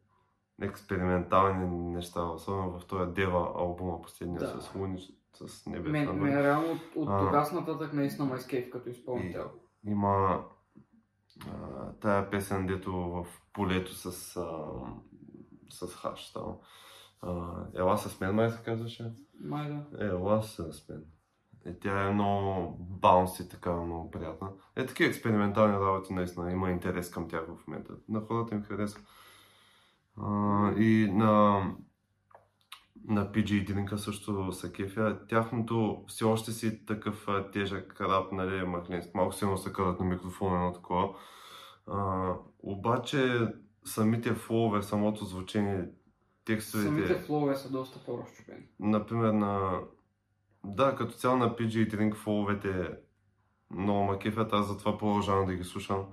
експериментални 0.61 1.67
неща, 1.67 2.23
особено 2.23 2.79
в 2.79 2.85
този 2.85 3.11
Дева 3.11 3.51
албума 3.55 4.01
последния 4.01 4.39
Да. 4.39 4.61
с 4.61 4.75
Луни, 4.75 4.99
с 5.33 5.65
Небесна 5.65 6.13
мен, 6.13 6.21
мен 6.21 6.41
реално 6.41 6.71
от, 6.71 6.79
от 6.95 7.19
тогава 7.19 7.53
нататък 7.53 7.93
наистина 7.93 8.27
ме 8.27 8.35
изкейф 8.35 8.69
като 8.69 8.89
изпълнител. 8.89 9.51
Има 9.87 10.43
а, 11.47 11.91
тая 12.01 12.29
песен, 12.29 12.67
дето 12.67 12.91
в 12.93 13.25
полето 13.53 13.93
с, 13.93 14.37
а, 14.37 14.57
с 15.69 15.95
хаш 15.95 16.33
там. 16.33 16.57
А, 17.21 17.55
Ела 17.75 17.97
с 17.97 18.19
мен, 18.19 18.35
май 18.35 18.49
се 18.49 18.63
казваше. 18.63 19.13
Май 19.43 19.69
да. 19.69 20.05
Ела 20.05 20.43
с 20.43 20.89
мен. 20.89 21.03
И 21.65 21.79
тя 21.79 22.07
е 22.07 22.13
много 22.13 22.77
баунс 22.79 23.39
и 23.39 23.49
така 23.49 23.71
много 23.71 24.11
приятна. 24.11 24.49
Е, 24.75 24.85
такива 24.85 25.09
експериментални 25.09 25.73
работи 25.73 26.13
наистина 26.13 26.51
има 26.51 26.71
интерес 26.71 27.11
към 27.11 27.29
тях 27.29 27.45
в 27.45 27.67
момента. 27.67 27.93
На 28.09 28.21
хората 28.21 28.55
им 28.55 28.63
харесва. 28.63 29.01
И 30.77 31.09
на, 31.13 31.61
на 33.07 33.31
PG 33.31 33.67
Дринка 33.67 33.97
също 33.97 34.51
са 34.51 34.71
кефя. 34.71 35.19
Тяхното 35.29 36.03
все 36.07 36.23
още 36.23 36.51
си 36.51 36.85
такъв 36.85 37.27
тежък 37.53 38.01
рап, 38.01 38.31
нали, 38.31 38.65
махленски. 38.65 39.11
Малко 39.15 39.33
силно 39.33 39.57
се 39.57 39.73
карат 39.73 39.99
на 39.99 40.05
микрофона 40.05 40.55
едно 40.55 40.73
такова. 40.73 41.15
А, 41.87 42.33
обаче 42.59 43.47
самите 43.85 44.33
флове, 44.33 44.81
самото 44.81 45.25
звучение, 45.25 45.89
текстовете... 46.45 46.89
Самите 46.89 47.15
флове 47.15 47.55
са 47.55 47.71
доста 47.71 48.05
по-разчупени. 48.05 48.63
Например, 48.79 49.31
на... 49.31 49.79
Да, 50.65 50.95
като 50.95 51.13
цяло 51.13 51.37
на 51.37 51.55
PG 51.55 51.95
Drink 51.95 52.15
фоловете 52.15 52.91
много 53.71 54.03
ма 54.03 54.19
кефят, 54.19 54.53
аз 54.53 54.67
затова 54.67 54.97
продължавам 54.97 55.45
да 55.45 55.55
ги 55.55 55.63
слушам. 55.63 56.05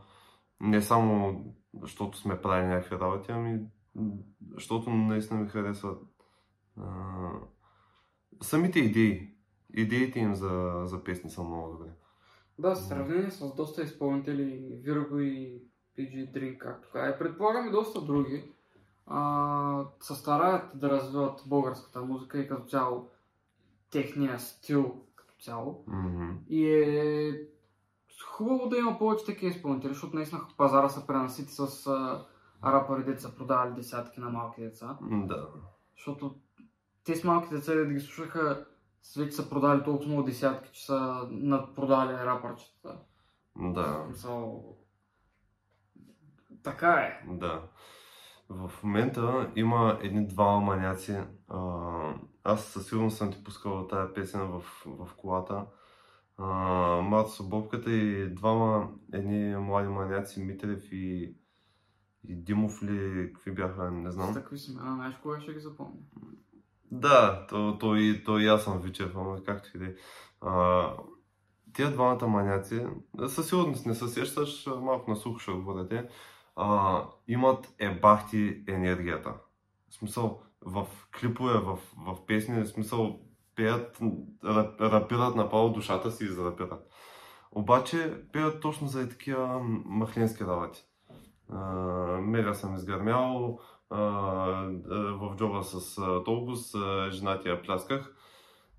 Не 0.61 0.82
само 0.82 1.45
защото 1.82 2.18
сме 2.18 2.40
правили 2.40 2.66
някакви 2.66 2.99
работи, 2.99 3.32
ами 3.32 3.61
защото 4.55 4.90
наистина 4.90 5.40
ми 5.40 5.49
харесват 5.49 6.03
а, 6.81 7.31
самите 8.43 8.79
идеи. 8.79 9.35
Идеите 9.75 10.20
им 10.20 10.35
за, 10.35 10.83
за 10.85 11.05
песни 11.05 11.31
са 11.31 11.43
много 11.43 11.73
добри. 11.73 11.91
Да, 12.59 12.75
в 12.75 12.79
сравнение 12.79 13.31
с 13.31 13.55
доста 13.55 13.83
изпълнители, 13.83 14.79
Вирго 14.83 15.18
и 15.18 15.62
PG 15.99 16.33
Drink, 16.33 16.59
както 16.59 16.89
каза. 16.93 17.18
Предполагам 17.18 17.68
и 17.68 17.70
доста 17.70 18.01
други, 18.01 18.45
а, 19.07 19.85
се 20.01 20.14
стараят 20.14 20.64
да 20.75 20.91
развиват 20.91 21.43
българската 21.47 22.01
музика 22.03 22.39
и 22.39 22.49
като 22.49 22.66
цяло 22.66 23.11
техния 23.91 24.41
стил 24.41 25.03
като 25.14 25.35
цяло. 25.41 25.85
Мгм. 25.87 26.31
И 26.49 26.66
е 26.73 27.49
хубаво 28.27 28.68
да 28.68 28.79
има 28.79 28.99
повече 28.99 29.25
такива 29.25 29.51
изпълнители, 29.51 29.93
защото 29.93 30.16
наистина 30.16 30.41
пазара 30.57 30.89
се 30.89 31.07
пренасити 31.07 31.53
с 31.53 31.87
а, 31.87 32.27
рапъри, 32.64 33.05
деца 33.05 33.29
продавали 33.37 33.75
десятки 33.75 34.20
на 34.20 34.31
малки 34.31 34.61
деца. 34.61 34.99
Да. 35.03 35.49
Защото 35.97 36.35
те 37.05 37.16
с 37.16 37.24
малки 37.24 37.55
деца 37.55 37.74
да 37.74 37.86
ги 37.86 38.00
слушаха, 38.00 38.66
вече 39.16 39.32
са 39.32 39.50
продали 39.50 39.84
толкова 39.84 40.09
много 40.09 40.22
десятки, 40.22 40.70
че 40.72 40.86
са 40.86 41.28
надпродали 41.30 42.12
рапърчетата. 42.12 42.98
Да. 43.57 44.03
Смисъл, 44.07 44.64
Така 46.62 46.92
е. 46.92 47.26
Да. 47.28 47.62
В 48.48 48.70
момента 48.82 49.50
има 49.57 49.98
едни 50.03 50.26
двама 50.26 50.61
маняци. 50.61 51.20
Аз 52.44 52.64
със 52.64 52.86
сигурност 52.88 53.16
съм 53.16 53.32
ти 53.32 53.44
пускал 53.44 53.86
тази 53.86 54.14
песен 54.14 54.40
в, 54.40 54.61
в 54.86 55.09
колата. 55.16 55.66
А, 56.38 56.46
Мато 57.03 57.30
Собовката 57.30 57.90
и 57.92 58.34
двама 58.34 58.90
едни 59.12 59.57
млади 59.57 59.88
маняци, 59.88 60.42
Митрев 60.42 60.92
и, 60.92 61.34
и 62.24 62.34
Димов 62.36 62.82
ли, 62.82 63.30
какви 63.32 63.53
бяха, 63.53 63.90
не 63.90 64.11
С 64.11 64.14
знам. 64.14 64.34
такви 64.34 64.59
семена, 64.59 64.94
знаеш 64.94 65.14
кога 65.16 65.40
ще 65.40 65.53
ги 65.55 65.61
запомня. 65.61 66.00
Да, 66.95 67.47
то, 67.49 67.78
то, 67.80 67.97
и, 67.97 68.24
то 68.24 68.38
и 68.38 68.47
аз 68.47 68.64
съм 68.64 68.80
Вичев, 68.80 69.16
ама 69.16 69.45
както 69.45 69.68
и 69.74 69.80
да 69.80 69.86
е. 69.86 69.95
Тия 71.72 71.90
двамата 71.90 72.26
маняци, 72.26 72.86
със 73.26 73.49
сигурност 73.49 73.86
не 73.86 73.95
се 73.95 74.09
сещаш, 74.09 74.66
малко 74.80 75.11
на 75.11 75.16
слух 75.16 75.40
ще 75.40 75.53
говоря 75.53 75.88
те, 75.88 76.09
а, 76.57 77.05
имат 77.28 77.74
ебахти 77.78 78.64
енергията. 78.68 79.34
В 79.90 79.95
смисъл, 79.95 80.43
в 80.66 80.86
клипове, 81.20 81.59
в, 81.59 81.78
в 81.97 82.26
песни, 82.26 82.62
в 82.62 82.66
смисъл, 82.66 83.20
пеят, 83.57 83.99
рап, 84.45 84.80
рапират 84.80 85.36
направо 85.36 85.70
душата 85.70 86.11
си 86.11 86.24
и 86.24 86.28
зарапират. 86.28 86.86
Обаче 87.53 88.24
пеят 88.32 88.61
точно 88.61 88.88
за 88.88 89.09
такива 89.09 89.61
махленски 89.84 90.45
работи. 90.45 90.84
Мега 92.20 92.55
съм 92.55 92.74
изгърмял, 92.74 93.59
в 93.93 95.34
джоба 95.36 95.62
с 95.62 95.99
а, 95.99 96.24
толбус, 96.24 96.74
а, 96.74 97.11
женати 97.11 97.49
я 97.49 97.62
плясках. 97.62 98.16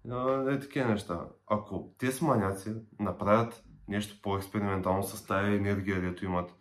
Е, 0.05 0.59
такива 0.59 0.89
неща. 0.89 1.27
Ако 1.47 1.93
те 1.97 2.11
с 2.11 2.21
маняци 2.21 2.75
направят 2.99 3.63
нещо 3.87 4.21
по-експериментално 4.21 5.03
с 5.03 5.25
тая 5.25 5.55
енергия, 5.55 6.01
дето 6.01 6.25
имат, 6.25 6.55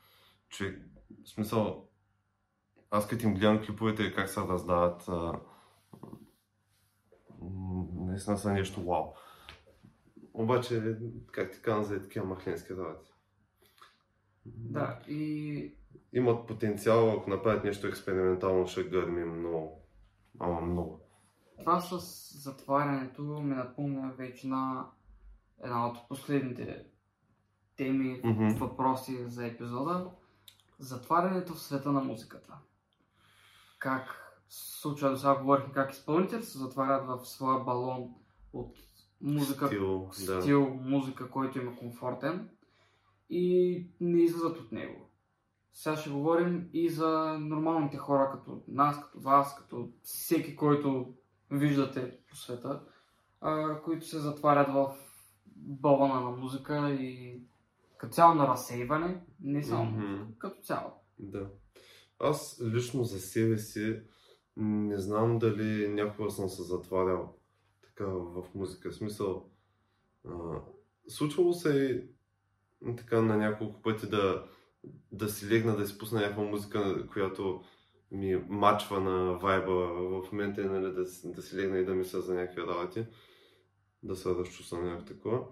човек, 0.49 0.83
в 1.25 1.29
смисъл, 1.29 1.89
аз 2.91 3.09
като 3.09 3.27
им 3.27 3.35
гледам 3.35 3.65
клиповете 3.65 4.15
как 4.15 4.29
се 4.29 4.41
раздават, 4.41 5.09
а, 5.09 5.41
наистина 7.95 8.39
са 8.39 8.53
нещо 8.53 8.83
вау. 8.83 9.05
Обаче, 10.35 10.97
как 11.33 11.53
ти 11.53 11.63
казвам, 11.63 11.85
за 11.85 12.03
такива 12.03 12.27
махленски 12.27 12.73
работи. 12.75 13.11
Да, 14.45 14.99
и 15.09 15.75
Имат 16.13 16.47
потенциал, 16.47 17.11
ако 17.13 17.31
направят 17.31 17.65
нещо 17.65 17.87
експериментално, 17.87 18.67
ще 18.67 18.85
гърми 18.85 19.25
много. 19.25 19.83
Ама 20.41 20.61
много. 20.61 21.01
това 21.59 21.81
с 21.81 21.99
затварянето 22.43 23.23
ми 23.23 23.55
напомня 23.55 24.13
вече 24.17 24.47
на 24.47 24.87
една 25.65 25.89
от 25.89 26.09
последните 26.09 26.85
теми, 27.77 28.21
Мгм. 28.25 28.49
въпроси 28.49 29.25
за 29.27 29.47
епизода. 29.47 30.11
Затварянето 30.79 31.55
в 31.55 31.63
света 31.63 31.93
на 31.93 32.01
музиката. 32.01 32.55
Как 33.79 34.19
случва, 34.49 35.11
до 35.11 35.17
сега 35.17 35.35
говорихме 35.35 35.73
как 35.75 35.93
изпълнители 35.93 36.43
се 36.43 36.59
затварят 36.59 37.07
в 37.07 37.25
своя 37.29 37.65
балон 37.65 38.15
от 38.53 38.77
музика, 39.21 39.67
Стил, 39.67 40.11
да. 40.27 40.43
стил, 40.43 40.75
музика, 40.75 41.31
който 41.31 41.59
им 41.59 41.69
е 41.69 41.77
комфортен 41.77 42.49
и 43.31 43.87
не 44.01 44.23
излизат 44.23 44.59
от 44.59 44.73
него. 44.73 45.09
Сега 45.73 45.97
ще 45.97 46.11
говорим 46.11 46.69
и 46.73 46.91
за 46.91 47.39
нормалните 47.41 47.97
хора, 47.97 48.31
като 48.33 48.63
нас, 48.69 49.01
като 49.01 49.21
вас, 49.21 49.57
като 49.57 49.89
всеки, 50.03 50.57
който 50.57 51.15
виждате 51.51 52.19
по 52.29 52.37
света, 52.37 52.81
които 53.85 54.07
се 54.07 54.19
затварят 54.19 54.69
в 54.69 54.95
балона 55.57 56.21
на 56.21 56.31
музика 56.31 56.91
и 56.91 57.41
като 57.97 58.13
цяло 58.13 58.35
на 58.35 58.49
разсейване, 58.49 59.21
не 59.41 59.63
само 59.63 59.85
музика, 59.85 60.27
като 60.39 60.63
цяло. 60.63 60.91
Да. 61.19 61.47
Аз 62.19 62.63
лично 62.65 63.05
за 63.05 63.21
себе 63.21 63.59
си 63.59 64.01
не 64.57 64.99
знам 64.99 65.39
дали 65.39 65.89
някога 65.89 66.31
съм 66.31 66.49
се 66.49 66.63
затварял 66.63 67.35
така 67.83 68.07
в 68.07 68.45
музика. 68.55 68.91
В 68.91 68.95
смисъл, 68.95 69.51
а, 70.29 70.31
случвало 71.09 71.53
се 71.53 72.05
и 72.87 72.97
така 72.97 73.23
на 73.23 73.37
няколко 73.37 73.83
пъти 73.83 74.09
да, 74.09 74.45
да 75.13 75.29
си 75.29 75.51
легна, 75.51 75.77
да 75.77 75.87
си 75.87 75.99
пусна 75.99 76.21
някаква 76.21 76.43
музика, 76.45 77.07
която 77.13 77.65
ми 78.11 78.37
мачва 78.49 79.01
на 79.01 79.33
вайба 79.39 79.73
в 79.95 80.33
момента, 80.33 80.63
и, 80.63 80.65
нали, 80.65 80.93
да, 80.93 81.07
си- 81.07 81.33
да 81.33 81.43
си 81.43 81.57
легна 81.57 81.79
и 81.79 81.85
да 81.85 81.95
мисля 81.95 82.21
за 82.21 82.35
някакви 82.35 82.63
работи, 82.63 83.07
да 84.03 84.17
се 84.17 84.29
разчувствам 84.29 84.85
някакво 84.85 85.07
такова. 85.07 85.45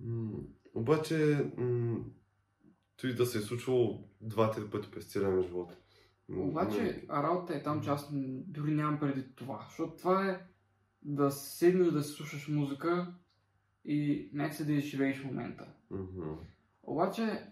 М, 0.00 0.30
Обаче, 0.74 1.50
м, 1.56 1.98
той 2.96 3.14
да 3.14 3.26
се 3.26 3.38
е 3.38 3.40
случвало 3.40 4.08
два-три 4.20 4.70
пъти 4.70 4.90
през 4.90 5.04
целия 5.12 5.30
ми 5.30 5.42
живот. 5.42 5.72
М, 6.28 6.42
Обаче 6.42 7.06
работата 7.10 7.54
е 7.54 7.62
там, 7.62 7.82
че 7.82 7.90
аз 7.90 8.08
дори 8.12 8.70
нямам 8.74 9.00
преди 9.00 9.34
това. 9.34 9.64
Защото 9.68 9.96
това 9.96 10.28
е 10.30 10.40
да 11.02 11.30
седнеш 11.30 11.92
да 11.92 12.02
си 12.02 12.12
слушаш 12.12 12.48
музика 12.48 13.14
и 13.84 14.30
някакси 14.34 14.66
да 14.66 14.72
изживееш 14.72 15.24
момента. 15.24 15.66
Мгм. 15.90 16.34
Обаче, 16.82 17.46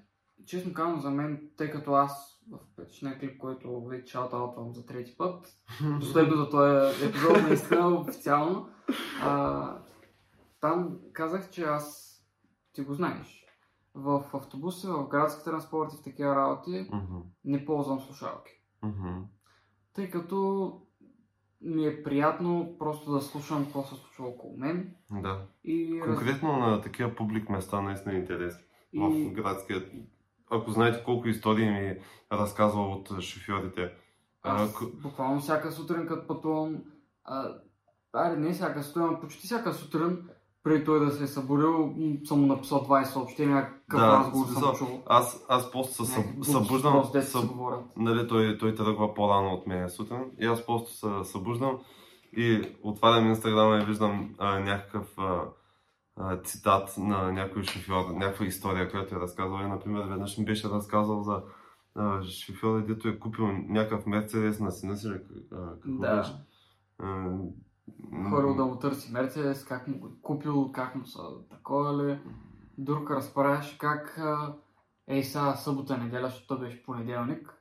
честно 0.46 0.72
казвам 0.72 1.00
за 1.00 1.10
мен, 1.10 1.50
тъй 1.56 1.70
като 1.70 1.92
аз 1.92 2.40
в 2.50 2.58
петичния 2.76 3.18
клип, 3.18 3.38
който 3.38 3.84
вече 3.84 4.12
шаутаутвам 4.12 4.72
за 4.72 4.86
трети 4.86 5.16
път, 5.16 5.46
последно 6.00 6.36
за 6.36 6.50
този 6.50 7.06
епизод 7.06 7.42
наистина 7.42 7.88
официално, 7.88 8.68
а, 9.22 9.78
там 10.60 10.98
казах, 11.12 11.50
че 11.50 11.64
аз, 11.64 12.14
ти 12.72 12.82
го 12.82 12.94
знаеш, 12.94 13.44
в 13.94 14.24
автобуси, 14.34 14.86
в 14.86 15.08
градски 15.08 15.44
транспорт 15.44 15.92
и 15.92 15.96
в 15.96 16.02
такива 16.02 16.36
работи 16.36 16.88
Мгм. 16.92 17.16
не 17.44 17.64
ползвам 17.64 18.00
слушалки. 18.00 18.50
Мгм. 18.82 19.18
Тъй 19.94 20.10
като 20.10 20.72
ми 21.60 21.86
е 21.86 22.02
приятно 22.02 22.76
просто 22.78 23.12
да 23.12 23.20
слушам 23.20 23.64
какво 23.64 23.82
се 23.82 23.94
случва 23.94 24.26
около 24.26 24.56
мен. 24.56 24.94
Да. 25.12 25.46
И, 25.64 26.00
раз- 26.00 26.16
Конкретно 26.16 26.52
на 26.52 26.80
такива 26.80 27.14
публик 27.14 27.48
места 27.48 27.80
наистина 27.80 28.14
е 28.14 28.18
интересно. 28.18 28.62
и 28.92 29.00
В 29.00 29.32
градския. 29.32 29.84
Ако 30.50 30.70
знаете 30.70 31.04
колко 31.04 31.28
истории 31.28 31.70
ми 31.70 31.96
разказва 32.32 32.82
от 32.82 33.20
шофьорите. 33.20 33.90
А, 34.42 34.62
аз 34.62 34.74
к- 34.74 35.02
буквално 35.02 35.40
всяка 35.40 35.72
сутрин, 35.72 36.06
като 36.06 36.26
пътувам, 36.26 36.76
а, 37.24 37.52
аре 38.12 38.36
не 38.36 38.52
всяка 38.52 38.82
сутрин, 38.82 39.04
а 39.04 39.20
почти 39.20 39.46
всяка 39.46 39.72
сутрин, 39.72 40.28
преди 40.62 40.84
той 40.84 41.00
да 41.00 41.10
се 41.10 41.24
е 41.24 41.26
събудил, 41.26 41.94
м, 41.96 42.16
съм 42.24 42.40
му 42.40 42.46
написал 42.46 42.78
20 42.78 43.04
съобщения, 43.04 43.62
какъв 43.88 44.00
Да, 44.00 44.18
разговор 44.18 44.46
съм 44.46 44.74
чул. 44.74 45.02
Аз, 45.06 45.44
аз 45.48 45.70
просто 45.70 46.04
се 46.04 46.24
събуждам. 46.42 47.04
Съб, 47.22 47.50
нали, 47.96 48.28
той, 48.28 48.58
той 48.58 48.74
тръгва 48.74 49.14
по-рано 49.14 49.54
от 49.54 49.66
мен 49.66 49.90
сутрин. 49.90 50.24
И 50.40 50.46
аз 50.46 50.66
просто 50.66 50.92
се 50.92 51.30
събуждам 51.30 51.78
и 52.36 52.62
отварям 52.82 53.26
инстаграма 53.28 53.78
и 53.78 53.84
виждам 53.84 54.34
а, 54.38 54.58
някакъв 54.58 55.06
а, 55.18 55.22
а, 55.22 55.44
цитат 56.44 56.94
на 56.98 57.32
някой 57.32 57.62
шофьор, 57.62 58.10
някаква 58.10 58.46
история, 58.46 58.90
която 58.90 59.14
е 59.14 59.20
разказвал. 59.20 59.60
И, 59.60 59.68
например, 59.68 60.04
веднъж 60.04 60.38
ми 60.38 60.44
беше 60.44 60.68
разказал 60.68 61.22
за 61.22 61.42
шофьор, 62.30 62.82
дето 62.82 63.08
е 63.08 63.18
купил 63.18 63.46
някакъв 63.52 64.06
мерцедес 64.06 64.60
на 64.60 64.72
сина 64.72 64.96
си. 64.96 65.08
какво 65.82 65.98
Да. 65.98 66.16
беше? 66.16 66.32
Хорил 68.30 68.54
да 68.54 68.64
му 68.64 68.78
търси 68.78 69.12
Мерцедес, 69.12 69.64
как 69.64 69.88
му 69.88 69.98
го 69.98 70.06
е 70.06 70.10
купил, 70.22 70.72
как 70.72 70.94
му 70.94 71.06
са 71.06 71.22
такова 71.50 72.04
ли. 72.04 72.18
Друг 72.78 73.10
разправяше 73.10 73.78
как 73.78 74.20
ей 75.08 75.24
сега 75.24 75.54
събота, 75.54 75.98
неделя, 75.98 76.28
защото 76.28 76.58
беше 76.58 76.82
понеделник. 76.82 77.54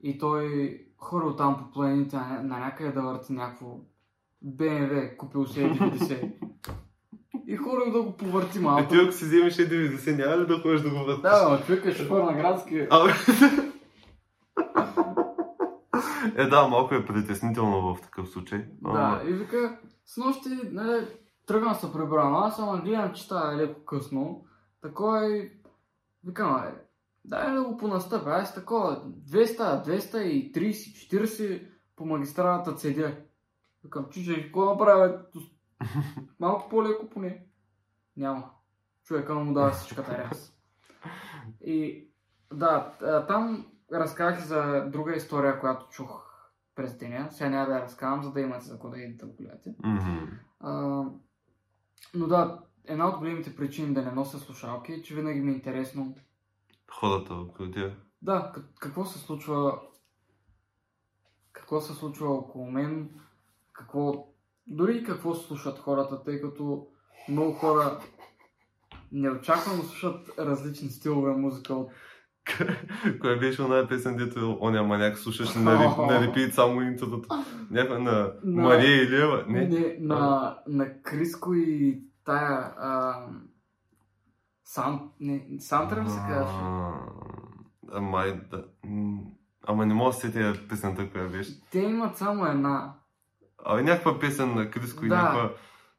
И 0.00 0.18
той 0.18 0.78
хорил 0.96 1.36
там 1.36 1.58
по 1.58 1.70
планините 1.70 2.16
на, 2.16 2.42
някъде 2.42 2.92
да 2.92 3.02
върти 3.02 3.32
някакво 3.32 3.80
BMW, 4.46 5.16
купил 5.16 5.46
си 5.46 5.60
е 5.64 5.70
90. 5.70 6.34
И 7.46 7.56
хорил 7.56 7.92
да 7.92 8.02
го 8.02 8.16
повърти 8.16 8.58
Е, 8.58 8.60
малко. 8.60 8.88
ти 8.88 8.96
ако 8.96 9.12
си 9.12 9.24
вземеш 9.24 9.56
90, 9.56 10.16
няма 10.16 10.42
ли 10.42 10.46
да 10.46 10.58
ходиш 10.58 10.80
да 10.80 10.90
го 10.90 10.96
въртиш? 10.96 11.22
Да, 11.22 11.48
но 11.50 11.66
човек 11.66 11.84
е 11.84 11.92
шофьор 11.94 12.20
на 12.20 12.32
градски. 12.32 12.86
А, 12.90 13.08
е, 16.36 16.46
да, 16.46 16.68
малко 16.68 16.94
е 16.94 17.06
притеснително 17.06 17.94
в 17.94 18.00
такъв 18.00 18.28
случай. 18.28 18.64
Да, 18.82 19.22
и 19.28 19.32
вика, 19.32 19.78
с 20.06 20.16
нощи, 20.16 20.48
нали, 20.72 21.06
тръгвам 21.46 21.74
се 21.74 21.92
прибрам, 21.92 22.34
аз 22.34 22.58
ама 22.58 22.78
гледам, 22.84 23.12
че 23.12 23.22
става 23.22 23.56
леко 23.56 23.84
късно. 23.84 24.44
Такова 24.82 25.36
и 25.36 25.50
викам, 26.24 26.56
е, 26.56 26.74
дай 27.24 27.52
да 27.54 27.64
го 27.64 27.76
понастъпя, 27.76 28.30
аз 28.30 28.54
такова, 28.54 29.02
200, 29.30 29.86
230, 29.86 30.70
40 31.12 31.62
по 31.96 32.06
магистралата 32.06 32.72
цедя. 32.74 33.16
Викам, 33.84 34.06
чиче, 34.10 34.42
какво 34.44 34.64
направя? 34.64 35.18
Малко 36.40 36.68
по-леко 36.68 37.10
поне. 37.10 37.46
Няма. 38.16 38.50
Човека 39.04 39.34
му 39.34 39.54
дава 39.54 39.70
всичката 39.70 40.18
ряс. 40.18 40.56
И 41.60 42.08
да, 42.52 42.92
там 43.28 43.66
разказах 43.92 44.44
за 44.44 44.90
друга 44.92 45.16
история, 45.16 45.60
която 45.60 45.88
чух 45.88 46.24
през 46.74 46.98
деня. 46.98 47.28
Сега 47.30 47.50
няма 47.50 47.66
да 47.66 47.74
я 47.74 47.82
разказвам, 47.82 48.22
за 48.22 48.32
да 48.32 48.40
имате 48.40 48.64
за 48.64 48.78
да 48.78 48.98
идете 48.98 49.26
да 49.26 49.32
гледате. 49.32 49.74
Мгм. 49.84 50.24
А, 50.60 50.72
но 52.14 52.26
да, 52.26 52.60
една 52.84 53.08
от 53.08 53.18
големите 53.18 53.56
причини 53.56 53.94
да 53.94 54.02
не 54.02 54.10
нося 54.12 54.38
слушалки 54.38 54.92
е, 54.92 55.02
че 55.02 55.14
винаги 55.14 55.40
ми 55.40 55.52
е 55.52 55.54
интересно 55.54 56.14
Хората 56.90 57.34
около 57.34 57.70
тях. 57.70 57.92
да, 58.22 58.52
какво 58.80 59.04
се 59.04 59.18
случва 59.18 59.80
какво 61.52 61.80
се 61.80 61.94
случва 61.94 62.28
около 62.28 62.70
мен, 62.70 63.20
какво 63.72 64.33
дори 64.66 64.96
и 64.96 65.04
какво 65.04 65.34
слушат 65.34 65.78
хората, 65.78 66.22
тъй 66.22 66.40
като 66.40 66.86
много 67.28 67.52
хора 67.52 67.98
неочаквано 69.12 69.82
слушат 69.82 70.30
различни 70.38 70.88
стилове 70.88 71.32
музика 71.32 71.74
от 71.74 71.90
Коя 73.20 73.36
беше 73.36 73.62
оная 73.62 73.88
песен, 73.88 74.16
дето 74.16 74.58
оня 74.60 74.82
маняк 74.82 75.18
слушаше 75.18 75.58
на, 75.58 75.70
ри- 75.78 76.06
на 76.10 76.20
репит 76.20 76.54
само 76.54 76.82
интрото? 76.82 77.28
Някаква 77.70 77.98
на 77.98 78.32
На- 78.44 78.62
Мария 78.62 79.02
Илиева? 79.02 79.44
Не. 79.48 79.68
Не, 79.68 79.96
на, 80.00 80.58
на 80.66 81.02
Криско 81.02 81.54
и 81.54 82.02
тая 82.24 82.74
а, 82.78 83.16
Сан, 84.64 85.10
не, 85.20 85.46
Сантра 85.58 86.04
ли 86.04 86.08
се 86.08 86.18
казваше? 86.28 86.58
А, 86.62 86.92
а, 87.92 88.00
Май, 88.00 88.40
да. 88.50 88.64
Ама 89.66 89.86
не 89.86 89.94
мога 89.94 90.10
да 90.10 90.16
се 90.16 90.26
сетя 90.26 90.54
песента, 90.68 91.10
коя 91.10 91.28
беше. 91.28 91.60
Те 91.70 91.78
имат 91.78 92.16
само 92.16 92.46
една. 92.46 92.94
Абе, 93.64 93.82
някаква 93.82 94.18
песен 94.18 94.54
на 94.54 94.70
Криско 94.70 95.04
и 95.04 95.08
Да. 95.08 95.16
някаква... 95.16 95.50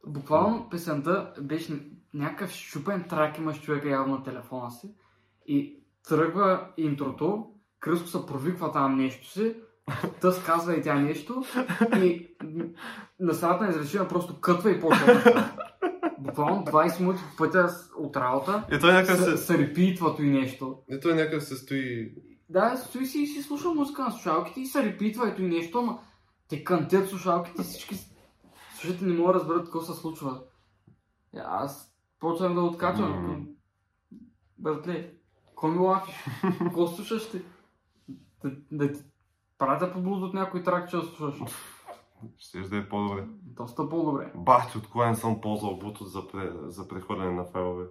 Буквално 0.07 0.69
песента 0.69 1.33
беше 1.41 1.73
някакъв 2.13 2.51
щупен 2.51 3.03
трак 3.09 3.37
имаш 3.37 3.61
човека 3.61 3.89
явно 3.89 4.15
на 4.15 4.23
телефона 4.23 4.71
си 4.71 4.87
и 5.47 5.79
тръгва 6.07 6.67
интрото, 6.77 7.47
Криско 7.79 8.07
се 8.07 8.25
провиква 8.25 8.71
там 8.71 8.97
нещо 8.97 9.27
си, 9.27 9.55
тъс 10.21 10.43
казва 10.43 10.75
и 10.75 10.81
тя 10.81 10.95
нещо 10.95 11.43
и 11.95 12.27
на 13.19 13.33
средата 13.33 13.63
на 13.63 13.69
изречение 13.69 14.07
просто 14.07 14.39
кътва 14.39 14.71
и 14.71 14.81
почва. 14.81 15.23
Буквално 16.19 16.65
20 16.65 16.99
минути 16.99 17.21
по 17.31 17.37
пътя 17.37 17.69
от 17.97 18.17
работа 18.17 18.63
И 18.71 18.79
той 18.79 18.93
някакъв 18.93 19.19
се, 19.19 19.37
се... 19.37 19.57
репитвато 19.57 20.23
и 20.23 20.29
нещо. 20.29 20.77
И 20.89 20.99
той 20.99 21.15
някакъв 21.15 21.43
се 21.43 21.55
стои... 21.55 22.13
Да, 22.49 22.77
стои 22.77 23.05
си 23.05 23.21
и 23.21 23.27
си 23.27 23.43
слуша 23.43 23.69
музика 23.69 24.03
на 24.03 24.11
слушалките 24.11 24.61
и 24.61 24.65
се 24.65 24.83
репитва 24.83 25.35
и 25.39 25.41
нещо, 25.41 25.79
ама 25.79 25.99
те 26.47 26.63
кънтят 26.63 27.09
слушалките 27.09 27.63
всички. 27.63 27.95
Слушайте, 28.75 29.05
не 29.05 29.13
мога 29.13 29.33
да 29.33 29.39
разберат 29.39 29.63
какво 29.63 29.81
се 29.81 29.93
случва. 29.93 30.41
И 31.35 31.39
Аз 31.43 31.95
почвам 32.19 32.55
да 32.55 32.61
откачвам. 32.61 33.27
М. 33.27 33.45
Братле, 34.57 35.13
какво 35.47 35.67
ми 35.67 35.77
лафиш? 35.77 36.25
Какво 36.59 36.87
слушаш 36.87 37.31
ти? 37.31 37.41
Да, 38.43 38.51
да 38.71 38.91
ти 38.91 39.03
пратя 39.57 39.93
по 39.93 40.01
блуд 40.01 40.23
от 40.23 40.33
някой 40.33 40.63
трак, 40.63 40.89
че 40.89 40.97
да 40.97 41.03
слушаш. 41.03 41.49
Ще 42.37 42.59
да 42.59 42.77
е 42.77 42.89
по-добре. 42.89 43.27
Доста 43.43 43.89
по-добре. 43.89 44.31
Бах 44.35 44.71
ти, 44.71 44.77
от 44.77 44.89
кога 44.89 45.09
не 45.09 45.15
съм 45.15 45.41
ползвал 45.41 45.79
Bluetooth 45.79 46.03
за, 46.03 46.27
пре, 46.27 46.51
за 46.63 46.87
прехвърляне 46.87 47.31
на 47.31 47.45
файлове. 47.45 47.85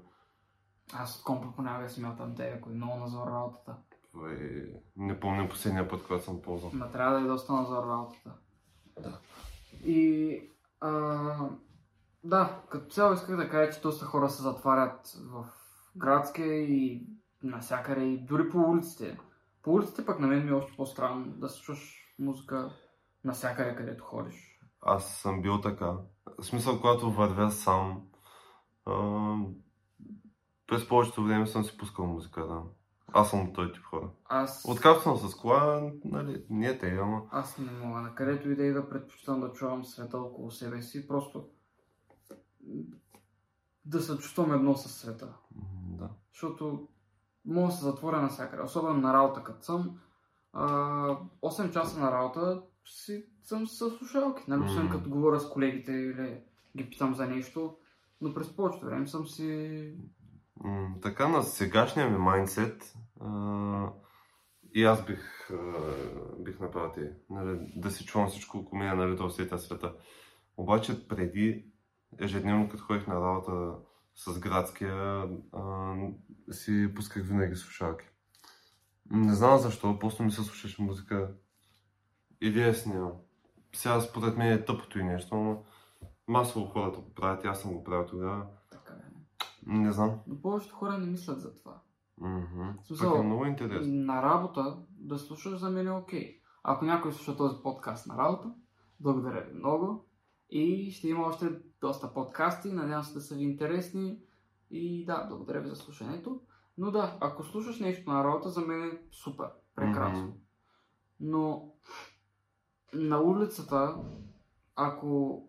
Аз 0.93 1.19
от 1.19 1.25
компа 1.25 1.49
понякога 1.57 1.89
си 1.89 2.01
мятам 2.01 2.35
те, 2.35 2.43
ако 2.43 2.71
е 2.71 2.75
много 2.75 2.97
назор 2.97 3.27
работата. 3.27 3.77
Е, 4.31 4.81
не 4.97 5.21
помня 5.21 5.49
последния 5.49 5.89
път, 5.89 6.03
когато 6.07 6.25
съм 6.25 6.43
ползвал. 6.43 6.71
Ма 6.75 6.91
трябва 6.91 7.19
да 7.19 7.25
е 7.25 7.29
доста 7.29 7.53
назор 7.53 7.83
работата. 7.89 8.33
Да. 9.01 9.19
И 9.85 10.41
а, 10.81 10.91
да, 12.25 12.63
като 12.71 12.91
цяло 12.91 13.15
исках 13.15 13.37
да 13.37 13.49
кажа, 13.49 13.73
че 13.73 13.81
доста 13.81 14.05
хора 14.05 14.31
се 14.31 14.43
затварят 14.43 15.17
в 15.31 15.47
градския 15.97 16.55
и 16.55 17.07
навсякъде, 17.43 18.05
и 18.05 18.19
дори 18.19 18.51
по 18.51 18.59
улиците. 18.59 19.19
По 19.63 19.73
улиците 19.73 20.07
пък 20.07 20.19
на 20.19 20.27
мен 20.27 20.45
ми 20.45 20.51
е 20.51 20.55
още 20.55 20.77
по-странно 20.77 21.27
да 21.27 21.49
слушаш 21.49 22.15
музика 22.19 22.71
навсякъде, 23.25 23.75
където 23.75 24.05
ходиш. 24.05 24.59
Аз 24.81 25.17
съм 25.17 25.43
бил 25.43 25.61
така. 25.61 25.97
В 26.39 26.47
смисъл, 26.47 26.77
когато 26.77 27.11
вървя 27.11 27.51
сам, 27.51 28.03
а, 28.87 29.37
през 30.67 30.89
повечето 30.89 31.25
време 31.25 31.47
съм 31.47 31.65
си 31.65 31.79
пускал 31.79 32.07
музика, 32.07 32.47
да. 32.47 32.63
Аз 33.17 33.31
съм 33.31 33.53
този 33.53 33.73
тип 33.73 33.83
хора. 33.83 34.11
Аз, 34.25 34.65
Откакто 34.69 35.03
съм 35.03 35.17
с 35.17 35.35
кола, 35.35 35.91
нали, 36.05 36.45
не 36.51 36.67
е 36.67 36.79
те, 36.79 36.99
ама... 37.03 37.23
аз 37.31 37.59
не 37.59 37.71
мога. 37.73 38.01
На 38.01 38.15
където 38.15 38.51
и 38.51 38.57
да 38.57 38.65
и 38.65 38.73
да 38.73 38.89
предпочитам 38.89 39.41
да 39.41 39.53
чувам 39.53 39.85
света 39.85 40.19
около 40.19 40.51
себе 40.51 40.83
си, 40.83 41.09
просто 41.09 41.49
да 43.85 44.01
се 44.01 44.19
чувствам 44.19 44.53
едно 44.53 44.75
със 44.77 44.97
света. 44.97 45.35
Да. 45.89 46.11
защото 46.33 46.89
мога 47.45 47.67
да 47.67 47.73
се 47.73 47.85
затворя 47.85 48.23
навсякъде. 48.23 48.63
Особено 48.63 49.01
на 49.01 49.15
работа, 49.15 49.43
като 49.45 49.63
съм. 49.65 49.99
А, 50.53 50.67
8 51.43 51.73
часа 51.73 52.01
на 52.01 52.13
работа 52.13 52.63
си 52.85 53.27
съм 53.43 53.67
с 53.67 53.91
слушалки. 53.91 54.45
Нали, 54.49 54.61
Мгм. 54.61 54.91
като 54.91 55.11
говоря 55.11 55.41
с 55.41 55.51
колегите 55.51 55.93
или 55.93 56.41
ги 56.77 56.91
питам 56.91 57.15
за 57.15 57.27
нещо. 57.27 57.77
Но 58.21 58.35
през 58.35 58.57
повечето 58.57 58.87
време 58.87 59.07
съм 59.07 59.27
си... 59.27 59.95
Така 61.03 61.29
на 61.29 61.43
сегашния 61.43 62.11
ми 62.11 62.19
майндсет 62.19 62.95
и 64.75 64.85
аз 64.85 65.05
бих, 65.05 65.51
бих 66.39 66.61
направил 66.61 66.93
те, 66.95 67.13
нали, 67.31 67.73
да 67.77 67.91
си 67.91 68.07
чувам 68.07 68.29
всичко 68.29 68.59
около 68.59 68.79
мен, 68.79 68.99
нали, 68.99 69.17
то 69.17 69.29
всея 69.29 69.59
света. 69.59 69.95
Обаче 70.57 71.09
преди, 71.09 71.67
ежедневно 72.21 72.69
като 72.69 72.83
ходих 72.83 73.07
на 73.07 73.15
работа 73.15 73.75
с 74.15 74.39
градския, 74.39 75.29
а, 75.53 75.95
си 76.51 76.93
пусках 76.97 77.27
винаги 77.27 77.57
слушалки. 77.57 78.07
Не 79.11 79.35
знам 79.35 79.59
защо, 79.59 79.99
просто 79.99 80.23
ми 80.23 80.31
се 80.31 80.43
слушаше 80.43 80.83
музика. 80.83 81.35
Идея 82.41 82.75
си 82.75 82.89
нямам. 82.89 83.13
Сега 83.75 84.01
според 84.01 84.37
мен 84.37 84.53
е 84.53 84.65
тъпото 84.65 84.99
и 84.99 85.05
нещо, 85.05 85.37
но 85.37 85.65
масово 86.29 86.67
хората 86.67 87.01
го 87.01 87.15
правят, 87.15 87.45
аз 87.45 87.61
съм 87.61 87.73
го 87.73 87.85
правил 87.85 88.07
тогава. 88.07 88.47
Не 89.67 89.93
знам. 89.93 90.21
Но 90.27 90.41
повечето 90.41 90.75
хора 90.75 90.99
не 90.99 91.07
мислят 91.07 91.41
за 91.41 91.55
това. 91.55 91.81
Мгм. 92.21 92.69
Смисъл, 92.83 93.11
Пък 93.11 93.21
е 93.21 93.27
много 93.27 93.47
интересно. 93.47 93.93
На 93.95 94.23
работа 94.23 94.77
да 94.91 95.19
слушаш 95.19 95.59
за 95.59 95.71
мен 95.71 95.87
е 95.87 95.93
окей. 95.93 96.41
Ако 96.63 96.85
някой 96.85 97.13
слуша 97.13 97.37
този 97.37 97.63
подкаст 97.63 98.07
на 98.07 98.19
работа, 98.19 98.55
благодаря 99.01 99.41
ви 99.41 99.59
много. 99.59 100.05
И 100.51 100.91
ще 100.91 101.09
има 101.09 101.27
още 101.27 101.47
доста 101.81 102.15
подкасти. 102.15 102.73
Надявам 102.73 103.05
се 103.05 103.15
да 103.15 103.21
са 103.21 103.35
ви 103.35 103.43
интересни. 103.43 104.19
И 104.71 105.05
да, 105.05 105.27
благодаря 105.29 105.61
ви 105.61 105.69
за 105.69 105.77
слушането. 105.77 106.41
Но 106.79 106.91
да, 106.91 107.19
ако 107.21 107.45
слушаш 107.45 107.81
нещо 107.81 108.11
на 108.11 108.25
работа, 108.25 108.49
за 108.51 108.61
мен 108.61 108.83
е 108.83 108.99
супер. 109.13 109.47
Прекрасно. 109.75 110.25
Мгм. 110.25 110.33
Но 111.21 111.73
на 112.93 113.21
улицата, 113.21 113.97
ако 114.77 115.43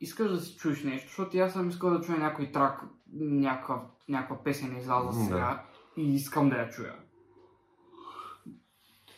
искаш 0.00 0.30
да 0.30 0.40
си 0.40 0.56
чуеш 0.56 0.84
нещо, 0.84 1.06
защото 1.06 1.38
аз 1.38 1.52
съм 1.52 1.68
искал 1.68 1.90
да 1.90 2.00
чуя 2.00 2.18
някой 2.18 2.52
трак, 2.52 2.84
някаква, 3.12 3.90
някаква 4.08 4.42
песен 4.42 4.76
е 4.76 4.78
излязла 4.78 5.12
Да. 5.12 5.24
сега 5.24 5.64
и 5.96 6.14
искам 6.14 6.48
да 6.48 6.56
я 6.56 6.70
чуя. 6.70 6.94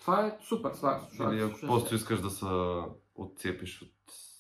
Това 0.01 0.27
е 0.27 0.39
супер, 0.41 0.73
слагаш 0.73 1.03
Или 1.03 1.17
слушалки, 1.17 1.43
ако 1.43 1.67
просто 1.67 1.95
искаш 1.95 2.21
да 2.21 2.31
се 2.31 2.47
отцепиш 3.15 3.83
от 3.83 3.93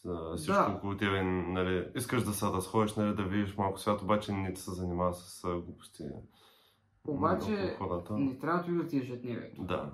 а, 0.08 0.36
всичко 0.36 0.54
Да. 0.70 0.74
около 0.76 0.96
тебе, 0.96 1.22
нали, 1.22 1.88
искаш 1.94 2.24
да 2.24 2.32
се 2.32 2.46
разходиш, 2.46 2.94
нали, 2.94 3.14
да 3.14 3.22
видиш 3.22 3.56
малко 3.56 3.78
свят, 3.78 4.02
обаче 4.02 4.32
не 4.32 4.56
се 4.56 4.70
занимава 4.70 5.14
с 5.14 5.44
а, 5.44 5.60
глупости. 5.60 6.02
Обаче 7.08 7.74
хората. 7.78 8.18
не 8.18 8.38
трябва 8.38 8.62
да 8.62 8.84
да 8.84 8.96
е 8.96 9.00
ежедневието. 9.00 9.62
Да. 9.62 9.90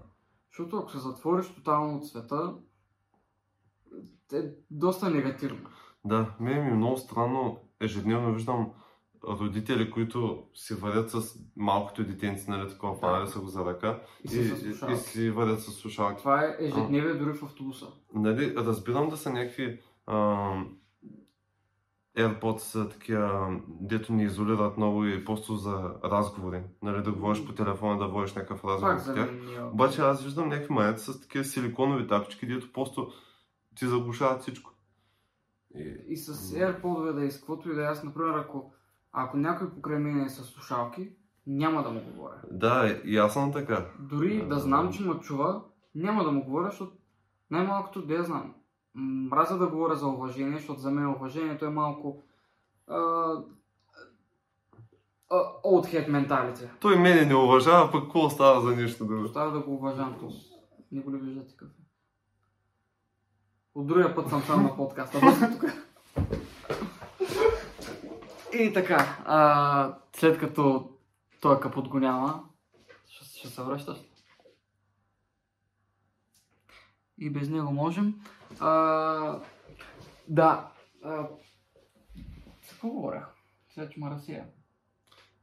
Защото 0.50 0.76
ако 0.76 0.90
се 0.90 0.98
затвориш 0.98 1.54
тотално 1.54 1.96
от 1.96 2.06
света, 2.06 2.54
е 4.32 4.42
доста 4.70 5.10
негативно. 5.10 5.68
Да, 6.04 6.34
мен 6.40 6.64
ми 6.64 6.70
е 6.70 6.74
много 6.74 6.96
странно. 6.96 7.60
Ежедневно 7.80 8.34
виждам 8.34 8.72
родители, 9.28 9.90
които 9.90 10.42
си 10.54 10.74
варят 10.74 11.10
с 11.10 11.38
малкото 11.56 12.04
детенце, 12.04 12.50
нали, 12.50 12.68
такова, 12.68 13.20
Да. 13.20 13.26
са 13.26 13.40
го 13.40 13.46
за 13.46 13.64
ръка 13.64 14.00
И, 14.32 14.36
и, 14.36 14.40
и, 14.40 14.92
и 14.92 14.96
си 14.96 15.30
варят 15.30 15.60
с 15.60 15.72
слушалки. 15.72 16.18
Това 16.18 16.44
е 16.44 16.56
ежедневие 16.58 17.14
дори 17.14 17.34
в 17.34 17.42
автобуса. 17.42 17.86
Нали, 18.14 18.54
разбирам 18.56 19.08
да 19.08 19.16
са 19.16 19.32
някакви 19.32 19.80
ам, 20.06 20.76
AirPods 22.16 22.90
такива, 22.90 23.60
дето 23.68 24.12
ни 24.12 24.24
изолират 24.24 24.76
много 24.76 25.04
и 25.04 25.24
просто 25.24 25.56
за 25.56 25.94
разговори. 26.04 26.62
Нали, 26.82 27.02
да 27.02 27.12
говориш 27.12 27.44
по 27.46 27.52
телефона, 27.52 27.98
да 27.98 28.08
водиш 28.08 28.34
някакъв 28.34 28.64
разговор 28.64 28.94
Пак 28.94 29.00
с 29.00 29.14
тях. 29.14 29.30
Обаче 29.72 30.00
аз 30.00 30.24
виждам 30.24 30.48
някакви 30.48 30.74
манети 30.74 31.00
с 31.00 31.20
такива 31.20 31.44
силиконови 31.44 32.08
тапчики, 32.08 32.46
дето 32.46 32.72
просто 32.72 33.12
ти 33.74 33.86
заглушават 33.86 34.42
всичко. 34.42 34.72
И... 35.74 35.96
И 36.08 36.16
с 36.16 36.34
AirPod 36.34 37.12
да 37.12 37.24
е 37.24 37.30
с 37.30 37.36
каквото 37.38 37.70
и 37.70 37.74
да 37.74 37.82
е, 37.82 37.86
аз, 37.86 38.04
например, 38.04 38.34
ако, 38.34 38.72
ако 39.18 39.36
някой 39.36 39.70
покрай 39.70 39.98
мен 39.98 40.20
е 40.20 40.28
с 40.28 40.44
слушалки, 40.44 41.08
няма 41.46 41.82
да 41.82 41.90
му 41.90 42.00
говоря. 42.00 42.40
Да, 42.50 43.00
аз 43.18 43.32
съм 43.32 43.52
така. 43.52 43.86
Дори 43.98 44.40
А. 44.44 44.48
да 44.48 44.58
знам, 44.58 44.92
че 44.92 45.02
ме 45.02 45.20
чува, 45.20 45.62
няма 45.94 46.24
да 46.24 46.32
му 46.32 46.44
говоря, 46.44 46.70
защото 46.70 46.92
най-малкото 47.50 48.06
да 48.06 48.14
я 48.14 48.22
знам. 48.22 48.54
Мразя 48.94 49.58
да 49.58 49.66
говоря 49.66 49.96
за 49.96 50.06
уважение, 50.06 50.58
защото 50.58 50.80
за 50.80 50.90
мен 50.90 51.06
уважението 51.06 51.64
е 51.64 51.70
малко 51.70 52.22
old 55.64 55.86
head 55.86 56.08
менталите. 56.08 56.70
Той 56.80 56.98
мене 56.98 57.24
не 57.24 57.34
уважава, 57.34 57.92
пък 57.92 58.02
какво 58.02 58.30
става 58.30 58.60
за 58.60 58.76
нещо 58.76 59.04
друго? 59.04 59.24
Остава 59.24 59.50
да 59.50 59.60
го 59.60 59.74
уважавам 59.74 60.16
тук. 60.20 60.32
Не 60.92 61.00
го 61.00 61.12
ли 61.12 61.16
виждате 61.16 61.56
какъв 61.56 61.68
е? 61.68 61.82
От 63.74 63.86
другия 63.86 64.14
път 64.14 64.28
съм 64.28 64.42
сам 64.42 64.62
на 64.62 64.76
подкаста, 64.76 65.20
тук. 65.52 65.64
И 68.52 68.72
така, 68.72 69.22
а, 69.24 69.98
след 70.16 70.38
като 70.38 70.90
той 71.40 71.60
капот 71.60 71.88
го 71.88 71.98
няма, 71.98 72.44
ще, 73.08 73.24
ще 73.24 73.48
се 73.48 73.62
връщаш. 73.62 73.98
И 77.18 77.30
без 77.30 77.48
него 77.48 77.72
можем. 77.72 78.14
А, 78.60 79.40
да. 80.28 80.68
А, 81.04 81.28
за 82.62 82.70
какво 82.70 82.88
говорях? 82.88 83.34
Сега 83.68 83.88
че 83.88 84.00
ме 84.00 84.10
разсея. 84.10 84.46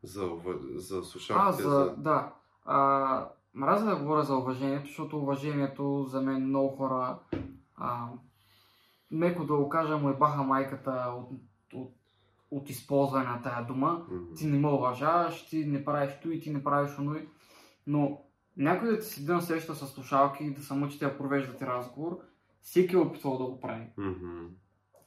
За, 0.04 0.30
за 0.76 0.98
А, 0.98 1.04
слушалките, 1.04 1.64
за... 1.64 1.96
Да. 1.98 2.34
А, 2.66 3.30
мразя 3.54 3.86
да 3.86 3.96
говоря 3.96 4.24
за 4.24 4.36
уважението, 4.36 4.88
защото 4.88 5.18
уважението 5.18 6.06
за 6.10 6.22
мен 6.22 6.48
много 6.48 6.76
хора, 6.76 7.20
а, 7.76 8.08
меко 9.12 9.46
да 9.46 9.56
го 9.56 9.70
кажа, 9.70 9.98
му 9.98 10.10
е 10.10 10.14
баха 10.14 10.44
майката 10.44 11.14
от, 11.18 11.30
от, 11.74 11.96
от 12.58 12.70
използване 12.70 13.26
на 13.26 13.42
тая 13.42 13.66
дума. 13.66 14.06
Мгм. 14.12 14.34
Ти 14.36 14.46
не 14.46 14.60
ме 14.60 14.68
уважаваш, 14.68 15.46
ти 15.46 15.66
не 15.66 15.86
правиш 15.86 16.14
то 16.22 16.30
и 16.30 16.40
ти 16.40 16.52
не 16.52 16.64
правиш 16.64 17.00
оно. 17.00 17.16
Но 17.88 18.22
някой 18.58 18.90
да 18.90 19.00
ти 19.00 19.06
седи 19.06 19.32
на 19.32 19.42
среща 19.42 19.76
с 19.76 19.88
слушалки 19.88 20.44
и 20.44 20.54
да 20.54 20.62
се 20.62 20.74
мъчите 20.74 21.06
да 21.06 21.18
провеждате 21.18 21.68
разговор, 21.68 22.20
всеки 22.62 22.96
е 22.96 23.00
опитвал 23.00 23.38
да 23.38 23.44
го 23.44 23.60
прави. 23.60 23.88
Мгм. 23.98 24.46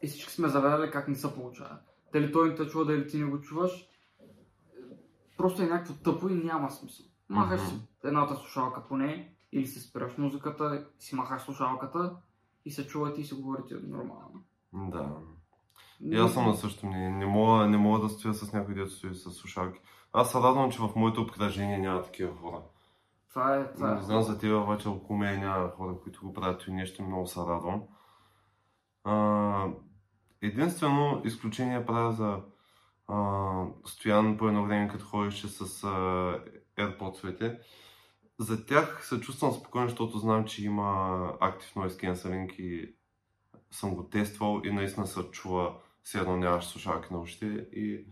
И 0.02 0.06
всички 0.06 0.32
сме 0.32 0.48
заведали 0.48 0.90
как 0.90 1.08
не 1.08 1.14
се 1.14 1.34
получава. 1.34 1.78
Дали 2.12 2.32
той 2.32 2.48
не 2.48 2.54
те 2.54 2.66
чува, 2.66 2.84
дали 2.84 3.06
ти 3.06 3.18
не 3.18 3.30
го 3.30 3.40
чуваш. 3.40 3.88
Просто 5.36 5.62
е 5.62 5.66
някакво 5.66 5.94
тъпо 5.94 6.28
и 6.28 6.34
няма 6.34 6.70
смисъл. 6.70 7.06
Махаш 7.28 7.60
си 7.60 7.74
едната 8.04 8.34
слушалка 8.34 8.82
поне, 8.88 9.36
или 9.52 9.66
си 9.66 9.80
спираш 9.80 10.18
музиката, 10.18 10.86
си 10.98 11.14
махаш 11.14 11.42
слушалката 11.42 12.16
и 12.64 12.70
се 12.70 12.86
чувате 12.86 13.20
и 13.20 13.24
си 13.24 13.34
говорите 13.34 13.74
нормално. 13.74 14.44
Да. 14.72 15.16
И 16.04 16.16
аз 16.16 16.32
съм 16.32 16.46
на 16.46 16.54
същото 16.54 16.86
мнение. 16.86 17.10
Не 17.10 17.26
мога, 17.26 17.66
не 17.66 17.76
мога 17.76 18.00
да 18.00 18.08
стоя 18.08 18.34
с 18.34 18.52
някой, 18.52 18.74
дето 18.74 18.90
стои 18.90 19.14
с 19.14 19.30
слушалки. 19.30 19.80
Аз 20.12 20.32
се 20.32 20.38
радвам, 20.38 20.70
че 20.70 20.78
в 20.78 20.90
моето 20.96 21.22
обкръжение 21.22 21.78
няма 21.78 22.02
такива 22.02 22.36
хора. 22.36 22.62
Това 23.28 23.56
е... 23.56 23.72
Това 23.72 23.92
е. 23.92 23.94
Не 23.94 24.02
знам 24.02 24.22
за 24.22 24.38
теб, 24.38 24.62
обаче 24.62 24.88
около 24.88 25.18
мен 25.18 25.40
няма 25.40 25.70
хора, 25.70 25.94
които 26.02 26.20
го 26.26 26.32
правят 26.32 26.64
и 26.66 26.72
нещо 26.72 27.02
много 27.02 27.26
се 27.26 27.40
радвам. 27.40 27.82
А, 29.04 29.66
единствено 30.42 31.22
изключение 31.24 31.86
правя 31.86 32.12
за 32.12 32.40
а, 33.08 33.64
Стоян 33.84 34.36
по 34.36 34.48
едно 34.48 34.64
време, 34.64 34.88
като 34.88 35.04
ходише 35.04 35.48
с 35.48 35.84
а, 35.84 35.88
AirPods-овете. 36.78 37.58
За 38.38 38.66
тях 38.66 39.06
се 39.06 39.20
чувствам 39.20 39.52
спокоен, 39.52 39.88
защото 39.88 40.18
знам, 40.18 40.44
че 40.44 40.64
има 40.64 40.82
Active 41.40 41.74
Noise 41.74 42.12
Cancelling 42.12 42.52
и 42.52 42.96
съм 43.70 43.94
го 43.94 44.08
тествал 44.08 44.60
и 44.64 44.70
наистина 44.70 45.06
се 45.06 45.30
чува 45.30 45.74
все 46.06 46.18
едно 46.18 46.36
нямаш 46.36 46.64
слушалки 46.64 47.12
на 47.12 47.20
ушите 47.20 47.46
и 47.72 48.06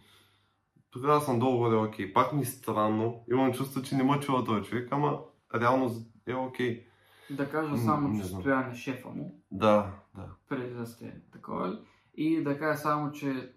тогава 0.91 1.21
съм 1.21 1.39
долу 1.39 1.59
горе 1.59 1.77
окей. 1.77 2.13
Пак 2.13 2.33
ми 2.33 2.43
е 2.43 2.45
странно, 2.45 3.25
имам 3.31 3.53
чувство, 3.53 3.83
че 3.83 3.97
не 3.97 4.03
ме 4.03 4.21
чува 4.21 4.45
този 4.45 4.63
човек, 4.63 4.89
ама 4.91 5.21
реално 5.55 5.91
е 6.27 6.35
окей. 6.35 6.87
Да 7.31 7.51
кажа 7.51 7.79
само, 7.79 8.21
че. 8.21 8.25
Стоян 8.27 8.71
е 8.71 8.75
шефа 8.75 9.09
му, 9.09 9.43
Да, 9.51 9.93
да. 10.15 10.29
преди 10.49 10.75
да 10.75 10.87
сте 10.87 11.23
такова. 11.33 11.81
И 12.15 12.43
да 12.43 12.59
кажа 12.59 12.79
само, 12.79 13.13
че 13.13 13.53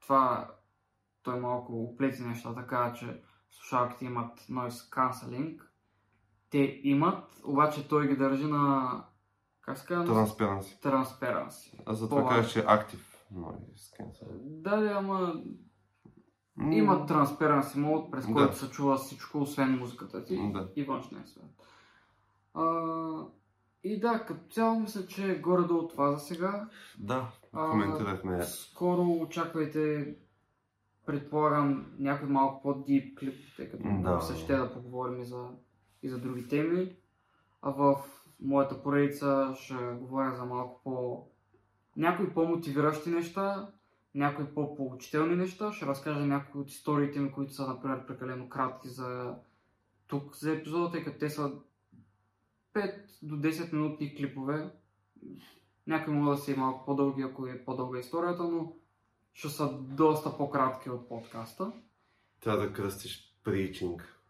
това 0.00 0.50
той 1.22 1.40
малко 1.40 1.82
оплети 1.82 2.22
нещата, 2.22 2.66
каза, 2.66 2.94
че 2.94 3.22
слушалките 3.50 4.04
имат 4.04 4.40
noise 4.40 4.90
cancelling. 4.90 5.60
Те 6.50 6.80
имат, 6.82 7.24
обаче 7.44 7.88
той 7.88 8.08
ги 8.08 8.16
държи 8.16 8.44
на... 8.46 9.04
Как 9.62 9.78
се 9.78 9.86
казва? 9.86 10.14
Transparency. 10.14 10.82
Transparency. 10.82 11.80
Аз 11.86 11.98
затова 11.98 12.20
По-важно. 12.20 12.42
казах, 12.42 12.52
че 12.52 12.60
е 12.60 12.64
Active 12.64 13.09
Cancelling. 13.34 14.40
Да, 14.62 14.76
да, 14.76 14.90
ама 14.90 15.34
М, 16.56 16.74
има 16.74 17.06
Transparency 17.06 17.76
мод, 17.76 18.10
през 18.10 18.26
Да. 18.26 18.32
който 18.32 18.56
се 18.56 18.70
чува 18.70 18.96
всичко, 18.96 19.38
освен 19.40 19.78
музиката 19.78 20.24
ти 20.24 20.50
Да. 20.52 20.68
и 20.76 20.84
външния 20.84 21.26
свят. 21.26 21.44
А, 22.54 22.64
и 23.84 24.00
да, 24.00 24.24
като 24.26 24.40
цяло 24.50 24.80
мисля, 24.80 25.06
че 25.06 25.32
е 25.32 25.38
горе-долу 25.38 25.88
това 25.88 26.12
за 26.12 26.18
сега. 26.18 26.68
Да, 26.98 27.32
коментирахме. 27.52 28.42
Скоро 28.42 29.02
очаквайте, 29.02 30.14
предполагам, 31.06 31.86
някой 31.98 32.28
малко 32.28 32.62
по-дип 32.62 33.18
клип, 33.18 33.34
тъй 33.56 33.70
като 33.70 33.82
Да. 34.02 34.14
да. 34.14 34.20
се 34.20 34.36
ще 34.36 34.56
да 34.56 34.72
поговорим 34.74 35.20
и 35.20 35.24
за, 35.24 35.48
и 36.02 36.08
за 36.08 36.18
други 36.20 36.48
теми. 36.48 36.96
А 37.62 37.70
в 37.70 37.96
моята 38.40 38.82
поредица 38.82 39.54
ще 39.56 39.74
говоря 39.74 40.34
за 40.36 40.44
малко 40.44 40.80
по... 40.84 41.26
някои 42.00 42.34
по-мотивиращи 42.34 43.10
неща, 43.10 43.72
някои 44.14 44.44
по-поучителни 44.54 45.36
неща. 45.36 45.72
Ще 45.72 45.86
разкажа 45.86 46.26
някои 46.26 46.60
от 46.60 46.70
историите 46.70 47.20
ми, 47.20 47.32
които 47.32 47.52
са, 47.52 47.66
например, 47.66 48.06
прекалено 48.06 48.48
кратки 48.48 48.88
за 48.88 49.34
тук 50.06 50.36
за 50.36 50.52
епизода, 50.52 50.90
тъй 50.90 51.04
като 51.04 51.18
те 51.18 51.30
са 51.30 51.52
5 52.74 52.94
до 53.22 53.36
10 53.36 53.72
минутни 53.72 54.14
клипове. 54.16 54.70
Някои 55.86 56.14
могат 56.14 56.38
да 56.38 56.42
са 56.42 56.52
и 56.52 56.56
малко 56.56 56.84
по-дълги, 56.84 57.22
ако 57.22 57.46
е 57.46 57.64
по-дълга 57.64 57.98
историята, 57.98 58.42
но 58.42 58.72
ще 59.34 59.48
са 59.48 59.72
доста 59.72 60.36
по-кратки 60.36 60.90
от 60.90 61.08
подкаста. 61.08 61.72
Трябва 62.40 62.66
да 62.66 62.72
кръстиш 62.72 63.34
причинг 63.44 64.20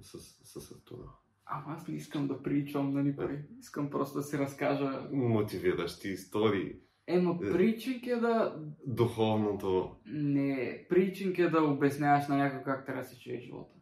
с, 0.00 0.18
с 0.44 0.72
Артура. 0.72 1.08
Ама 1.46 1.64
аз 1.76 1.88
не 1.88 1.96
искам 1.96 2.28
да 2.28 2.42
приличам 2.42 2.94
на 2.94 3.02
никой. 3.02 3.44
Искам 3.60 3.90
просто 3.90 4.18
да 4.18 4.22
си 4.22 4.38
разкажа. 4.38 5.08
Мотивиращи 5.12 6.08
истории. 6.08 6.76
Ема 7.06 7.38
Е. 7.42 7.52
причинг 7.52 8.06
е 8.06 8.16
да... 8.16 8.56
Духовното. 8.86 9.96
Не, 10.06 10.86
причинг 10.88 11.38
е 11.38 11.48
да 11.48 11.62
обясняваш 11.62 12.28
на 12.28 12.36
някой 12.36 12.62
как 12.62 12.86
трябва 12.86 13.02
да 13.02 13.08
се 13.08 13.18
чуе 13.18 13.38
живота. 13.38 13.74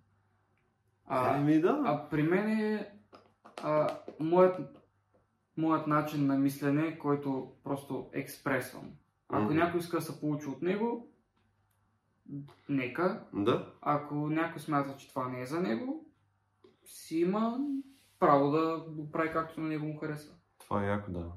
А, 1.05 1.37
Еми 1.39 1.61
да. 1.61 1.83
А 1.85 2.09
при 2.09 2.23
мен 2.23 2.49
е 2.49 2.93
а, 3.63 3.99
моят, 4.21 4.61
моят 5.57 5.87
начин 5.87 6.27
на 6.27 6.39
мислене, 6.39 6.99
който 6.99 7.53
просто 7.65 8.11
експресвам. 8.13 8.91
Ако 9.29 9.45
Мгм. 9.45 9.55
някой 9.55 9.81
иска 9.81 9.97
да 9.97 10.03
се 10.03 10.21
получи 10.21 10.49
от 10.49 10.63
него, 10.63 11.13
нека. 12.69 13.25
Да. 13.35 13.73
Ако 13.81 14.15
някой 14.15 14.61
смята, 14.61 14.97
че 14.97 15.09
това 15.09 15.29
не 15.29 15.41
е 15.41 15.47
за 15.47 15.61
него, 15.61 16.07
си 16.85 17.19
има 17.21 17.59
право 18.19 18.51
да 18.51 18.85
го 18.89 19.11
прави 19.11 19.31
както 19.33 19.61
на 19.61 19.69
него 19.69 19.87
му 19.87 19.97
харесва. 19.99 20.35
Това 20.59 20.85
е 20.85 20.89
яко, 20.89 21.11
да. 21.11 21.33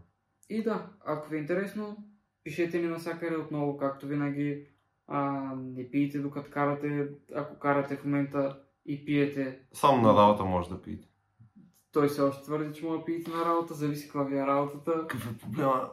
И 0.52 0.64
да, 0.64 0.86
ако 1.06 1.30
ви 1.30 1.38
е 1.38 1.40
интересно, 1.40 1.98
пишете 2.44 2.80
ни 2.80 2.88
навсякъде 2.88 3.36
отново, 3.36 3.78
както 3.78 4.08
винаги. 4.08 4.68
А, 5.08 5.32
не 5.56 5.92
пийте 5.92 6.20
докато 6.20 6.52
карате, 6.52 7.08
ако 7.36 7.60
карате 7.60 7.98
в 7.98 8.06
момента 8.06 8.60
и 8.86 9.06
пиете, 9.06 9.60
Само 9.74 10.02
на 10.02 10.14
работа 10.14 10.44
може 10.44 10.70
да 10.70 10.82
пиете. 10.82 11.08
Той 11.92 12.08
все 12.08 12.22
още 12.22 12.44
твърди, 12.44 12.74
че 12.74 12.86
може 12.86 13.00
да 13.00 13.06
пиете 13.06 13.32
на 13.32 13.46
работа, 13.46 13.74
зависи 13.74 14.04
каква 14.04 14.24
ви 14.24 14.38
е 14.38 14.46
работата. 14.46 14.92
Какъв 14.92 15.32
е 15.32 15.38
проблема? 15.38 15.90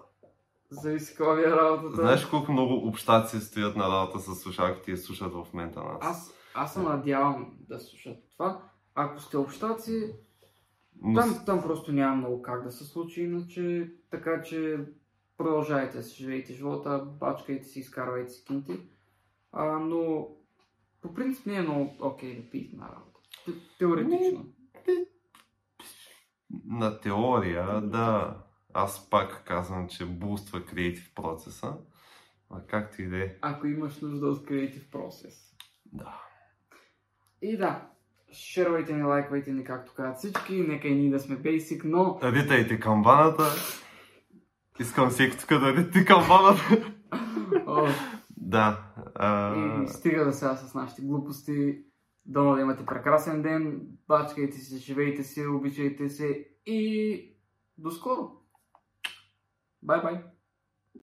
Зависи 0.70 1.14
каква 1.16 1.34
ви 1.34 1.42
е 1.42 1.50
работата. 1.50 1.96
Знаеш 1.96 2.26
колко 2.26 2.52
много 2.52 2.88
общаци 2.88 3.40
стоят 3.40 3.76
на 3.76 3.88
работа 3.88 4.18
с 4.18 4.34
слушалките 4.34 4.92
и 4.92 4.96
слушат 4.96 5.32
в 5.32 5.46
момента 5.52 5.80
нас? 5.80 5.98
Аз, 6.00 6.34
аз 6.54 6.74
се 6.74 6.80
надявам 6.80 7.56
да 7.68 7.80
слушат 7.80 8.16
това. 8.32 8.62
Ако 8.94 9.20
сте 9.20 9.36
общаци, 9.36 10.12
Но 11.03 11.20
там, 11.20 11.42
там 11.46 11.62
просто 11.62 11.92
няма 11.92 12.16
много 12.16 12.42
как 12.42 12.62
да 12.64 12.72
се 12.72 12.84
случи, 12.84 13.22
иначе 13.22 13.92
така 14.11 14.42
че 14.42 14.78
продължайте 15.36 15.96
да 15.96 16.03
си 16.03 16.16
живеете 16.16 16.53
живота, 16.55 16.99
бачкайте 17.20 17.64
си, 17.64 17.80
изкарвайте 17.80 18.30
си 18.30 18.44
кинти. 18.44 18.80
А, 19.53 19.64
но 19.64 20.28
по 21.01 21.14
принцип 21.14 21.46
не 21.46 21.57
е 21.57 21.62
много 21.62 21.96
окей 22.01 22.36
да 22.36 22.51
пиете 22.51 22.76
на 22.76 22.84
работа. 22.86 23.20
Те- 23.46 23.53
Теоретично. 23.78 24.46
На 26.64 27.01
теория, 27.01 27.80
да. 27.80 28.36
Аз 28.74 29.11
пак 29.11 29.44
казвам, 29.46 29.88
че 29.88 30.07
буства 30.07 30.64
креатив 30.64 31.12
процеса. 31.14 31.76
А 32.51 32.66
както 32.66 33.03
и 33.03 33.09
да 33.09 33.24
е. 33.24 33.36
Ако 33.40 33.66
имаш 33.66 34.01
нужда 34.01 34.26
от 34.26 34.46
креатив 34.46 34.90
процес. 34.90 35.55
Да. 35.92 36.22
И 37.42 37.57
да, 37.57 37.90
шервайте 38.32 38.92
ни, 38.92 39.02
лайквайте 39.02 39.52
ни, 39.52 39.64
както 39.64 39.94
казват 39.94 40.18
всички. 40.18 40.52
Нека 40.68 40.88
и 40.88 40.94
ние 40.94 41.10
да 41.10 41.20
сме 41.20 41.36
basic, 41.36 41.84
но 41.84 42.18
Ритайте 42.22 42.80
камбаната. 42.80 43.44
Искам 44.80 45.10
всеки 45.10 45.38
тук 45.38 45.48
да 45.48 45.76
рите 45.76 46.04
камбаната. 46.04 46.62
да. 48.36 48.82
А... 49.14 49.54
и 49.82 49.88
стига 49.88 50.24
да 50.24 50.32
сега 50.32 50.56
с 50.56 50.74
нашите 50.74 51.02
глупости. 51.02 51.78
Дано 52.26 52.54
да 52.54 52.60
имате 52.60 52.86
прекрасен 52.86 53.42
ден. 53.42 53.80
Бачкайте 54.08 54.58
се, 54.58 54.76
живейте 54.76 55.22
се, 55.22 55.46
обичайте 55.46 56.08
се 56.08 56.48
и 56.66 57.36
до 57.78 57.90
скоро. 57.90 58.30
Бай-бай! 59.82 60.22